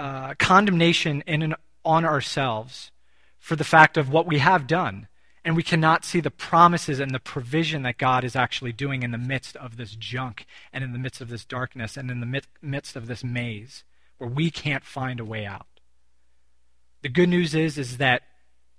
uh, 0.01 0.35
condemnation 0.41 1.23
in 1.25 1.41
and 1.43 1.55
on 1.85 2.05
ourselves 2.05 2.91
for 3.39 3.55
the 3.55 3.63
fact 3.63 3.97
of 3.97 4.11
what 4.11 4.27
we 4.27 4.39
have 4.39 4.67
done. 4.67 5.07
And 5.45 5.55
we 5.55 5.63
cannot 5.63 6.05
see 6.05 6.19
the 6.19 6.33
promises 6.33 6.99
and 6.99 7.13
the 7.13 7.21
provision 7.21 7.83
that 7.83 7.97
God 7.97 8.25
is 8.25 8.35
actually 8.35 8.73
doing 8.73 9.05
in 9.05 9.13
the 9.13 9.19
midst 9.19 9.55
of 9.55 9.77
this 9.77 9.95
junk 9.95 10.47
and 10.73 10.83
in 10.83 10.93
the 10.93 10.99
midst 10.99 11.21
of 11.21 11.29
this 11.29 11.45
darkness 11.45 11.97
and 11.97 12.11
in 12.11 12.19
the 12.19 12.43
midst 12.61 12.97
of 12.97 13.07
this 13.07 13.23
maze 13.23 13.85
where 14.19 14.29
we 14.29 14.51
can't 14.51 14.85
find 14.85 15.21
a 15.21 15.25
way 15.25 15.47
out. 15.47 15.67
The 17.03 17.09
good 17.09 17.29
news 17.29 17.55
is, 17.55 17.79
is 17.79 17.99
that 17.99 18.23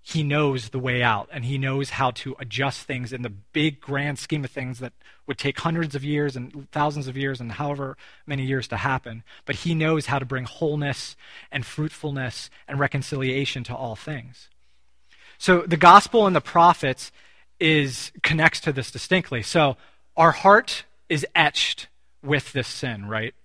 he 0.01 0.23
knows 0.23 0.69
the 0.69 0.80
way 0.80 1.03
out 1.03 1.27
and 1.34 1.43
he 1.43 1.58
knows 1.58 1.89
how 1.89 2.12
to 2.12 2.34
adjust 2.39 2.84
things 2.84 3.12
in 3.12 3.23
the 3.23 3.30
big 3.30 3.82
grand 3.82 4.17
scheme 4.17 4.45
of 4.45 4.51
things 4.51 4.80
that 4.80 4.93
would 5.25 5.38
take 5.38 5.60
hundreds 5.60 5.95
of 5.95 6.03
years 6.03 6.38
and 6.38 6.71
thousands 6.71 7.10
of 7.10 7.17
years 7.17 7.41
and 7.41 7.51
however 7.51 7.97
many 8.25 8.45
years 8.45 8.69
to 8.69 8.77
happen. 8.77 9.21
But 9.45 9.58
he 9.58 9.75
knows 9.75 10.06
how 10.06 10.17
to 10.17 10.25
bring 10.25 10.45
wholeness 10.45 11.17
and 11.51 11.65
fruitfulness 11.65 12.49
and 12.69 12.80
reconciliation 12.80 13.65
to 13.65 13.75
all 13.75 13.97
things. 13.97 14.47
So 15.38 15.63
the 15.63 15.75
gospel 15.75 16.25
and 16.25 16.34
the 16.34 16.41
prophets 16.41 17.12
is 17.60 18.13
connects 18.23 18.62
to 18.62 18.71
this 18.71 18.91
distinctly. 18.91 19.41
So 19.41 19.75
our 20.15 20.32
heart 20.32 20.86
is 21.10 21.25
etched 21.36 21.88
with 22.23 22.53
this 22.53 22.67
sin 22.67 23.08
right 23.08 23.36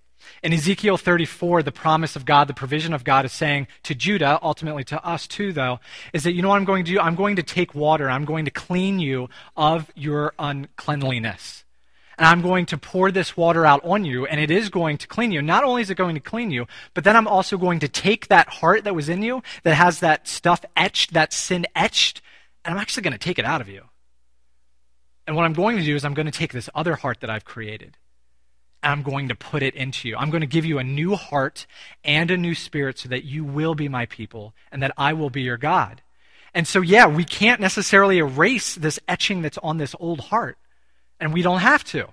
in 0.41 0.53
Ezekiel 0.53 0.97
34, 0.97 1.63
the 1.63 1.71
promise 1.71 2.15
of 2.15 2.25
God, 2.25 2.47
the 2.47 2.53
provision 2.53 2.93
of 2.93 3.03
God 3.03 3.25
is 3.25 3.31
saying 3.31 3.67
to 3.83 3.95
Judah, 3.95 4.39
ultimately 4.41 4.83
to 4.85 5.05
us 5.05 5.27
too, 5.27 5.53
though, 5.53 5.79
is 6.13 6.23
that 6.23 6.33
you 6.33 6.41
know 6.41 6.49
what 6.49 6.57
I'm 6.57 6.65
going 6.65 6.85
to 6.85 6.91
do? 6.91 6.99
I'm 6.99 7.15
going 7.15 7.37
to 7.37 7.43
take 7.43 7.73
water, 7.73 8.09
I'm 8.09 8.25
going 8.25 8.45
to 8.45 8.51
clean 8.51 8.99
you 8.99 9.29
of 9.55 9.91
your 9.95 10.33
uncleanliness. 10.37 11.63
And 12.17 12.27
I'm 12.27 12.41
going 12.41 12.67
to 12.67 12.77
pour 12.77 13.11
this 13.11 13.35
water 13.35 13.65
out 13.65 13.83
on 13.83 14.05
you, 14.05 14.25
and 14.27 14.39
it 14.39 14.51
is 14.51 14.69
going 14.69 14.97
to 14.99 15.07
clean 15.07 15.31
you. 15.31 15.41
Not 15.41 15.63
only 15.63 15.81
is 15.81 15.89
it 15.89 15.95
going 15.95 16.13
to 16.15 16.21
clean 16.21 16.51
you, 16.51 16.67
but 16.93 17.03
then 17.03 17.15
I'm 17.15 17.27
also 17.27 17.57
going 17.57 17.79
to 17.79 17.87
take 17.87 18.27
that 18.27 18.49
heart 18.49 18.83
that 18.83 18.93
was 18.93 19.09
in 19.09 19.23
you, 19.23 19.41
that 19.63 19.73
has 19.73 19.99
that 20.01 20.27
stuff 20.27 20.63
etched, 20.75 21.13
that 21.13 21.33
sin 21.33 21.65
etched, 21.75 22.21
and 22.63 22.73
I'm 22.73 22.79
actually 22.79 23.03
going 23.03 23.13
to 23.13 23.19
take 23.19 23.39
it 23.39 23.45
out 23.45 23.61
of 23.61 23.67
you. 23.67 23.85
And 25.25 25.35
what 25.35 25.45
I'm 25.45 25.53
going 25.53 25.77
to 25.77 25.83
do 25.83 25.95
is 25.95 26.05
I'm 26.05 26.13
going 26.13 26.25
to 26.25 26.31
take 26.31 26.53
this 26.53 26.69
other 26.75 26.95
heart 26.95 27.21
that 27.21 27.29
I've 27.29 27.45
created 27.45 27.97
I'm 28.83 29.01
going 29.01 29.29
to 29.29 29.35
put 29.35 29.63
it 29.63 29.75
into 29.75 30.07
you. 30.07 30.17
I'm 30.17 30.29
going 30.29 30.41
to 30.41 30.47
give 30.47 30.65
you 30.65 30.79
a 30.79 30.83
new 30.83 31.15
heart 31.15 31.65
and 32.03 32.29
a 32.29 32.37
new 32.37 32.55
spirit 32.55 32.99
so 32.99 33.09
that 33.09 33.23
you 33.23 33.43
will 33.43 33.75
be 33.75 33.87
my 33.87 34.05
people 34.05 34.53
and 34.71 34.81
that 34.83 34.93
I 34.97 35.13
will 35.13 35.29
be 35.29 35.41
your 35.41 35.57
God. 35.57 36.01
And 36.53 36.67
so, 36.67 36.81
yeah, 36.81 37.07
we 37.07 37.23
can't 37.23 37.59
necessarily 37.59 38.19
erase 38.19 38.75
this 38.75 38.99
etching 39.07 39.41
that's 39.41 39.57
on 39.59 39.77
this 39.77 39.95
old 39.99 40.19
heart. 40.19 40.57
And 41.19 41.33
we 41.33 41.41
don't 41.41 41.59
have 41.59 41.83
to. 41.85 42.09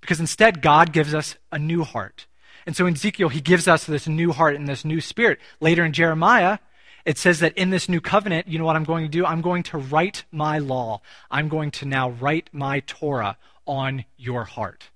Because 0.00 0.20
instead, 0.20 0.62
God 0.62 0.92
gives 0.92 1.14
us 1.14 1.36
a 1.50 1.58
new 1.58 1.82
heart. 1.82 2.26
And 2.66 2.74
so 2.74 2.86
in 2.86 2.94
Ezekiel, 2.94 3.28
he 3.28 3.40
gives 3.40 3.68
us 3.68 3.84
this 3.84 4.06
new 4.06 4.32
heart 4.32 4.54
and 4.54 4.66
this 4.66 4.84
new 4.84 5.00
spirit. 5.00 5.38
Later 5.60 5.84
in 5.84 5.92
Jeremiah, 5.92 6.58
it 7.04 7.18
says 7.18 7.40
that 7.40 7.56
in 7.58 7.70
this 7.70 7.88
new 7.88 8.00
covenant, 8.00 8.48
you 8.48 8.58
know 8.58 8.64
what 8.64 8.76
I'm 8.76 8.84
going 8.84 9.04
to 9.04 9.10
do? 9.10 9.26
I'm 9.26 9.42
going 9.42 9.62
to 9.64 9.78
write 9.78 10.24
my 10.32 10.58
law. 10.58 11.02
I'm 11.30 11.48
going 11.48 11.70
to 11.72 11.86
now 11.86 12.10
write 12.10 12.48
my 12.52 12.80
Torah 12.80 13.36
on 13.66 14.04
your 14.16 14.44
heart. 14.44 14.90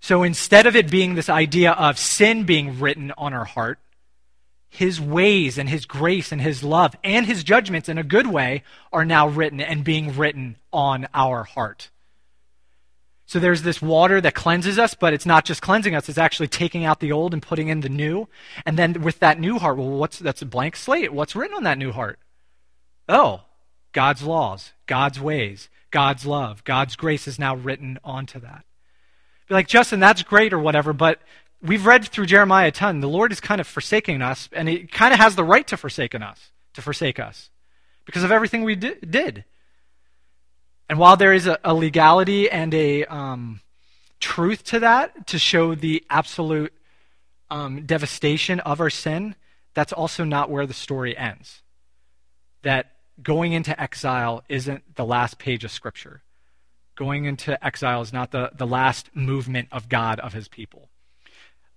So 0.00 0.22
instead 0.22 0.66
of 0.66 0.76
it 0.76 0.90
being 0.90 1.14
this 1.14 1.28
idea 1.28 1.72
of 1.72 1.98
sin 1.98 2.44
being 2.44 2.78
written 2.78 3.12
on 3.16 3.32
our 3.32 3.44
heart, 3.44 3.78
his 4.68 5.00
ways 5.00 5.58
and 5.58 5.68
his 5.68 5.86
grace 5.86 6.32
and 6.32 6.40
his 6.40 6.62
love 6.62 6.94
and 7.02 7.24
his 7.24 7.42
judgments 7.42 7.88
in 7.88 7.98
a 7.98 8.04
good 8.04 8.26
way 8.26 8.62
are 8.92 9.04
now 9.04 9.26
written 9.26 9.60
and 9.60 9.84
being 9.84 10.16
written 10.16 10.56
on 10.72 11.08
our 11.14 11.44
heart. 11.44 11.90
So 13.24 13.40
there's 13.40 13.62
this 13.62 13.80
water 13.80 14.20
that 14.20 14.34
cleanses 14.34 14.78
us, 14.78 14.94
but 14.94 15.12
it's 15.14 15.26
not 15.26 15.44
just 15.44 15.62
cleansing 15.62 15.94
us, 15.94 16.08
it's 16.08 16.18
actually 16.18 16.48
taking 16.48 16.84
out 16.84 17.00
the 17.00 17.10
old 17.10 17.32
and 17.32 17.42
putting 17.42 17.68
in 17.68 17.80
the 17.80 17.88
new. 17.88 18.28
And 18.64 18.78
then 18.78 19.02
with 19.02 19.18
that 19.20 19.40
new 19.40 19.58
heart, 19.58 19.78
well, 19.78 19.88
what's 19.88 20.18
that's 20.18 20.42
a 20.42 20.46
blank 20.46 20.76
slate. 20.76 21.12
What's 21.12 21.34
written 21.34 21.56
on 21.56 21.64
that 21.64 21.78
new 21.78 21.90
heart? 21.90 22.18
Oh, 23.08 23.42
God's 23.92 24.22
laws, 24.22 24.72
God's 24.86 25.18
ways, 25.18 25.70
God's 25.90 26.26
love, 26.26 26.62
God's 26.64 26.96
grace 26.96 27.26
is 27.26 27.38
now 27.38 27.56
written 27.56 27.98
onto 28.04 28.38
that. 28.40 28.65
Be 29.48 29.54
like, 29.54 29.68
Justin, 29.68 30.00
that's 30.00 30.22
great 30.22 30.52
or 30.52 30.58
whatever, 30.58 30.92
but 30.92 31.20
we've 31.62 31.86
read 31.86 32.06
through 32.08 32.26
Jeremiah 32.26 32.68
a 32.68 32.72
ton. 32.72 33.00
The 33.00 33.08
Lord 33.08 33.32
is 33.32 33.40
kind 33.40 33.60
of 33.60 33.66
forsaking 33.66 34.22
us, 34.22 34.48
and 34.52 34.68
He 34.68 34.86
kind 34.86 35.12
of 35.14 35.20
has 35.20 35.36
the 35.36 35.44
right 35.44 35.66
to 35.68 35.76
forsaken 35.76 36.22
us, 36.22 36.50
to 36.74 36.82
forsake 36.82 37.20
us, 37.20 37.50
because 38.04 38.24
of 38.24 38.32
everything 38.32 38.64
we 38.64 38.74
di- 38.74 38.94
did. 39.08 39.44
And 40.88 40.98
while 40.98 41.16
there 41.16 41.32
is 41.32 41.46
a, 41.46 41.58
a 41.64 41.74
legality 41.74 42.50
and 42.50 42.72
a 42.74 43.04
um, 43.04 43.60
truth 44.20 44.64
to 44.64 44.80
that, 44.80 45.26
to 45.28 45.38
show 45.38 45.74
the 45.74 46.04
absolute 46.10 46.72
um, 47.50 47.86
devastation 47.86 48.60
of 48.60 48.80
our 48.80 48.90
sin, 48.90 49.34
that's 49.74 49.92
also 49.92 50.24
not 50.24 50.50
where 50.50 50.66
the 50.66 50.74
story 50.74 51.16
ends. 51.16 51.62
That 52.62 52.92
going 53.22 53.52
into 53.52 53.80
exile 53.80 54.42
isn't 54.48 54.96
the 54.96 55.04
last 55.04 55.38
page 55.38 55.64
of 55.64 55.70
Scripture 55.70 56.22
going 56.96 57.26
into 57.26 57.64
exile 57.64 58.02
is 58.02 58.12
not 58.12 58.32
the, 58.32 58.50
the 58.56 58.66
last 58.66 59.10
movement 59.14 59.68
of 59.70 59.88
God 59.88 60.18
of 60.20 60.32
his 60.32 60.48
people. 60.48 60.88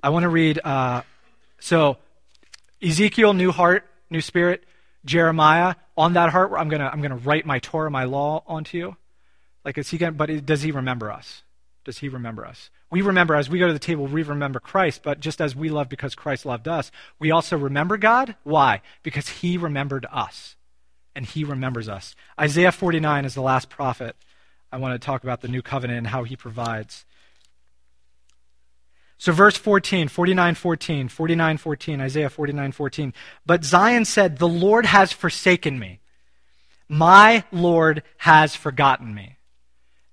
I 0.01 0.10
want 0.10 0.23
to 0.23 0.29
read, 0.29 0.60
uh, 0.63 1.01
so 1.60 1.97
Ezekiel, 2.82 3.34
new 3.34 3.51
heart, 3.51 3.86
new 4.10 4.21
spirit. 4.21 4.63
Jeremiah, 5.05 5.76
on 5.97 6.13
that 6.13 6.30
heart, 6.32 6.51
I'm 6.57 6.70
going 6.70 6.82
to 6.82 6.91
I'm 6.91 7.01
gonna 7.01 7.17
write 7.17 7.45
my 7.45 7.59
Torah, 7.59 7.91
my 7.91 8.03
law 8.03 8.43
onto 8.47 8.78
you. 8.78 8.97
Like, 9.63 9.78
is 9.78 9.89
he 9.89 9.97
gonna, 9.97 10.11
but 10.13 10.45
does 10.45 10.61
he 10.61 10.72
remember 10.72 11.11
us? 11.11 11.43
Does 11.86 11.99
he 11.99 12.09
remember 12.09 12.45
us? 12.45 12.70
We 12.91 13.01
remember, 13.01 13.36
as 13.36 13.49
we 13.49 13.59
go 13.59 13.67
to 13.67 13.74
the 13.74 13.80
table, 13.80 14.07
we 14.07 14.24
remember 14.24 14.59
Christ, 14.59 15.01
but 15.03 15.20
just 15.20 15.41
as 15.41 15.55
we 15.55 15.70
love 15.70 15.89
because 15.89 16.15
Christ 16.15 16.45
loved 16.45 16.67
us, 16.67 16.91
we 17.17 17.32
also 17.32 17.57
remember 17.57 17.97
God. 17.97 18.36
Why? 18.43 18.82
Because 19.03 19.30
he 19.30 19.57
remembered 19.57 20.05
us, 20.11 20.55
and 21.15 21.26
he 21.26 21.43
remembers 21.43 21.88
us. 21.88 22.15
Isaiah 22.39 22.72
49 22.72 23.26
is 23.26 23.36
the 23.36 23.41
last 23.41 23.70
prophet. 23.70 24.15
I 24.72 24.78
want 24.78 24.99
to 24.99 25.05
talk 25.05 25.24
about 25.24 25.41
the 25.41 25.47
new 25.47 25.61
covenant 25.61 25.97
and 25.97 26.07
how 26.07 26.24
he 26.24 26.36
provides. 26.36 27.05
So 29.17 29.34
verse 29.34 29.57
14, 29.57 30.07
49, 30.07 30.55
14, 30.55 31.09
49, 31.09 31.57
14, 31.57 32.01
Isaiah 32.01 32.30
49, 32.30 32.72
14. 32.72 33.13
But 33.45 33.65
Zion 33.65 34.05
said, 34.05 34.38
The 34.38 34.47
Lord 34.47 34.86
has 34.86 35.11
forsaken 35.11 35.78
me. 35.78 35.99
My 36.88 37.43
Lord 37.51 38.03
has 38.17 38.55
forgotten 38.55 39.13
me. 39.13 39.38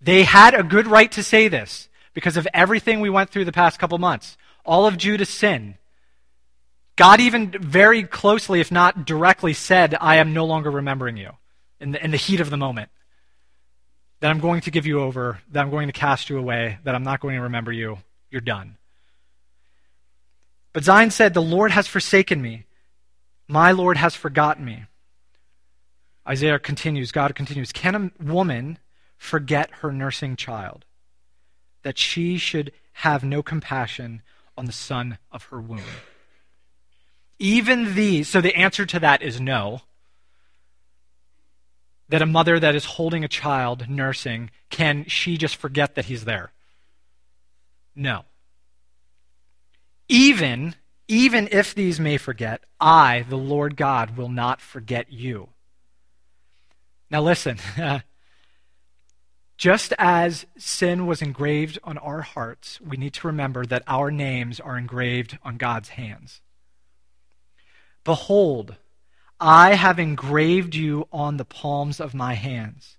They 0.00 0.24
had 0.24 0.54
a 0.54 0.62
good 0.62 0.86
right 0.86 1.10
to 1.12 1.22
say 1.22 1.48
this 1.48 1.88
because 2.14 2.36
of 2.36 2.48
everything 2.52 3.00
we 3.00 3.10
went 3.10 3.30
through 3.30 3.44
the 3.44 3.52
past 3.52 3.78
couple 3.78 3.98
months. 3.98 4.36
all 4.64 4.86
of 4.86 4.98
Judah's 4.98 5.28
sin. 5.28 5.76
God 6.96 7.20
even 7.20 7.50
very 7.50 8.02
closely, 8.02 8.58
if 8.58 8.72
not 8.72 9.04
directly, 9.04 9.52
said, 9.52 9.94
I 10.00 10.16
am 10.16 10.32
no 10.32 10.44
longer 10.44 10.70
remembering 10.70 11.16
you 11.16 11.30
in 11.78 11.92
the, 11.92 12.02
in 12.02 12.10
the 12.10 12.16
heat 12.16 12.40
of 12.40 12.50
the 12.50 12.56
moment. 12.56 12.90
That 14.20 14.30
I'm 14.30 14.40
going 14.40 14.62
to 14.62 14.70
give 14.70 14.86
you 14.86 15.00
over, 15.00 15.40
that 15.52 15.60
I'm 15.60 15.70
going 15.70 15.88
to 15.88 15.92
cast 15.92 16.30
you 16.30 16.38
away, 16.38 16.78
that 16.84 16.94
I'm 16.94 17.02
not 17.02 17.20
going 17.20 17.36
to 17.36 17.42
remember 17.42 17.72
you. 17.72 17.98
You're 18.30 18.40
done. 18.40 18.76
But 20.72 20.84
Zion 20.84 21.10
said, 21.10 21.34
The 21.34 21.42
Lord 21.42 21.70
has 21.70 21.86
forsaken 21.86 22.42
me. 22.42 22.64
My 23.48 23.72
Lord 23.72 23.96
has 23.96 24.14
forgotten 24.14 24.64
me. 24.64 24.84
Isaiah 26.28 26.58
continues, 26.58 27.12
God 27.12 27.34
continues, 27.34 27.72
Can 27.72 27.94
a 27.94 28.22
woman 28.22 28.78
forget 29.16 29.70
her 29.80 29.92
nursing 29.92 30.36
child, 30.36 30.84
that 31.82 31.98
she 31.98 32.36
should 32.36 32.72
have 32.94 33.22
no 33.22 33.42
compassion 33.42 34.22
on 34.56 34.66
the 34.66 34.72
son 34.72 35.18
of 35.30 35.44
her 35.44 35.60
womb? 35.60 35.80
Even 37.38 37.94
these, 37.94 38.28
so 38.28 38.40
the 38.40 38.56
answer 38.56 38.86
to 38.86 38.98
that 38.98 39.22
is 39.22 39.40
no. 39.40 39.82
That 42.08 42.22
a 42.22 42.26
mother 42.26 42.60
that 42.60 42.74
is 42.74 42.84
holding 42.84 43.24
a 43.24 43.28
child, 43.28 43.88
nursing, 43.88 44.50
can 44.70 45.04
she 45.06 45.36
just 45.36 45.56
forget 45.56 45.94
that 45.94 46.04
he's 46.04 46.24
there? 46.24 46.52
No. 47.94 48.24
Even, 50.08 50.76
even 51.08 51.48
if 51.50 51.74
these 51.74 51.98
may 51.98 52.16
forget, 52.16 52.62
I, 52.80 53.24
the 53.28 53.36
Lord 53.36 53.76
God, 53.76 54.16
will 54.16 54.28
not 54.28 54.60
forget 54.60 55.12
you. 55.12 55.48
Now 57.10 57.22
listen. 57.22 57.58
Just 59.56 59.94
as 59.98 60.44
sin 60.58 61.06
was 61.06 61.22
engraved 61.22 61.78
on 61.82 61.96
our 61.98 62.20
hearts, 62.20 62.78
we 62.82 62.98
need 62.98 63.14
to 63.14 63.26
remember 63.26 63.64
that 63.64 63.84
our 63.86 64.10
names 64.10 64.60
are 64.60 64.76
engraved 64.76 65.38
on 65.42 65.56
God's 65.56 65.90
hands. 65.90 66.42
Behold, 68.04 68.76
I 69.38 69.74
have 69.74 69.98
engraved 69.98 70.74
you 70.74 71.08
on 71.12 71.36
the 71.36 71.44
palms 71.44 72.00
of 72.00 72.14
my 72.14 72.34
hands. 72.34 72.96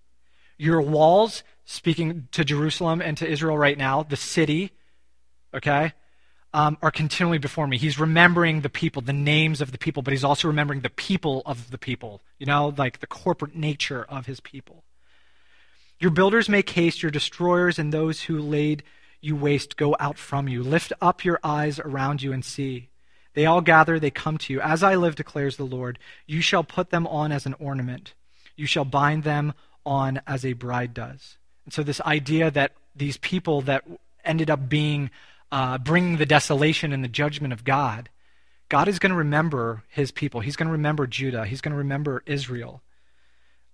Your 0.58 0.82
walls, 0.82 1.44
speaking 1.66 2.28
to 2.32 2.46
Jerusalem 2.46 3.02
and 3.02 3.18
to 3.18 3.28
Israel 3.28 3.58
right 3.58 3.78
now, 3.78 4.04
the 4.04 4.16
city, 4.16 4.72
okay, 5.54 5.94
um, 6.54 6.78
are 6.82 6.92
continually 6.92 7.38
before 7.38 7.68
me. 7.68 7.78
He's 7.78 8.00
remembering 8.00 8.62
the 8.62 8.70
people, 8.70 9.02
the 9.02 9.14
names 9.14 9.62
of 9.62 9.72
the 9.72 9.78
people, 9.78 10.04
but 10.04 10.12
he's 10.12 10.24
also 10.24 10.48
remembering 10.48 10.82
the 10.82 10.90
people 10.90 11.42
of 11.46 11.72
the 11.72 11.78
people, 11.78 12.22
you 12.40 12.46
know, 12.46 12.74
like 12.78 13.00
the 13.00 13.08
corporate 13.08 13.56
nature 13.56 14.06
of 14.08 14.26
his 14.26 14.40
people. 14.40 14.84
Your 16.00 16.12
builders 16.12 16.48
make 16.48 16.70
haste, 16.70 17.02
your 17.02 17.12
destroyers 17.12 17.80
and 17.80 17.92
those 17.92 18.22
who 18.24 18.40
laid 18.40 18.84
you 19.20 19.36
waste 19.36 19.78
go 19.78 19.96
out 20.00 20.18
from 20.18 20.48
you. 20.48 20.64
Lift 20.64 20.94
up 21.02 21.26
your 21.26 21.40
eyes 21.44 21.80
around 21.80 22.22
you 22.22 22.32
and 22.32 22.46
see. 22.46 22.90
They 23.38 23.46
all 23.46 23.62
gather, 23.62 24.00
they 24.00 24.10
come 24.10 24.40
to 24.40 24.54
you. 24.54 24.60
As 24.62 24.82
I 24.82 24.96
live, 24.96 25.14
declares 25.14 25.58
the 25.58 25.64
Lord, 25.64 26.00
you 26.26 26.42
shall 26.42 26.64
put 26.64 26.90
them 26.90 27.06
on 27.06 27.32
as 27.32 27.46
an 27.46 27.54
ornament. 27.60 28.16
You 28.56 28.66
shall 28.66 28.84
bind 28.84 29.24
them 29.24 29.54
on 29.86 30.22
as 30.26 30.44
a 30.44 30.54
bride 30.54 30.96
does. 30.96 31.38
And 31.64 31.72
so, 31.72 31.84
this 31.84 32.02
idea 32.02 32.50
that 32.50 32.72
these 32.96 33.18
people 33.18 33.62
that 33.62 33.86
ended 34.26 34.50
up 34.50 34.68
being 34.68 35.12
uh, 35.52 35.78
bringing 35.78 36.18
the 36.18 36.26
desolation 36.26 36.92
and 36.92 37.04
the 37.04 37.08
judgment 37.08 37.54
of 37.54 37.64
God, 37.64 38.10
God 38.70 38.88
is 38.88 38.98
going 38.98 39.12
to 39.12 39.16
remember 39.16 39.84
his 39.88 40.10
people. 40.10 40.42
He's 40.42 40.56
going 40.56 40.66
to 40.66 40.72
remember 40.72 41.06
Judah. 41.06 41.46
He's 41.46 41.62
going 41.62 41.74
to 41.74 41.78
remember 41.78 42.24
Israel, 42.26 42.82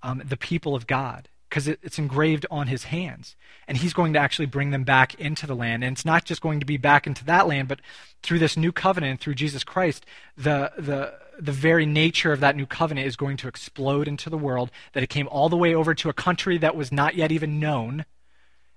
um, 0.02 0.22
the 0.26 0.36
people 0.36 0.76
of 0.76 0.88
God 0.88 1.30
because 1.54 1.68
it, 1.68 1.80
it's 1.84 2.00
engraved 2.00 2.48
on 2.50 2.66
his 2.66 2.86
hands. 2.86 3.36
And 3.68 3.78
he's 3.78 3.94
going 3.94 4.14
to 4.14 4.20
actually 4.20 4.48
bring 4.48 4.72
them 4.72 4.84
back 4.84 5.14
into 5.20 5.46
the 5.46 5.56
land. 5.56 5.84
And 5.84 5.96
it's 5.96 6.04
not 6.04 6.26
just 6.26 6.42
going 6.42 6.60
to 6.60 6.66
be 6.66 6.78
back 6.78 7.06
into 7.06 7.24
that 7.26 7.48
land, 7.48 7.68
but 7.68 7.80
through 8.24 8.40
this 8.40 8.58
new 8.58 8.72
covenant, 8.72 9.20
through 9.20 9.36
Jesus 9.36 9.64
Christ, 9.64 10.04
the, 10.36 10.72
the, 10.80 11.14
the 11.40 11.52
very 11.52 11.86
nature 11.86 12.34
of 12.34 12.40
that 12.40 12.56
new 12.56 12.66
covenant 12.66 13.06
is 13.06 13.16
going 13.16 13.38
to 13.38 13.48
explode 13.48 14.08
into 14.08 14.32
the 14.32 14.38
world, 14.38 14.72
that 14.94 15.04
it 15.04 15.12
came 15.12 15.28
all 15.28 15.48
the 15.48 15.56
way 15.56 15.76
over 15.76 15.94
to 15.94 16.10
a 16.10 16.14
country 16.14 16.58
that 16.58 16.76
was 16.76 16.92
not 16.92 17.14
yet 17.14 17.32
even 17.32 17.60
known 17.60 18.06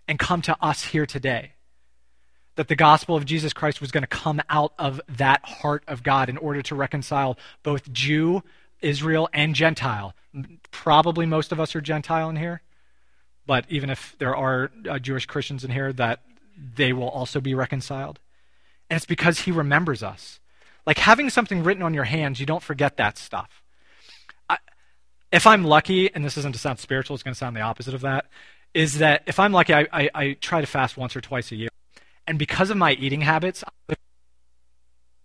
and 0.07 0.18
come 0.18 0.43
to 0.43 0.55
us 0.61 0.85
here 0.85 1.07
today. 1.07 1.53
That 2.57 2.68
the 2.68 2.77
gospel 2.77 3.16
of 3.16 3.24
Jesus 3.24 3.55
Christ 3.55 3.81
was 3.81 3.91
going 3.91 4.03
to 4.03 4.07
come 4.07 4.43
out 4.51 4.74
of 4.79 5.01
that 5.09 5.43
heart 5.47 5.83
of 5.89 6.03
God 6.03 6.29
in 6.29 6.37
order 6.37 6.61
to 6.61 6.74
reconcile 6.74 7.39
both 7.62 7.91
Jew, 7.91 8.43
Israel, 8.81 9.29
and 9.33 9.55
Gentile. 9.55 10.14
Probably 10.70 11.27
most 11.27 11.53
of 11.53 11.61
us 11.61 11.74
are 11.74 11.81
Gentile 11.81 12.29
in 12.29 12.37
here 12.37 12.62
but 13.47 13.64
even 13.68 13.91
if 13.91 14.16
there 14.18 14.35
are 14.35 14.70
uh, 14.89 14.99
Jewish 14.99 15.27
Christians 15.27 15.64
in 15.64 15.70
here, 15.70 15.93
that 15.93 16.20
they 16.57 16.93
will 16.93 17.09
also 17.09 17.41
be 17.41 17.55
reconciled. 17.55 18.18
And 18.91 18.97
it's 18.97 19.07
because 19.07 19.41
he 19.41 19.53
remembers 19.53 20.03
us. 20.03 20.41
Like 20.85 20.99
having 20.99 21.31
something 21.31 21.62
written 21.62 21.83
on 21.83 21.95
your 21.95 22.05
hands, 22.05 22.41
you 22.41 22.47
don't 22.47 22.62
forget 22.62 22.97
that 22.97 23.18
stuff. 23.18 23.62
I, 24.49 24.59
if 25.33 25.47
I'm 25.47 25.64
lucky, 25.64 26.12
and 26.12 26.24
this 26.24 26.37
isn't 26.37 26.53
to 26.53 26.59
sound 26.59 26.79
spiritual, 26.79 27.14
it's 27.14 27.22
going 27.22 27.35
to 27.35 27.39
sound 27.39 27.57
the 27.57 27.61
opposite 27.61 27.95
of 27.95 28.01
that, 28.03 28.27
is 28.74 28.99
that 28.99 29.22
if 29.27 29.39
I'm 29.39 29.53
lucky, 29.53 29.74
I, 29.74 29.87
I, 29.93 30.11
I 30.14 30.33
try 30.35 30.61
to 30.61 30.66
fast 30.66 30.97
once 30.97 31.16
or 31.16 31.20
twice 31.20 31.51
a 31.53 31.57
year. 31.57 31.68
And 32.27 32.39
because 32.39 32.70
of 32.70 32.77
my 32.77 32.93
eating 32.93 33.22
habits, 33.22 33.62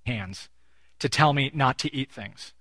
hands 0.06 0.50
to 1.00 1.10
tell 1.10 1.34
me 1.34 1.52
not 1.54 1.80
to 1.80 1.96
eat 1.96 2.12
things. 2.12 2.54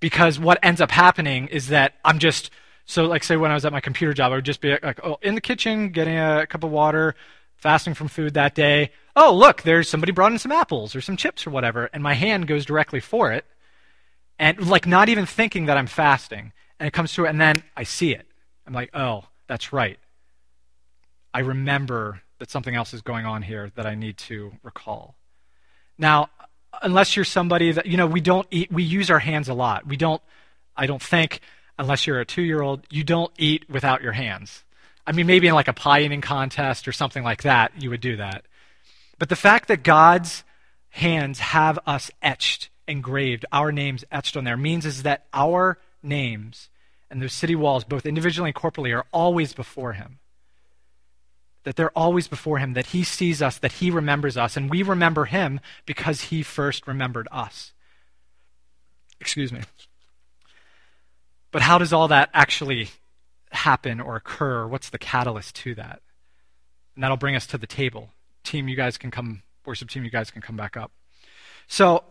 Because 0.00 0.38
what 0.38 0.58
ends 0.62 0.80
up 0.80 0.90
happening 0.90 1.48
is 1.48 1.68
that 1.68 1.94
I'm 2.04 2.18
just 2.18 2.50
so, 2.84 3.04
like, 3.04 3.22
say 3.22 3.36
when 3.36 3.50
I 3.50 3.54
was 3.54 3.66
at 3.66 3.72
my 3.72 3.80
computer 3.80 4.14
job, 4.14 4.32
I 4.32 4.36
would 4.36 4.46
just 4.46 4.62
be 4.62 4.70
like, 4.82 5.04
oh, 5.04 5.18
in 5.20 5.34
the 5.34 5.42
kitchen, 5.42 5.90
getting 5.90 6.16
a 6.16 6.46
cup 6.46 6.64
of 6.64 6.70
water, 6.70 7.14
fasting 7.56 7.92
from 7.92 8.08
food 8.08 8.32
that 8.32 8.54
day. 8.54 8.92
Oh, 9.14 9.34
look, 9.34 9.60
there's 9.60 9.90
somebody 9.90 10.10
brought 10.10 10.32
in 10.32 10.38
some 10.38 10.52
apples 10.52 10.96
or 10.96 11.02
some 11.02 11.18
chips 11.18 11.46
or 11.46 11.50
whatever, 11.50 11.90
and 11.92 12.02
my 12.02 12.14
hand 12.14 12.46
goes 12.46 12.64
directly 12.64 13.00
for 13.00 13.30
it, 13.30 13.44
and 14.38 14.70
like 14.70 14.86
not 14.86 15.10
even 15.10 15.26
thinking 15.26 15.66
that 15.66 15.76
I'm 15.76 15.86
fasting, 15.86 16.52
and 16.80 16.86
it 16.86 16.92
comes 16.92 17.12
through, 17.12 17.26
and 17.26 17.38
then 17.38 17.62
I 17.76 17.82
see 17.82 18.14
it. 18.14 18.26
I'm 18.66 18.72
like, 18.72 18.90
oh, 18.94 19.24
that's 19.48 19.70
right. 19.70 19.98
I 21.34 21.40
remember 21.40 22.22
that 22.38 22.50
something 22.50 22.74
else 22.74 22.94
is 22.94 23.02
going 23.02 23.26
on 23.26 23.42
here 23.42 23.70
that 23.74 23.84
I 23.84 23.96
need 23.96 24.16
to 24.18 24.52
recall. 24.62 25.14
Now, 25.98 26.30
unless 26.82 27.16
you're 27.16 27.24
somebody 27.24 27.72
that 27.72 27.86
you 27.86 27.96
know, 27.96 28.06
we 28.06 28.20
don't 28.20 28.46
eat. 28.50 28.70
We 28.70 28.82
use 28.82 29.10
our 29.10 29.18
hands 29.18 29.48
a 29.48 29.54
lot. 29.54 29.86
We 29.86 29.96
don't. 29.96 30.22
I 30.76 30.86
don't 30.86 31.02
think 31.02 31.40
unless 31.78 32.06
you're 32.06 32.20
a 32.20 32.24
two 32.24 32.42
year 32.42 32.62
old, 32.62 32.86
you 32.90 33.04
don't 33.04 33.32
eat 33.38 33.68
without 33.68 34.02
your 34.02 34.12
hands. 34.12 34.64
I 35.06 35.12
mean, 35.12 35.26
maybe 35.26 35.48
in 35.48 35.54
like 35.54 35.68
a 35.68 35.72
pie 35.72 36.02
eating 36.02 36.20
contest 36.20 36.86
or 36.86 36.92
something 36.92 37.24
like 37.24 37.42
that, 37.42 37.72
you 37.80 37.90
would 37.90 38.00
do 38.00 38.16
that. 38.16 38.44
But 39.18 39.28
the 39.28 39.36
fact 39.36 39.68
that 39.68 39.82
God's 39.82 40.44
hands 40.90 41.38
have 41.38 41.78
us 41.86 42.10
etched, 42.22 42.70
engraved, 42.86 43.46
our 43.50 43.72
names 43.72 44.04
etched 44.12 44.36
on 44.36 44.44
there, 44.44 44.56
means 44.56 44.84
is 44.84 45.04
that 45.04 45.26
our 45.32 45.78
names 46.02 46.68
and 47.10 47.22
those 47.22 47.32
city 47.32 47.54
walls, 47.54 47.84
both 47.84 48.06
individually 48.06 48.50
and 48.50 48.54
corporately, 48.54 48.94
are 48.94 49.06
always 49.12 49.54
before 49.54 49.94
Him. 49.94 50.18
That 51.68 51.76
they're 51.76 51.90
always 51.90 52.28
before 52.28 52.56
Him, 52.56 52.72
that 52.72 52.86
He 52.86 53.04
sees 53.04 53.42
us, 53.42 53.58
that 53.58 53.72
He 53.72 53.90
remembers 53.90 54.38
us, 54.38 54.56
and 54.56 54.70
we 54.70 54.82
remember 54.82 55.26
Him 55.26 55.60
because 55.84 56.22
He 56.22 56.42
first 56.42 56.86
remembered 56.86 57.28
us. 57.30 57.74
Excuse 59.20 59.52
me. 59.52 59.60
But 61.50 61.60
how 61.60 61.76
does 61.76 61.92
all 61.92 62.08
that 62.08 62.30
actually 62.32 62.88
happen 63.52 64.00
or 64.00 64.16
occur? 64.16 64.66
What's 64.66 64.88
the 64.88 64.96
catalyst 64.96 65.56
to 65.56 65.74
that? 65.74 66.00
And 66.94 67.04
that'll 67.04 67.18
bring 67.18 67.36
us 67.36 67.46
to 67.48 67.58
the 67.58 67.66
table. 67.66 68.14
Team, 68.44 68.66
you 68.66 68.74
guys 68.74 68.96
can 68.96 69.10
come, 69.10 69.42
worship 69.66 69.90
team, 69.90 70.04
you 70.04 70.10
guys 70.10 70.30
can 70.30 70.40
come 70.40 70.56
back 70.56 70.74
up. 70.74 70.90
So, 71.66 72.02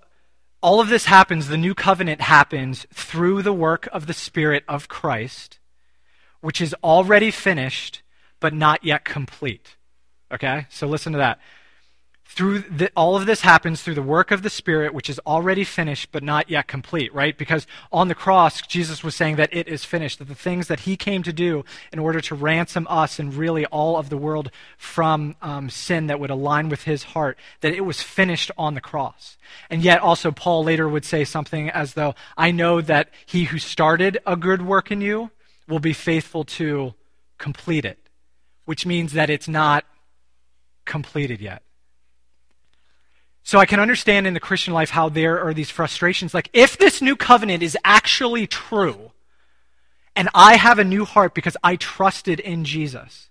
all 0.62 0.80
of 0.80 0.90
this 0.90 1.06
happens, 1.06 1.48
the 1.48 1.58
new 1.58 1.74
covenant 1.74 2.22
happens 2.22 2.86
through 2.94 3.42
the 3.42 3.54
work 3.54 3.90
of 3.92 4.06
the 4.06 4.14
Spirit 4.14 4.64
of 4.68 4.88
Christ, 4.88 5.58
which 6.42 6.62
is 6.62 6.76
already 6.84 7.32
finished, 7.32 8.04
but 8.40 8.54
not 8.54 8.84
yet 8.84 9.06
complete. 9.06 9.76
Okay? 10.32 10.66
So, 10.70 10.88
listen 10.88 11.14
to 11.14 11.20
that 11.20 11.40
through 12.28 12.60
the, 12.60 12.92
all 12.96 13.16
of 13.16 13.26
this 13.26 13.42
happens 13.42 13.82
through 13.82 13.96
the 13.96 14.02
work 14.02 14.32
of 14.32 14.42
the 14.44 14.50
spirit 14.50 14.94
which 14.94 15.10
is 15.10 15.20
already 15.26 15.64
finished 15.64 16.10
but 16.12 16.22
not 16.22 16.50
yet 16.50 16.68
complete 16.68 17.14
right 17.14 17.38
because 17.38 17.66
on 17.92 18.10
the 18.10 18.16
cross 18.16 18.62
jesus 18.62 19.04
was 19.04 19.16
saying 19.16 19.38
that 19.38 19.50
it 19.54 19.68
is 19.68 19.86
finished 19.86 20.20
that 20.20 20.28
the 20.28 20.36
things 20.36 20.68
that 20.68 20.82
he 20.82 20.98
came 20.98 21.24
to 21.24 21.32
do 21.32 21.64
in 21.94 22.00
order 22.00 22.20
to 22.20 22.36
ransom 22.36 22.86
us 22.90 23.18
and 23.18 23.34
really 23.34 23.66
all 23.68 23.96
of 23.96 24.10
the 24.10 24.18
world 24.18 24.52
from 24.78 25.36
um, 25.42 25.70
sin 25.70 26.08
that 26.08 26.20
would 26.20 26.30
align 26.30 26.68
with 26.68 26.84
his 26.84 27.04
heart 27.04 27.38
that 27.62 27.74
it 27.74 27.82
was 27.82 28.02
finished 28.02 28.52
on 28.58 28.74
the 28.74 28.82
cross 28.82 29.38
and 29.70 29.82
yet 29.82 30.02
also 30.02 30.30
paul 30.30 30.64
later 30.64 30.88
would 30.88 31.06
say 31.06 31.24
something 31.24 31.70
as 31.70 31.94
though 31.94 32.14
i 32.38 32.52
know 32.52 32.82
that 32.82 33.10
he 33.26 33.46
who 33.46 33.58
started 33.58 34.18
a 34.28 34.36
good 34.36 34.62
work 34.62 34.92
in 34.92 35.00
you 35.00 35.32
will 35.68 35.80
be 35.80 35.94
faithful 35.94 36.44
to 36.44 36.94
complete 37.38 37.86
it 37.86 38.07
which 38.68 38.86
means 38.86 39.14
that 39.14 39.32
it's 39.32 39.48
not 39.48 39.84
completed 40.86 41.42
yet 41.42 41.64
so 43.48 43.60
I 43.60 43.66
can 43.66 43.80
understand 43.80 44.28
in 44.28 44.34
the 44.34 44.42
Christian 44.42 44.74
life 44.74 44.90
how 44.90 45.08
there 45.08 45.40
are 45.40 45.54
these 45.54 45.70
frustrations. 45.70 46.34
Like, 46.34 46.50
if 46.52 46.78
this 46.78 47.02
new 47.02 47.16
covenant 47.16 47.64
is 47.64 47.78
actually 47.86 48.46
true, 48.46 49.14
and 50.18 50.28
I 50.36 50.58
have 50.58 50.80
a 50.80 50.84
new 50.84 51.06
heart 51.06 51.34
because 51.34 51.56
I 51.64 51.78
trusted 51.78 52.42
in 52.42 52.66
Jesus 52.66 53.30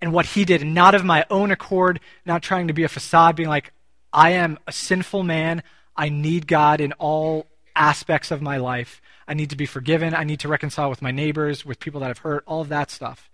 and 0.00 0.12
what 0.12 0.26
he 0.26 0.44
did, 0.44 0.64
not 0.64 0.94
of 0.94 1.04
my 1.04 1.26
own 1.30 1.50
accord, 1.50 1.98
not 2.24 2.44
trying 2.44 2.68
to 2.68 2.72
be 2.72 2.84
a 2.84 2.88
facade, 2.88 3.34
being 3.34 3.48
like, 3.48 3.72
I 4.12 4.30
am 4.30 4.56
a 4.68 4.72
sinful 4.72 5.24
man. 5.24 5.64
I 5.96 6.08
need 6.08 6.46
God 6.46 6.80
in 6.80 6.92
all 6.92 7.48
aspects 7.74 8.30
of 8.30 8.40
my 8.40 8.58
life. 8.58 9.02
I 9.26 9.34
need 9.34 9.50
to 9.50 9.56
be 9.56 9.66
forgiven. 9.66 10.14
I 10.14 10.22
need 10.22 10.38
to 10.38 10.48
reconcile 10.48 10.90
with 10.90 11.02
my 11.02 11.10
neighbors, 11.10 11.66
with 11.66 11.80
people 11.80 12.02
that 12.02 12.10
I've 12.10 12.18
hurt, 12.18 12.44
all 12.46 12.60
of 12.60 12.68
that 12.68 12.92
stuff. 12.92 13.31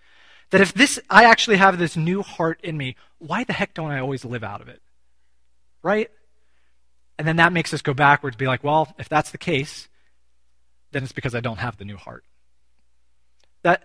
That 0.51 0.61
if 0.61 0.73
this, 0.73 0.99
I 1.11 1.25
actually 1.25 1.57
have 1.57 1.79
this 1.79 1.97
new 1.97 2.23
heart 2.23 2.61
in 2.63 2.77
me, 2.77 2.97
why 3.19 3.45
the 3.45 3.53
heck 3.53 3.75
don't 3.75 3.91
I 3.91 4.01
always 4.01 4.25
live 4.25 4.43
out 4.43 4.61
of 4.61 4.69
it? 4.69 4.81
Right? 5.83 6.11
And 7.19 7.27
then 7.27 7.37
that 7.37 7.53
makes 7.53 7.75
us 7.75 7.83
go 7.83 7.95
backwards, 7.95 8.37
be 8.37 8.47
like, 8.47 8.65
well, 8.65 8.95
if 8.99 9.09
that's 9.09 9.31
the 9.31 9.39
case, 9.39 9.89
then 10.93 11.03
it's 11.03 11.13
because 11.13 11.35
I 11.35 11.41
don't 11.41 11.59
have 11.59 11.77
the 11.77 11.85
new 11.85 11.97
heart. 11.97 12.25
That 13.63 13.83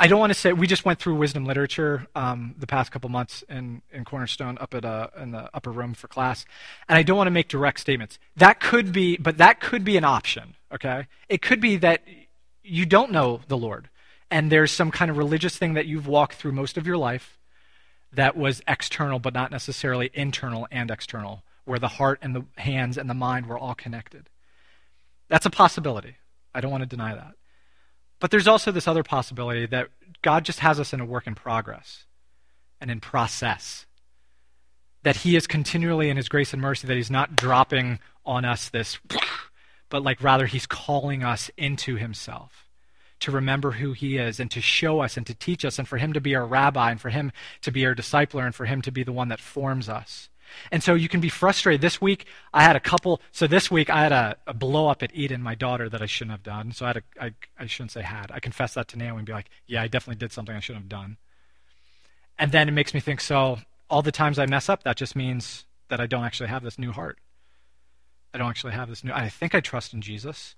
I 0.00 0.06
don't 0.06 0.20
want 0.20 0.32
to 0.32 0.38
say 0.38 0.52
we 0.52 0.68
just 0.68 0.84
went 0.84 1.00
through 1.00 1.16
wisdom 1.16 1.44
literature 1.44 2.06
um, 2.14 2.54
the 2.56 2.68
past 2.68 2.92
couple 2.92 3.10
months 3.10 3.42
in, 3.48 3.82
in 3.90 4.04
Cornerstone 4.04 4.56
up 4.60 4.72
at 4.74 4.84
in 5.20 5.32
the 5.32 5.50
upper 5.52 5.72
room 5.72 5.94
for 5.94 6.06
class, 6.06 6.44
and 6.88 6.96
I 6.96 7.02
don't 7.02 7.16
want 7.16 7.26
to 7.26 7.32
make 7.32 7.48
direct 7.48 7.80
statements. 7.80 8.18
That 8.36 8.60
could 8.60 8.92
be, 8.92 9.16
but 9.16 9.38
that 9.38 9.60
could 9.60 9.84
be 9.84 9.96
an 9.96 10.04
option. 10.04 10.54
Okay, 10.72 11.06
it 11.28 11.42
could 11.42 11.60
be 11.60 11.76
that 11.78 12.02
you 12.62 12.86
don't 12.86 13.10
know 13.10 13.40
the 13.48 13.56
Lord, 13.56 13.88
and 14.30 14.52
there's 14.52 14.70
some 14.70 14.90
kind 14.90 15.10
of 15.10 15.16
religious 15.16 15.56
thing 15.56 15.74
that 15.74 15.86
you've 15.86 16.06
walked 16.06 16.34
through 16.34 16.52
most 16.52 16.76
of 16.76 16.86
your 16.86 16.96
life 16.96 17.38
that 18.12 18.36
was 18.36 18.62
external, 18.66 19.18
but 19.18 19.34
not 19.34 19.50
necessarily 19.50 20.10
internal 20.14 20.66
and 20.70 20.90
external, 20.90 21.42
where 21.64 21.78
the 21.78 21.88
heart 21.88 22.18
and 22.22 22.34
the 22.34 22.44
hands 22.56 22.96
and 22.98 23.08
the 23.08 23.14
mind 23.14 23.46
were 23.46 23.58
all 23.58 23.74
connected. 23.74 24.28
That's 25.28 25.46
a 25.46 25.50
possibility. 25.50 26.16
I 26.54 26.60
don't 26.60 26.70
want 26.70 26.82
to 26.82 26.88
deny 26.88 27.14
that. 27.14 27.32
But 28.20 28.30
there's 28.30 28.48
also 28.48 28.72
this 28.72 28.88
other 28.88 29.02
possibility 29.02 29.66
that 29.66 29.88
God 30.22 30.44
just 30.44 30.60
has 30.60 30.80
us 30.80 30.92
in 30.92 31.00
a 31.00 31.04
work 31.04 31.26
in 31.26 31.34
progress 31.34 32.04
and 32.80 32.90
in 32.90 33.00
process. 33.00 33.86
That 35.04 35.16
He 35.16 35.36
is 35.36 35.46
continually 35.46 36.10
in 36.10 36.16
His 36.16 36.28
grace 36.28 36.52
and 36.52 36.60
mercy, 36.60 36.86
that 36.86 36.96
He's 36.96 37.10
not 37.10 37.36
dropping 37.36 38.00
on 38.26 38.44
us 38.44 38.68
this, 38.68 38.98
but 39.88 40.02
like 40.02 40.22
rather 40.22 40.46
He's 40.46 40.66
calling 40.66 41.22
us 41.22 41.50
into 41.56 41.96
Himself 41.96 42.67
to 43.20 43.30
remember 43.30 43.72
who 43.72 43.92
He 43.92 44.16
is 44.16 44.40
and 44.40 44.50
to 44.50 44.60
show 44.60 45.00
us 45.00 45.16
and 45.16 45.26
to 45.26 45.34
teach 45.34 45.64
us 45.64 45.78
and 45.78 45.86
for 45.86 45.98
Him 45.98 46.12
to 46.12 46.20
be 46.20 46.34
our 46.34 46.46
rabbi 46.46 46.90
and 46.90 47.00
for 47.00 47.10
Him 47.10 47.32
to 47.62 47.70
be 47.70 47.84
our 47.86 47.94
discipler 47.94 48.44
and 48.44 48.54
for 48.54 48.66
Him 48.66 48.82
to 48.82 48.90
be 48.90 49.02
the 49.02 49.12
one 49.12 49.28
that 49.28 49.40
forms 49.40 49.88
us. 49.88 50.28
And 50.70 50.82
so 50.82 50.94
you 50.94 51.08
can 51.08 51.20
be 51.20 51.28
frustrated. 51.28 51.80
This 51.80 52.00
week, 52.00 52.26
I 52.54 52.62
had 52.62 52.76
a 52.76 52.80
couple. 52.80 53.20
So 53.32 53.46
this 53.46 53.70
week, 53.70 53.90
I 53.90 54.02
had 54.02 54.12
a, 54.12 54.36
a 54.46 54.54
blow 54.54 54.88
up 54.88 55.02
at 55.02 55.14
Eden, 55.14 55.42
my 55.42 55.54
daughter, 55.54 55.88
that 55.88 56.02
I 56.02 56.06
shouldn't 56.06 56.32
have 56.32 56.42
done. 56.42 56.72
So 56.72 56.84
I 56.86 56.88
had 56.88 56.96
a, 56.96 57.02
I, 57.20 57.34
I 57.58 57.66
shouldn't 57.66 57.92
say 57.92 58.02
had. 58.02 58.30
I 58.32 58.40
confess 58.40 58.74
that 58.74 58.88
to 58.88 58.98
Naomi 58.98 59.18
and 59.18 59.26
be 59.26 59.32
like, 59.32 59.50
yeah, 59.66 59.82
I 59.82 59.88
definitely 59.88 60.18
did 60.18 60.32
something 60.32 60.54
I 60.54 60.60
shouldn't 60.60 60.84
have 60.84 60.88
done. 60.88 61.16
And 62.38 62.52
then 62.52 62.68
it 62.68 62.72
makes 62.72 62.94
me 62.94 63.00
think, 63.00 63.20
so 63.20 63.58
all 63.90 64.02
the 64.02 64.12
times 64.12 64.38
I 64.38 64.46
mess 64.46 64.68
up, 64.68 64.84
that 64.84 64.96
just 64.96 65.16
means 65.16 65.66
that 65.88 66.00
I 66.00 66.06
don't 66.06 66.24
actually 66.24 66.48
have 66.48 66.62
this 66.62 66.78
new 66.78 66.92
heart. 66.92 67.18
I 68.32 68.38
don't 68.38 68.50
actually 68.50 68.74
have 68.74 68.88
this 68.88 69.02
new. 69.02 69.12
I 69.12 69.28
think 69.28 69.54
I 69.54 69.60
trust 69.60 69.94
in 69.94 70.00
Jesus. 70.00 70.54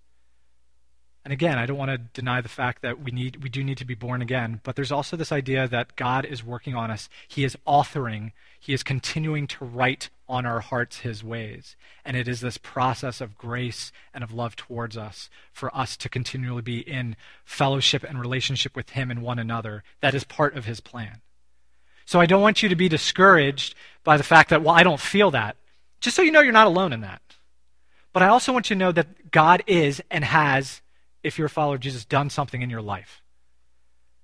And 1.25 1.33
again, 1.33 1.59
I 1.59 1.67
don't 1.67 1.77
want 1.77 1.91
to 1.91 1.99
deny 1.99 2.41
the 2.41 2.49
fact 2.49 2.81
that 2.83 3.03
we 3.03 3.11
need 3.11 3.43
we 3.43 3.51
do 3.51 3.63
need 3.63 3.79
to 3.79 3.85
be 3.85 3.95
born 3.95 4.23
again, 4.23 4.61
but 4.65 4.75
there's 4.75 4.93
also 4.93 5.17
this 5.17 5.33
idea 5.33 5.69
that 5.69 5.97
God 5.97 6.25
is 6.25 6.43
working 6.43 6.75
on 6.75 6.91
us. 6.91 7.11
He 7.29 7.45
is 7.45 7.59
authoring, 7.67 8.33
he 8.59 8.73
is 8.73 8.83
continuing 8.83 9.47
to 9.49 9.65
write 9.65 10.09
on 10.29 10.47
our 10.47 10.61
hearts 10.61 11.01
his 11.01 11.23
ways. 11.23 11.77
And 12.05 12.17
it 12.17 12.29
is 12.29 12.41
this 12.41 12.57
process 12.57 13.21
of 13.21 13.37
grace 13.37 13.93
and 14.15 14.25
of 14.25 14.33
love 14.33 14.57
towards 14.57 14.97
us 14.97 15.29
for 15.53 15.75
us 15.77 15.97
to 15.99 16.09
continually 16.09 16.63
be 16.63 16.79
in 16.79 17.17
fellowship 17.45 18.03
and 18.03 18.19
relationship 18.19 18.75
with 18.75 18.91
him 18.91 19.11
and 19.11 19.23
one 19.23 19.39
another. 19.39 19.83
That 20.01 20.15
is 20.15 20.25
part 20.25 20.57
of 20.57 20.65
his 20.65 20.81
plan. 20.81 21.21
So 22.07 22.21
I 22.21 22.27
don't 22.27 22.43
want 22.43 22.63
you 22.63 22.69
to 22.69 22.77
be 22.77 22.89
discouraged 22.89 23.75
by 24.05 24.17
the 24.17 24.23
fact 24.23 24.51
that, 24.51 24.63
well, 24.63 24.75
I 24.75 24.83
don't 24.83 25.01
feel 25.01 25.31
that. 25.33 25.57
Just 26.01 26.17
so 26.17 26.23
you 26.23 26.31
know 26.31 26.41
you're 26.41 26.53
not 26.53 26.67
alone 26.67 26.93
in 26.93 27.03
that. 27.03 27.23
But 28.13 28.23
I 28.23 28.29
also 28.29 28.53
want 28.53 28.71
you 28.71 28.75
to 28.75 28.81
know 28.81 28.93
that 28.93 29.31
God 29.31 29.63
is 29.67 30.03
and 30.11 30.25
has 30.25 30.81
if 31.23 31.39
you're 31.39 31.47
a 31.47 31.51
follower 31.51 31.77
of 31.77 31.81
Jesus, 31.81 32.05
done 32.05 32.31
something 32.31 32.63
in 32.63 32.71
your 32.71 32.83
life. 32.83 33.23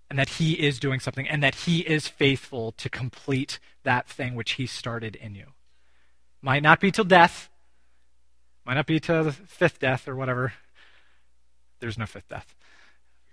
And 0.08 0.18
that 0.18 0.28
he 0.30 0.52
is 0.52 0.78
doing 0.78 1.00
something, 1.00 1.28
and 1.28 1.42
that 1.42 1.54
he 1.54 1.80
is 1.80 2.06
faithful 2.06 2.72
to 2.72 2.88
complete 2.88 3.58
that 3.82 4.08
thing 4.08 4.34
which 4.34 4.52
he 4.52 4.66
started 4.66 5.16
in 5.16 5.34
you. 5.34 5.46
Might 6.40 6.62
not 6.62 6.80
be 6.80 6.92
till 6.92 7.04
death, 7.04 7.50
might 8.64 8.74
not 8.74 8.86
be 8.86 9.00
till 9.00 9.24
the 9.24 9.32
fifth 9.32 9.78
death 9.78 10.06
or 10.08 10.14
whatever. 10.14 10.52
There's 11.80 11.98
no 11.98 12.06
fifth 12.06 12.28
death. 12.28 12.54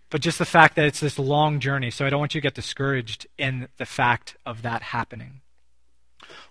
But 0.10 0.22
just 0.22 0.38
the 0.38 0.46
fact 0.46 0.76
that 0.76 0.86
it's 0.86 1.00
this 1.00 1.18
long 1.18 1.60
journey, 1.60 1.90
so 1.90 2.06
I 2.06 2.10
don't 2.10 2.20
want 2.20 2.36
you 2.36 2.42
to 2.42 2.46
get 2.46 2.54
discouraged 2.54 3.26
in 3.38 3.68
the 3.78 3.86
fact 3.86 4.36
of 4.46 4.62
that 4.62 4.84
happening. 4.84 5.42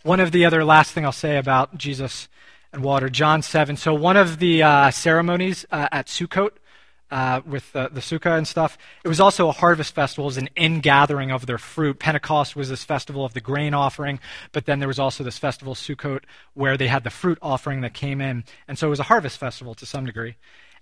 One 0.03 0.19
of 0.19 0.33
the 0.33 0.45
other 0.45 0.65
last 0.65 0.93
thing 0.93 1.05
I'll 1.05 1.13
say 1.13 1.37
about 1.37 1.79
Jesus 1.79 2.29
and 2.73 2.83
water, 2.83 3.09
John 3.09 3.43
7. 3.43 3.77
So 3.77 3.95
one 3.95 4.17
of 4.17 4.41
the 4.41 4.63
uh, 4.63 4.91
ceremonies 4.91 5.65
uh, 5.71 5.89
at 5.93 6.09
Sukkot 6.09 6.53
uh, 7.13 7.43
with 7.45 7.71
the, 7.73 7.91
the 7.93 8.01
sukkah 8.01 8.39
and 8.39 8.49
stuff. 8.49 8.79
It 9.05 9.09
was 9.09 9.21
also 9.21 9.49
a 9.49 9.53
harvest 9.53 9.95
festival, 9.95 10.25
it 10.25 10.29
was 10.29 10.37
an 10.39 10.49
ingathering 10.57 11.31
of 11.31 11.45
their 11.45 11.59
fruit. 11.59 11.99
Pentecost 11.99 12.57
was 12.57 12.71
this 12.71 12.83
festival 12.83 13.25
of 13.25 13.35
the 13.35 13.41
grain 13.41 13.75
offering, 13.75 14.19
but 14.51 14.65
then 14.65 14.79
there 14.79 14.89
was 14.89 14.99
also 14.99 15.23
this 15.23 15.37
festival, 15.37 15.75
Sukkot, 15.75 16.23
where 16.55 16.79
they 16.79 16.89
had 16.89 17.05
the 17.05 17.11
fruit 17.11 17.39
offering 17.43 17.83
that 17.83 17.93
came 17.93 18.23
in. 18.23 18.45
And 18.67 18.79
so 18.79 18.87
it 18.87 18.91
was 18.91 19.01
a 19.01 19.05
harvest 19.05 19.37
festival 19.37 19.75
to 19.75 19.85
some 19.85 20.07
degree. 20.07 20.37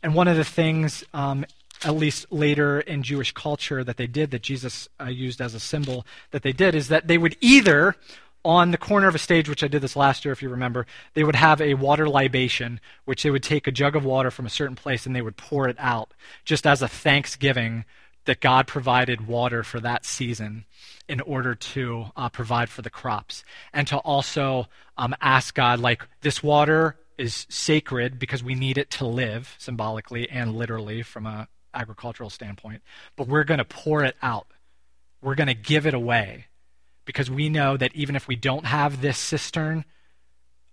And 0.05 0.14
one 0.14 0.28
of 0.28 0.37
the 0.37 0.45
things, 0.45 1.03
um, 1.12 1.45
at 1.83 1.97
least 1.97 2.26
later 2.31 2.81
in 2.81 3.03
Jewish 3.03 3.33
culture, 3.33 3.83
that 3.83 3.97
they 3.97 4.07
did, 4.07 4.31
that 4.31 4.43
Jesus 4.43 4.89
uh, 5.01 5.07
used 5.07 5.41
as 5.41 5.55
a 5.55 5.61
symbol, 5.61 6.07
that 6.31 6.43
they 6.43 6.53
did, 6.53 6.76
is 6.76 6.89
that 6.89 7.09
they 7.09 7.18
would 7.18 7.37
either 7.41 7.97
on 8.45 8.70
the 8.70 8.78
corner 8.78 9.07
of 9.07 9.14
a 9.14 9.18
stage, 9.18 9.49
which 9.49 9.62
I 9.62 9.68
did 9.68 9.82
this 9.82 9.97
last 9.97 10.24
year, 10.24 10.32
if 10.32 10.43
you 10.43 10.49
remember, 10.49 10.86
they 11.14 11.24
would 11.24 11.36
have 11.36 11.61
a 11.61 11.74
water 11.74 12.09
libation, 12.09 12.80
which 13.05 13.22
they 13.22 13.30
would 13.30 13.43
take 13.43 13.66
a 13.66 13.72
jug 13.72 13.95
of 13.95 14.05
water 14.05 14.30
from 14.30 14.47
a 14.47 14.51
certain 14.51 14.76
place 14.76 15.07
and 15.07 15.14
they 15.14 15.22
would 15.22 15.36
pour 15.36 15.68
it 15.68 15.76
out, 15.78 16.14
just 16.45 16.66
as 16.66 16.82
a 16.82 16.88
thanksgiving 16.88 17.84
that 18.24 18.41
God 18.41 18.66
provided 18.66 19.26
water 19.26 19.62
for 19.62 19.80
that 19.80 20.05
season 20.05 20.64
in 21.09 21.20
order 21.20 21.55
to 21.55 22.07
uh, 22.16 22.28
provide 22.28 22.68
for 22.68 22.82
the 22.82 22.91
crops. 22.91 23.45
And 23.72 23.86
to 23.88 23.99
also 23.99 24.68
um, 24.97 25.14
ask 25.20 25.55
God, 25.55 25.80
like, 25.80 26.07
this 26.20 26.43
water 26.43 26.97
is 27.18 27.47
sacred 27.51 28.18
because 28.18 28.43
we 28.43 28.55
need 28.55 28.78
it 28.78 28.91
to 28.91 29.07
live, 29.07 29.55
symbolically 29.59 30.28
and 30.30 30.55
literally 30.55 31.03
from 31.03 31.26
an 31.26 31.47
agricultural 31.74 32.30
standpoint, 32.30 32.82
but 33.16 33.28
we're 33.28 33.45
going 33.45 33.59
to 33.59 33.64
pour 33.64 34.05
it 34.05 34.16
out. 34.22 34.47
We're 35.22 35.34
going 35.34 35.49
to 35.49 35.55
give 35.55 35.86
it 35.86 35.95
away 35.95 36.47
because 37.11 37.31
we 37.31 37.49
know 37.49 37.77
that 37.77 37.95
even 37.95 38.15
if 38.15 38.29
we 38.29 38.37
don't 38.37 38.67
have 38.67 39.01
this 39.01 39.19
cistern 39.19 39.85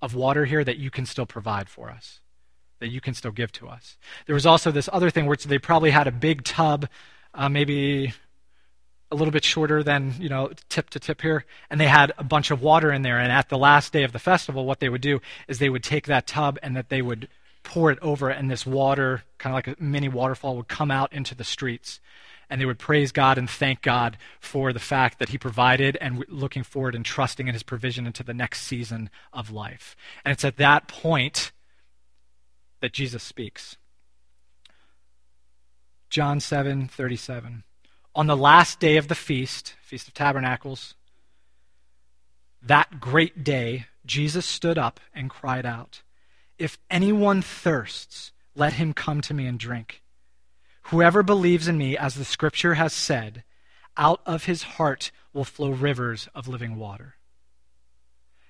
of 0.03 0.13
water 0.13 0.45
here, 0.45 0.63
that 0.63 0.77
you 0.77 0.91
can 0.91 1.07
still 1.07 1.25
provide 1.25 1.67
for 1.67 1.89
us, 1.89 2.19
that 2.79 2.89
you 2.89 3.01
can 3.01 3.15
still 3.15 3.31
give 3.31 3.51
to 3.53 3.67
us. 3.67 3.97
There 4.27 4.35
was 4.35 4.45
also 4.45 4.71
this 4.71 4.87
other 4.93 5.09
thing 5.09 5.25
where 5.25 5.35
they 5.35 5.57
probably 5.57 5.89
had 5.89 6.07
a 6.07 6.11
big 6.11 6.43
tub, 6.43 6.87
uh, 7.33 7.49
maybe 7.49 8.13
a 9.11 9.15
little 9.15 9.31
bit 9.31 9.43
shorter 9.43 9.81
than 9.81 10.13
you 10.19 10.29
know 10.29 10.51
tip 10.69 10.89
to 10.91 10.99
tip 10.99 11.21
here 11.21 11.45
and 11.69 11.79
they 11.79 11.87
had 11.87 12.11
a 12.17 12.23
bunch 12.23 12.51
of 12.51 12.61
water 12.61 12.91
in 12.91 13.03
there 13.03 13.17
and 13.17 13.31
at 13.31 13.47
the 13.47 13.57
last 13.57 13.93
day 13.93 14.03
of 14.03 14.11
the 14.11 14.19
festival 14.19 14.65
what 14.65 14.81
they 14.81 14.89
would 14.89 14.99
do 14.99 15.21
is 15.47 15.59
they 15.59 15.69
would 15.69 15.83
take 15.83 16.07
that 16.07 16.27
tub 16.27 16.59
and 16.61 16.75
that 16.75 16.89
they 16.89 17.01
would 17.01 17.29
pour 17.63 17.89
it 17.89 17.97
over 18.01 18.29
and 18.29 18.51
this 18.51 18.65
water 18.65 19.23
kind 19.37 19.53
of 19.53 19.55
like 19.55 19.79
a 19.79 19.81
mini 19.81 20.09
waterfall 20.09 20.57
would 20.57 20.67
come 20.67 20.91
out 20.91 21.13
into 21.13 21.33
the 21.33 21.45
streets 21.45 22.01
and 22.49 22.59
they 22.59 22.65
would 22.65 22.79
praise 22.79 23.11
God 23.11 23.37
and 23.37 23.49
thank 23.49 23.81
God 23.81 24.17
for 24.39 24.71
the 24.71 24.79
fact 24.79 25.19
that 25.19 25.29
He 25.29 25.37
provided 25.37 25.97
and 25.99 26.23
looking 26.29 26.63
forward 26.63 26.95
and 26.95 27.05
trusting 27.05 27.47
in 27.47 27.53
His 27.53 27.63
provision 27.63 28.07
into 28.07 28.23
the 28.23 28.33
next 28.33 28.61
season 28.61 29.09
of 29.33 29.51
life. 29.51 29.95
And 30.23 30.31
it's 30.31 30.45
at 30.45 30.57
that 30.57 30.87
point 30.87 31.51
that 32.81 32.93
Jesus 32.93 33.23
speaks. 33.23 33.77
John 36.09 36.39
7 36.39 36.87
37. 36.87 37.63
On 38.15 38.27
the 38.27 38.37
last 38.37 38.79
day 38.79 38.97
of 38.97 39.09
the 39.09 39.15
feast, 39.15 39.75
Feast 39.81 40.07
of 40.07 40.13
Tabernacles, 40.13 40.95
that 42.61 42.99
great 42.99 43.43
day, 43.43 43.85
Jesus 44.05 44.45
stood 44.45 44.77
up 44.77 44.99
and 45.13 45.29
cried 45.29 45.65
out, 45.65 46.01
If 46.57 46.77
anyone 46.89 47.41
thirsts, 47.41 48.31
let 48.55 48.73
him 48.73 48.93
come 48.93 49.21
to 49.21 49.33
me 49.33 49.45
and 49.45 49.59
drink. 49.59 50.01
Whoever 50.87 51.21
believes 51.21 51.67
in 51.67 51.77
me, 51.77 51.97
as 51.97 52.15
the 52.15 52.23
scripture 52.23 52.75
has 52.75 52.93
said, 52.93 53.43
out 53.97 54.21
of 54.25 54.45
his 54.45 54.63
heart 54.63 55.11
will 55.33 55.43
flow 55.43 55.71
rivers 55.71 56.29
of 56.33 56.47
living 56.47 56.77
water. 56.77 57.15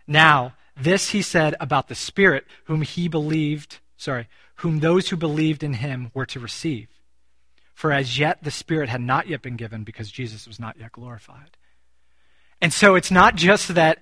Now, 0.05 0.53
this 0.79 1.09
he 1.09 1.23
said 1.23 1.55
about 1.59 1.87
the 1.87 1.95
Spirit, 1.95 2.45
whom 2.65 2.83
he 2.83 3.07
believed, 3.07 3.79
sorry, 3.97 4.27
whom 4.57 4.79
those 4.79 5.09
who 5.09 5.17
believed 5.17 5.63
in 5.63 5.73
him 5.73 6.11
were 6.13 6.27
to 6.27 6.39
receive. 6.39 6.87
For 7.73 7.91
as 7.91 8.19
yet 8.19 8.43
the 8.43 8.51
Spirit 8.51 8.89
had 8.89 9.01
not 9.01 9.27
yet 9.27 9.41
been 9.41 9.55
given 9.55 9.83
because 9.83 10.11
Jesus 10.11 10.47
was 10.47 10.59
not 10.59 10.77
yet 10.79 10.91
glorified. 10.91 11.57
And 12.61 12.71
so 12.71 12.93
it's 12.93 13.11
not 13.11 13.35
just 13.35 13.73
that, 13.73 13.97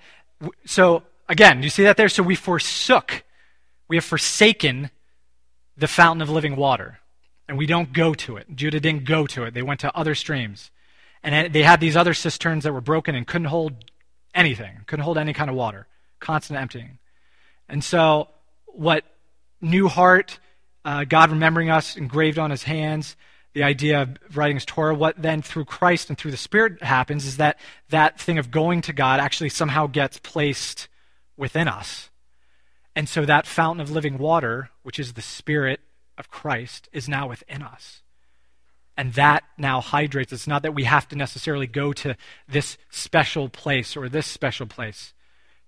so 0.65 1.03
again, 1.29 1.63
you 1.63 1.69
see 1.69 1.83
that 1.83 1.95
there? 1.95 2.09
So 2.09 2.21
we 2.21 2.35
forsook, 2.35 3.23
we 3.87 3.95
have 3.95 4.05
forsaken 4.05 4.89
the 5.77 5.87
fountain 5.87 6.21
of 6.21 6.29
living 6.29 6.57
water 6.57 6.99
and 7.47 7.57
we 7.57 7.65
don't 7.65 7.93
go 7.93 8.13
to 8.13 8.37
it. 8.37 8.47
Judah 8.55 8.79
didn't 8.79 9.05
go 9.05 9.27
to 9.27 9.43
it, 9.43 9.53
they 9.53 9.61
went 9.61 9.79
to 9.81 9.95
other 9.95 10.15
streams. 10.15 10.71
And 11.23 11.51
they 11.51 11.63
had 11.63 11.79
these 11.79 11.97
other 11.97 12.13
cisterns 12.13 12.65
that 12.65 12.73
were 12.73 12.81
broken 12.81 13.15
and 13.15 13.25
couldn't 13.25 13.47
hold 13.47 13.73
anything, 14.35 14.81
couldn't 14.85 15.03
hold 15.03 15.17
any 15.17 15.33
kind 15.33 15.49
of 15.49 15.55
water, 15.55 15.87
constant 16.19 16.59
emptying. 16.59 16.99
And 17.67 17.83
so, 17.83 18.27
what 18.67 19.03
new 19.59 19.87
heart, 19.87 20.39
uh, 20.83 21.03
God 21.05 21.31
remembering 21.31 21.71
us 21.71 21.95
engraved 21.95 22.37
on 22.37 22.51
his 22.51 22.63
hands, 22.63 23.15
the 23.53 23.63
idea 23.63 24.03
of 24.03 24.17
writing 24.35 24.57
his 24.57 24.65
Torah, 24.65 24.93
what 24.93 25.19
then 25.19 25.41
through 25.41 25.65
Christ 25.65 26.09
and 26.09 26.17
through 26.17 26.31
the 26.31 26.37
Spirit 26.37 26.83
happens 26.83 27.25
is 27.25 27.37
that 27.37 27.57
that 27.89 28.19
thing 28.19 28.37
of 28.37 28.51
going 28.51 28.81
to 28.81 28.93
God 28.93 29.19
actually 29.19 29.49
somehow 29.49 29.87
gets 29.87 30.19
placed 30.19 30.89
within 31.37 31.67
us. 31.67 32.09
And 32.95 33.09
so 33.09 33.25
that 33.25 33.47
fountain 33.47 33.81
of 33.81 33.89
living 33.89 34.17
water, 34.17 34.69
which 34.83 34.99
is 34.99 35.13
the 35.13 35.21
Spirit 35.21 35.79
of 36.17 36.29
Christ, 36.29 36.89
is 36.91 37.09
now 37.09 37.27
within 37.29 37.61
us. 37.61 38.01
And 38.97 39.13
that 39.13 39.43
now 39.57 39.81
hydrates. 39.81 40.31
It's 40.31 40.47
not 40.47 40.61
that 40.63 40.73
we 40.73 40.85
have 40.85 41.07
to 41.09 41.15
necessarily 41.15 41.67
go 41.67 41.91
to 41.93 42.15
this 42.47 42.77
special 42.89 43.49
place 43.49 43.97
or 43.97 44.07
this 44.07 44.25
special 44.25 44.65
place 44.67 45.13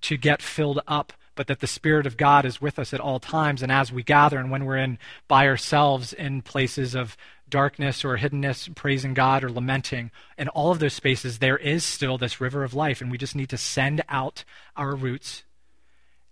to 0.02 0.16
get 0.16 0.42
filled 0.42 0.80
up, 0.88 1.12
but 1.36 1.48
that 1.48 1.60
the 1.60 1.68
Spirit 1.68 2.06
of 2.06 2.18
God 2.18 2.46
is 2.46 2.62
with 2.62 2.80
us 2.80 2.94
at 2.94 3.00
all 3.00 3.20
times. 3.20 3.62
And 3.62 3.72
as 3.72 3.92
we 3.92 4.02
gather 4.02 4.38
and 4.40 4.50
when 4.50 4.66
we're 4.66 4.78
in 4.78 4.98
by 5.28 5.46
ourselves 5.48 6.14
in 6.14 6.42
places 6.42 6.96
of 6.96 7.18
darkness 7.50 8.06
or 8.06 8.18
hiddenness, 8.18 8.74
praising 8.76 9.14
God 9.14 9.44
or 9.44 9.52
lamenting, 9.52 10.12
in 10.38 10.48
all 10.50 10.72
of 10.72 10.80
those 10.80 10.94
spaces, 10.94 11.40
there 11.40 11.58
is 11.58 11.84
still 11.84 12.18
this 12.18 12.40
river 12.40 12.64
of 12.64 12.74
life. 12.74 13.02
And 13.02 13.12
we 13.12 13.18
just 13.18 13.36
need 13.36 13.50
to 13.50 13.58
send 13.58 14.02
out 14.08 14.44
our 14.76 14.96
roots 14.96 15.44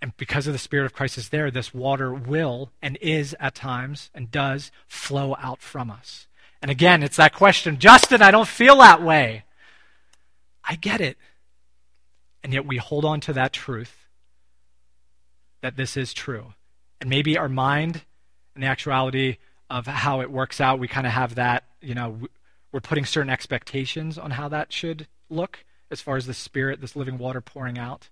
and 0.06 0.16
because 0.18 0.45
of 0.45 0.53
the 0.53 0.60
Spirit 0.60 0.86
of 0.86 0.93
Christ 0.93 1.18
is 1.18 1.30
there, 1.30 1.49
this 1.49 1.74
water 1.74 2.14
will 2.14 2.70
and 2.80 2.95
is 3.01 3.36
at 3.39 3.56
times 3.56 4.12
and 4.14 4.30
does 4.30 4.72
flow 4.86 5.36
out 5.39 5.64
from 5.64 5.89
us. 5.89 6.28
And 6.62 6.70
again, 6.70 7.01
it's 7.01 7.18
that 7.18 7.34
question 7.34 7.80
Justin, 7.80 8.22
I 8.22 8.30
don't 8.30 8.47
feel 8.47 8.78
that 8.78 9.01
way. 9.01 9.45
I 10.64 10.76
get 10.76 11.01
it. 11.01 11.18
And 12.43 12.53
yet 12.53 12.68
we 12.68 12.78
hold 12.78 13.03
on 13.03 13.20
to 13.22 13.34
that 13.34 13.51
truth 13.51 14.06
that 15.62 15.76
this 15.76 15.97
is 15.97 16.14
true. 16.14 16.53
And 17.01 17.10
maybe 17.10 17.36
our 17.36 17.49
mind 17.49 18.03
and 18.53 18.64
the 18.64 18.68
actuality 18.68 19.38
of 19.72 19.88
how 19.88 20.22
it 20.22 20.30
works 20.30 20.62
out, 20.62 20.78
we 20.78 20.88
kind 20.88 21.08
of 21.08 21.14
have 21.14 21.34
that, 21.34 21.64
you 21.82 21.95
know, 21.95 22.20
we're 22.72 22.80
putting 22.80 23.06
certain 23.06 23.32
expectations 23.32 24.20
on 24.20 24.30
how 24.30 24.49
that 24.49 24.72
should 24.72 25.08
look 25.32 25.66
as 25.89 25.99
far 25.99 26.16
as 26.16 26.28
the 26.28 26.34
Spirit, 26.36 26.80
this 26.80 26.95
living 26.95 27.18
water 27.18 27.41
pouring 27.41 27.80
out 27.80 28.10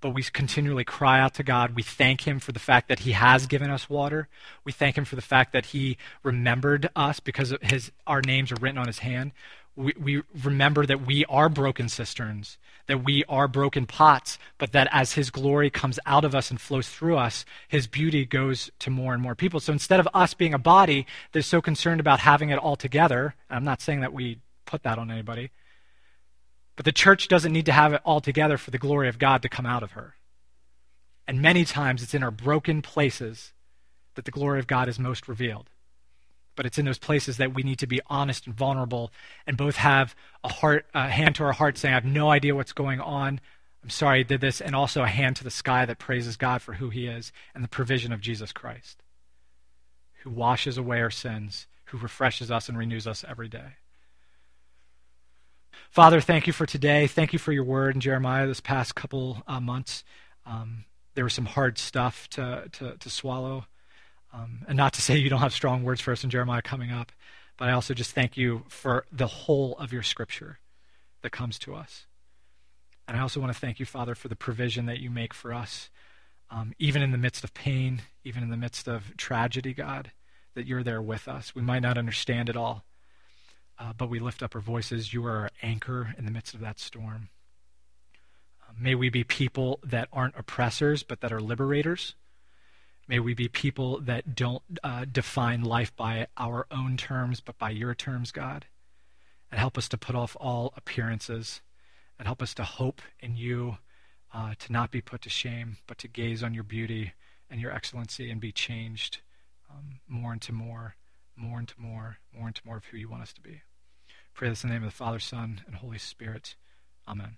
but 0.00 0.10
we 0.10 0.22
continually 0.22 0.84
cry 0.84 1.20
out 1.20 1.34
to 1.34 1.42
God. 1.42 1.74
We 1.74 1.82
thank 1.82 2.26
Him 2.26 2.38
for 2.38 2.52
the 2.52 2.58
fact 2.58 2.88
that 2.88 3.00
He 3.00 3.12
has 3.12 3.46
given 3.46 3.70
us 3.70 3.90
water. 3.90 4.28
We 4.64 4.72
thank 4.72 4.96
Him 4.96 5.04
for 5.04 5.16
the 5.16 5.22
fact 5.22 5.52
that 5.52 5.66
He 5.66 5.96
remembered 6.22 6.88
us 6.96 7.20
because 7.20 7.54
his, 7.62 7.92
our 8.06 8.22
names 8.22 8.50
are 8.52 8.56
written 8.60 8.78
on 8.78 8.86
His 8.86 9.00
hand. 9.00 9.32
We, 9.76 9.94
we 9.98 10.22
remember 10.42 10.84
that 10.84 11.06
we 11.06 11.24
are 11.26 11.48
broken 11.48 11.88
cisterns, 11.88 12.58
that 12.86 13.04
we 13.04 13.24
are 13.28 13.46
broken 13.46 13.86
pots, 13.86 14.38
but 14.58 14.72
that 14.72 14.88
as 14.90 15.12
His 15.12 15.30
glory 15.30 15.70
comes 15.70 15.98
out 16.06 16.24
of 16.24 16.34
us 16.34 16.50
and 16.50 16.60
flows 16.60 16.88
through 16.88 17.16
us, 17.16 17.44
His 17.68 17.86
beauty 17.86 18.24
goes 18.24 18.70
to 18.80 18.90
more 18.90 19.12
and 19.12 19.22
more 19.22 19.34
people. 19.34 19.60
So 19.60 19.72
instead 19.72 20.00
of 20.00 20.08
us 20.12 20.34
being 20.34 20.54
a 20.54 20.58
body 20.58 21.06
that's 21.32 21.46
so 21.46 21.60
concerned 21.60 22.00
about 22.00 22.20
having 22.20 22.50
it 22.50 22.58
all 22.58 22.76
together, 22.76 23.34
I'm 23.48 23.64
not 23.64 23.80
saying 23.80 24.00
that 24.00 24.12
we 24.12 24.38
put 24.66 24.82
that 24.84 24.98
on 24.98 25.10
anybody, 25.10 25.50
but 26.80 26.86
the 26.86 26.92
church 26.92 27.28
doesn't 27.28 27.52
need 27.52 27.66
to 27.66 27.72
have 27.72 27.92
it 27.92 28.00
all 28.06 28.22
together 28.22 28.56
for 28.56 28.70
the 28.70 28.78
glory 28.78 29.06
of 29.10 29.18
God 29.18 29.42
to 29.42 29.50
come 29.50 29.66
out 29.66 29.82
of 29.82 29.92
her. 29.92 30.14
And 31.28 31.42
many 31.42 31.66
times 31.66 32.02
it's 32.02 32.14
in 32.14 32.22
our 32.22 32.30
broken 32.30 32.80
places 32.80 33.52
that 34.14 34.24
the 34.24 34.30
glory 34.30 34.58
of 34.58 34.66
God 34.66 34.88
is 34.88 34.98
most 34.98 35.28
revealed. 35.28 35.68
But 36.56 36.64
it's 36.64 36.78
in 36.78 36.86
those 36.86 36.96
places 36.96 37.36
that 37.36 37.52
we 37.52 37.62
need 37.62 37.78
to 37.80 37.86
be 37.86 38.00
honest 38.06 38.46
and 38.46 38.56
vulnerable 38.56 39.12
and 39.46 39.58
both 39.58 39.76
have 39.76 40.16
a 40.42 40.48
heart, 40.48 40.86
a 40.94 41.10
hand 41.10 41.34
to 41.34 41.44
our 41.44 41.52
heart 41.52 41.76
saying, 41.76 41.92
I 41.92 41.96
have 41.96 42.06
no 42.06 42.30
idea 42.30 42.54
what's 42.54 42.72
going 42.72 42.98
on. 42.98 43.42
I'm 43.82 43.90
sorry 43.90 44.20
I 44.20 44.22
did 44.22 44.40
this. 44.40 44.62
And 44.62 44.74
also 44.74 45.02
a 45.02 45.06
hand 45.06 45.36
to 45.36 45.44
the 45.44 45.50
sky 45.50 45.84
that 45.84 45.98
praises 45.98 46.38
God 46.38 46.62
for 46.62 46.72
who 46.72 46.88
he 46.88 47.06
is 47.06 47.30
and 47.54 47.62
the 47.62 47.68
provision 47.68 48.10
of 48.10 48.22
Jesus 48.22 48.52
Christ, 48.52 49.02
who 50.22 50.30
washes 50.30 50.78
away 50.78 51.02
our 51.02 51.10
sins, 51.10 51.66
who 51.88 51.98
refreshes 51.98 52.50
us 52.50 52.70
and 52.70 52.78
renews 52.78 53.06
us 53.06 53.22
every 53.28 53.50
day. 53.50 53.74
Father, 55.90 56.20
thank 56.20 56.46
you 56.46 56.52
for 56.52 56.66
today. 56.66 57.06
Thank 57.06 57.32
you 57.32 57.38
for 57.38 57.52
your 57.52 57.64
word 57.64 57.94
in 57.94 58.00
Jeremiah 58.00 58.46
this 58.46 58.60
past 58.60 58.94
couple 58.94 59.42
uh, 59.46 59.60
months. 59.60 60.04
Um, 60.46 60.84
there 61.14 61.24
was 61.24 61.34
some 61.34 61.46
hard 61.46 61.78
stuff 61.78 62.28
to, 62.30 62.68
to, 62.72 62.96
to 62.96 63.10
swallow. 63.10 63.66
Um, 64.32 64.64
and 64.68 64.76
not 64.76 64.92
to 64.94 65.02
say 65.02 65.16
you 65.16 65.30
don't 65.30 65.40
have 65.40 65.52
strong 65.52 65.82
words 65.82 66.00
for 66.00 66.12
us 66.12 66.24
in 66.24 66.30
Jeremiah 66.30 66.62
coming 66.62 66.90
up, 66.90 67.12
but 67.56 67.68
I 67.68 67.72
also 67.72 67.94
just 67.94 68.12
thank 68.12 68.36
you 68.36 68.64
for 68.68 69.04
the 69.12 69.26
whole 69.26 69.76
of 69.78 69.92
your 69.92 70.02
scripture 70.02 70.58
that 71.22 71.30
comes 71.30 71.58
to 71.60 71.74
us. 71.74 72.06
And 73.06 73.16
I 73.16 73.20
also 73.20 73.40
want 73.40 73.52
to 73.52 73.58
thank 73.58 73.80
you, 73.80 73.86
Father, 73.86 74.14
for 74.14 74.28
the 74.28 74.36
provision 74.36 74.86
that 74.86 75.00
you 75.00 75.10
make 75.10 75.34
for 75.34 75.52
us, 75.52 75.90
um, 76.50 76.74
even 76.78 77.02
in 77.02 77.10
the 77.10 77.18
midst 77.18 77.42
of 77.42 77.52
pain, 77.54 78.02
even 78.24 78.42
in 78.42 78.50
the 78.50 78.56
midst 78.56 78.86
of 78.86 79.16
tragedy, 79.16 79.74
God, 79.74 80.12
that 80.54 80.66
you're 80.66 80.84
there 80.84 81.02
with 81.02 81.26
us. 81.26 81.54
We 81.54 81.62
might 81.62 81.82
not 81.82 81.98
understand 81.98 82.48
it 82.48 82.56
all, 82.56 82.84
uh, 83.80 83.94
but 83.96 84.10
we 84.10 84.18
lift 84.18 84.42
up 84.42 84.54
our 84.54 84.60
voices. 84.60 85.14
You 85.14 85.24
are 85.26 85.36
our 85.38 85.50
anchor 85.62 86.14
in 86.18 86.26
the 86.26 86.30
midst 86.30 86.54
of 86.54 86.60
that 86.60 86.78
storm. 86.78 87.30
Uh, 88.62 88.72
may 88.78 88.94
we 88.94 89.08
be 89.08 89.24
people 89.24 89.80
that 89.82 90.08
aren't 90.12 90.36
oppressors, 90.36 91.02
but 91.02 91.22
that 91.22 91.32
are 91.32 91.40
liberators. 91.40 92.14
May 93.08 93.18
we 93.18 93.32
be 93.32 93.48
people 93.48 93.98
that 94.00 94.36
don't 94.36 94.62
uh, 94.84 95.06
define 95.10 95.62
life 95.62 95.96
by 95.96 96.28
our 96.36 96.66
own 96.70 96.96
terms, 96.96 97.40
but 97.40 97.58
by 97.58 97.70
your 97.70 97.94
terms, 97.94 98.30
God. 98.30 98.66
And 99.50 99.58
help 99.58 99.78
us 99.78 99.88
to 99.88 99.98
put 99.98 100.14
off 100.14 100.36
all 100.38 100.72
appearances 100.76 101.62
and 102.18 102.26
help 102.26 102.42
us 102.42 102.54
to 102.54 102.64
hope 102.64 103.00
in 103.18 103.34
you, 103.36 103.78
uh, 104.32 104.54
to 104.58 104.72
not 104.72 104.90
be 104.90 105.00
put 105.00 105.22
to 105.22 105.30
shame, 105.30 105.78
but 105.86 105.98
to 105.98 106.06
gaze 106.06 106.42
on 106.42 106.54
your 106.54 106.62
beauty 106.62 107.14
and 107.50 107.60
your 107.60 107.72
excellency 107.72 108.30
and 108.30 108.40
be 108.40 108.52
changed 108.52 109.18
um, 109.70 110.00
more 110.06 110.32
into 110.32 110.52
more, 110.52 110.94
more 111.34 111.58
into 111.58 111.74
more, 111.78 112.18
more 112.36 112.46
into 112.46 112.60
more 112.64 112.76
of 112.76 112.84
who 112.84 112.98
you 112.98 113.08
want 113.08 113.22
us 113.22 113.32
to 113.32 113.40
be. 113.40 113.62
Pray 114.34 114.48
this 114.48 114.64
in 114.64 114.70
the 114.70 114.74
name 114.74 114.84
of 114.84 114.90
the 114.90 114.96
Father, 114.96 115.18
Son, 115.18 115.60
and 115.66 115.76
Holy 115.76 115.98
Spirit. 115.98 116.54
Amen. 117.06 117.36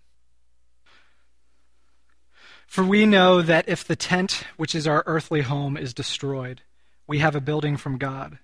For 2.66 2.84
we 2.84 3.04
know 3.04 3.42
that 3.42 3.68
if 3.68 3.84
the 3.84 3.96
tent, 3.96 4.44
which 4.56 4.74
is 4.74 4.86
our 4.86 5.02
earthly 5.04 5.42
home, 5.42 5.76
is 5.76 5.92
destroyed, 5.92 6.62
we 7.06 7.18
have 7.18 7.34
a 7.34 7.40
building 7.40 7.76
from 7.76 7.98
God, 7.98 8.38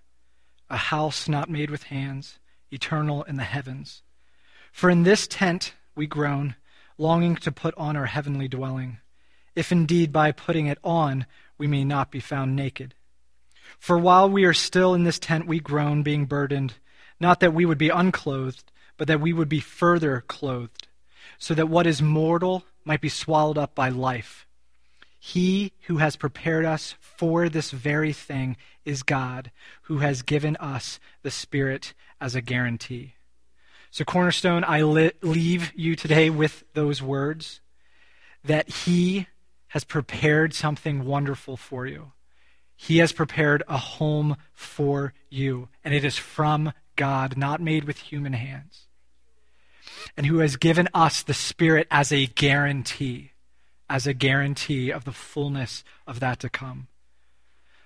a 0.69 0.77
house 0.77 1.29
not 1.29 1.49
made 1.49 1.71
with 1.71 1.85
hands, 1.85 2.39
eternal 2.71 3.23
in 3.23 3.37
the 3.37 3.45
heavens. 3.45 4.03
For 4.73 4.91
in 4.91 5.03
this 5.03 5.27
tent 5.27 5.75
we 5.95 6.07
groan, 6.07 6.57
longing 6.99 7.37
to 7.37 7.53
put 7.53 7.75
on 7.77 7.97
our 7.97 8.07
heavenly 8.07 8.49
dwelling, 8.49 8.99
if 9.57 9.73
indeed 9.73 10.13
by 10.13 10.33
putting 10.33 10.67
it 10.67 10.79
on 10.85 11.27
we 11.57 11.67
may 11.67 11.85
not 11.85 12.11
be 12.11 12.21
found 12.21 12.55
naked. 12.55 12.95
For 13.79 13.99
while 13.99 14.29
we 14.29 14.45
are 14.45 14.55
still 14.55 14.95
in 14.95 15.05
this 15.05 15.19
tent 15.19 15.47
we 15.47 15.61
groan, 15.61 16.03
being 16.03 16.27
burdened 16.27 16.75
not 17.21 17.41
that 17.41 17.55
we 17.55 17.64
would 17.64 17.79
be 17.79 17.89
unclothed, 17.89 18.71
but 18.97 19.09
that 19.09 19.21
we 19.21 19.33
would 19.33 19.49
be 19.49 19.61
further 19.61 20.25
clothed, 20.27 20.89
so 21.39 21.55
that 21.55 21.69
what 21.69 21.87
is 21.87 22.03
mortal 22.03 22.64
might 22.85 23.01
be 23.01 23.09
swallowed 23.09 23.59
up 23.59 23.75
by 23.75 23.89
life. 23.89 24.47
He 25.21 25.73
who 25.83 25.99
has 25.99 26.16
prepared 26.16 26.64
us 26.64 26.95
for 27.01 27.49
this 27.49 27.71
very 27.71 28.12
thing 28.12 28.57
is 28.85 29.03
God, 29.03 29.51
who 29.83 29.99
has 29.99 30.23
given 30.23 30.57
us 30.57 31.01
the 31.23 31.31
Spirit 31.31 31.93
as 32.21 32.35
a 32.35 32.41
guarantee. 32.41 33.14
So, 33.91 34.05
Cornerstone, 34.05 34.64
I 34.64 34.83
li- 34.83 35.12
leave 35.23 35.73
you 35.75 35.97
today 35.97 36.31
with 36.31 36.64
those 36.75 37.03
words 37.03 37.61
that 38.45 38.69
He 38.69 39.27
has 39.69 39.85
prepared 39.85 40.55
something 40.55 41.05
wonderful 41.05 41.57
for 41.57 41.87
you. 41.87 42.12
He 42.77 42.99
has 42.99 43.12
prepared 43.12 43.62
a 43.66 43.77
home 43.77 44.37
for 44.55 45.12
you, 45.29 45.69
and 45.83 45.93
it 45.93 46.05
is 46.05 46.16
from 46.16 46.73
God, 46.99 47.39
not 47.39 47.63
made 47.63 47.85
with 47.85 47.97
human 47.97 48.35
hands, 48.35 48.87
and 50.17 50.27
who 50.27 50.41
has 50.41 50.57
given 50.57 50.89
us 50.93 51.23
the 51.23 51.33
Spirit 51.33 51.87
as 51.91 52.13
a 52.13 52.27
guarantee, 52.27 53.33
as 53.89 54.07
a 54.07 54.13
guarantee 54.13 54.91
of 54.91 55.05
the 55.05 55.13
fullness 55.13 55.85
of 56.07 56.21
that 56.21 56.41
to 56.41 56.51
come. 56.51 56.89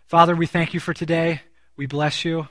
Father, 0.06 0.34
we 0.34 0.46
thank 0.46 0.74
you 0.74 0.80
for 0.80 0.94
today. 0.94 1.42
We 1.76 1.86
bless 1.86 2.24
you. 2.24 2.48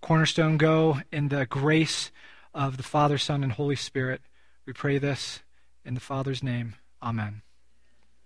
Cornerstone, 0.00 0.58
go 0.58 1.00
in 1.10 1.28
the 1.28 1.46
grace 1.46 2.10
of 2.54 2.76
the 2.76 2.82
Father, 2.82 3.18
Son, 3.18 3.42
and 3.42 3.52
Holy 3.52 3.76
Spirit. 3.76 4.20
We 4.66 4.72
pray 4.72 4.98
this 4.98 5.40
in 5.84 5.94
the 5.94 6.00
Father's 6.00 6.42
name. 6.42 6.74
Amen. 7.02 7.42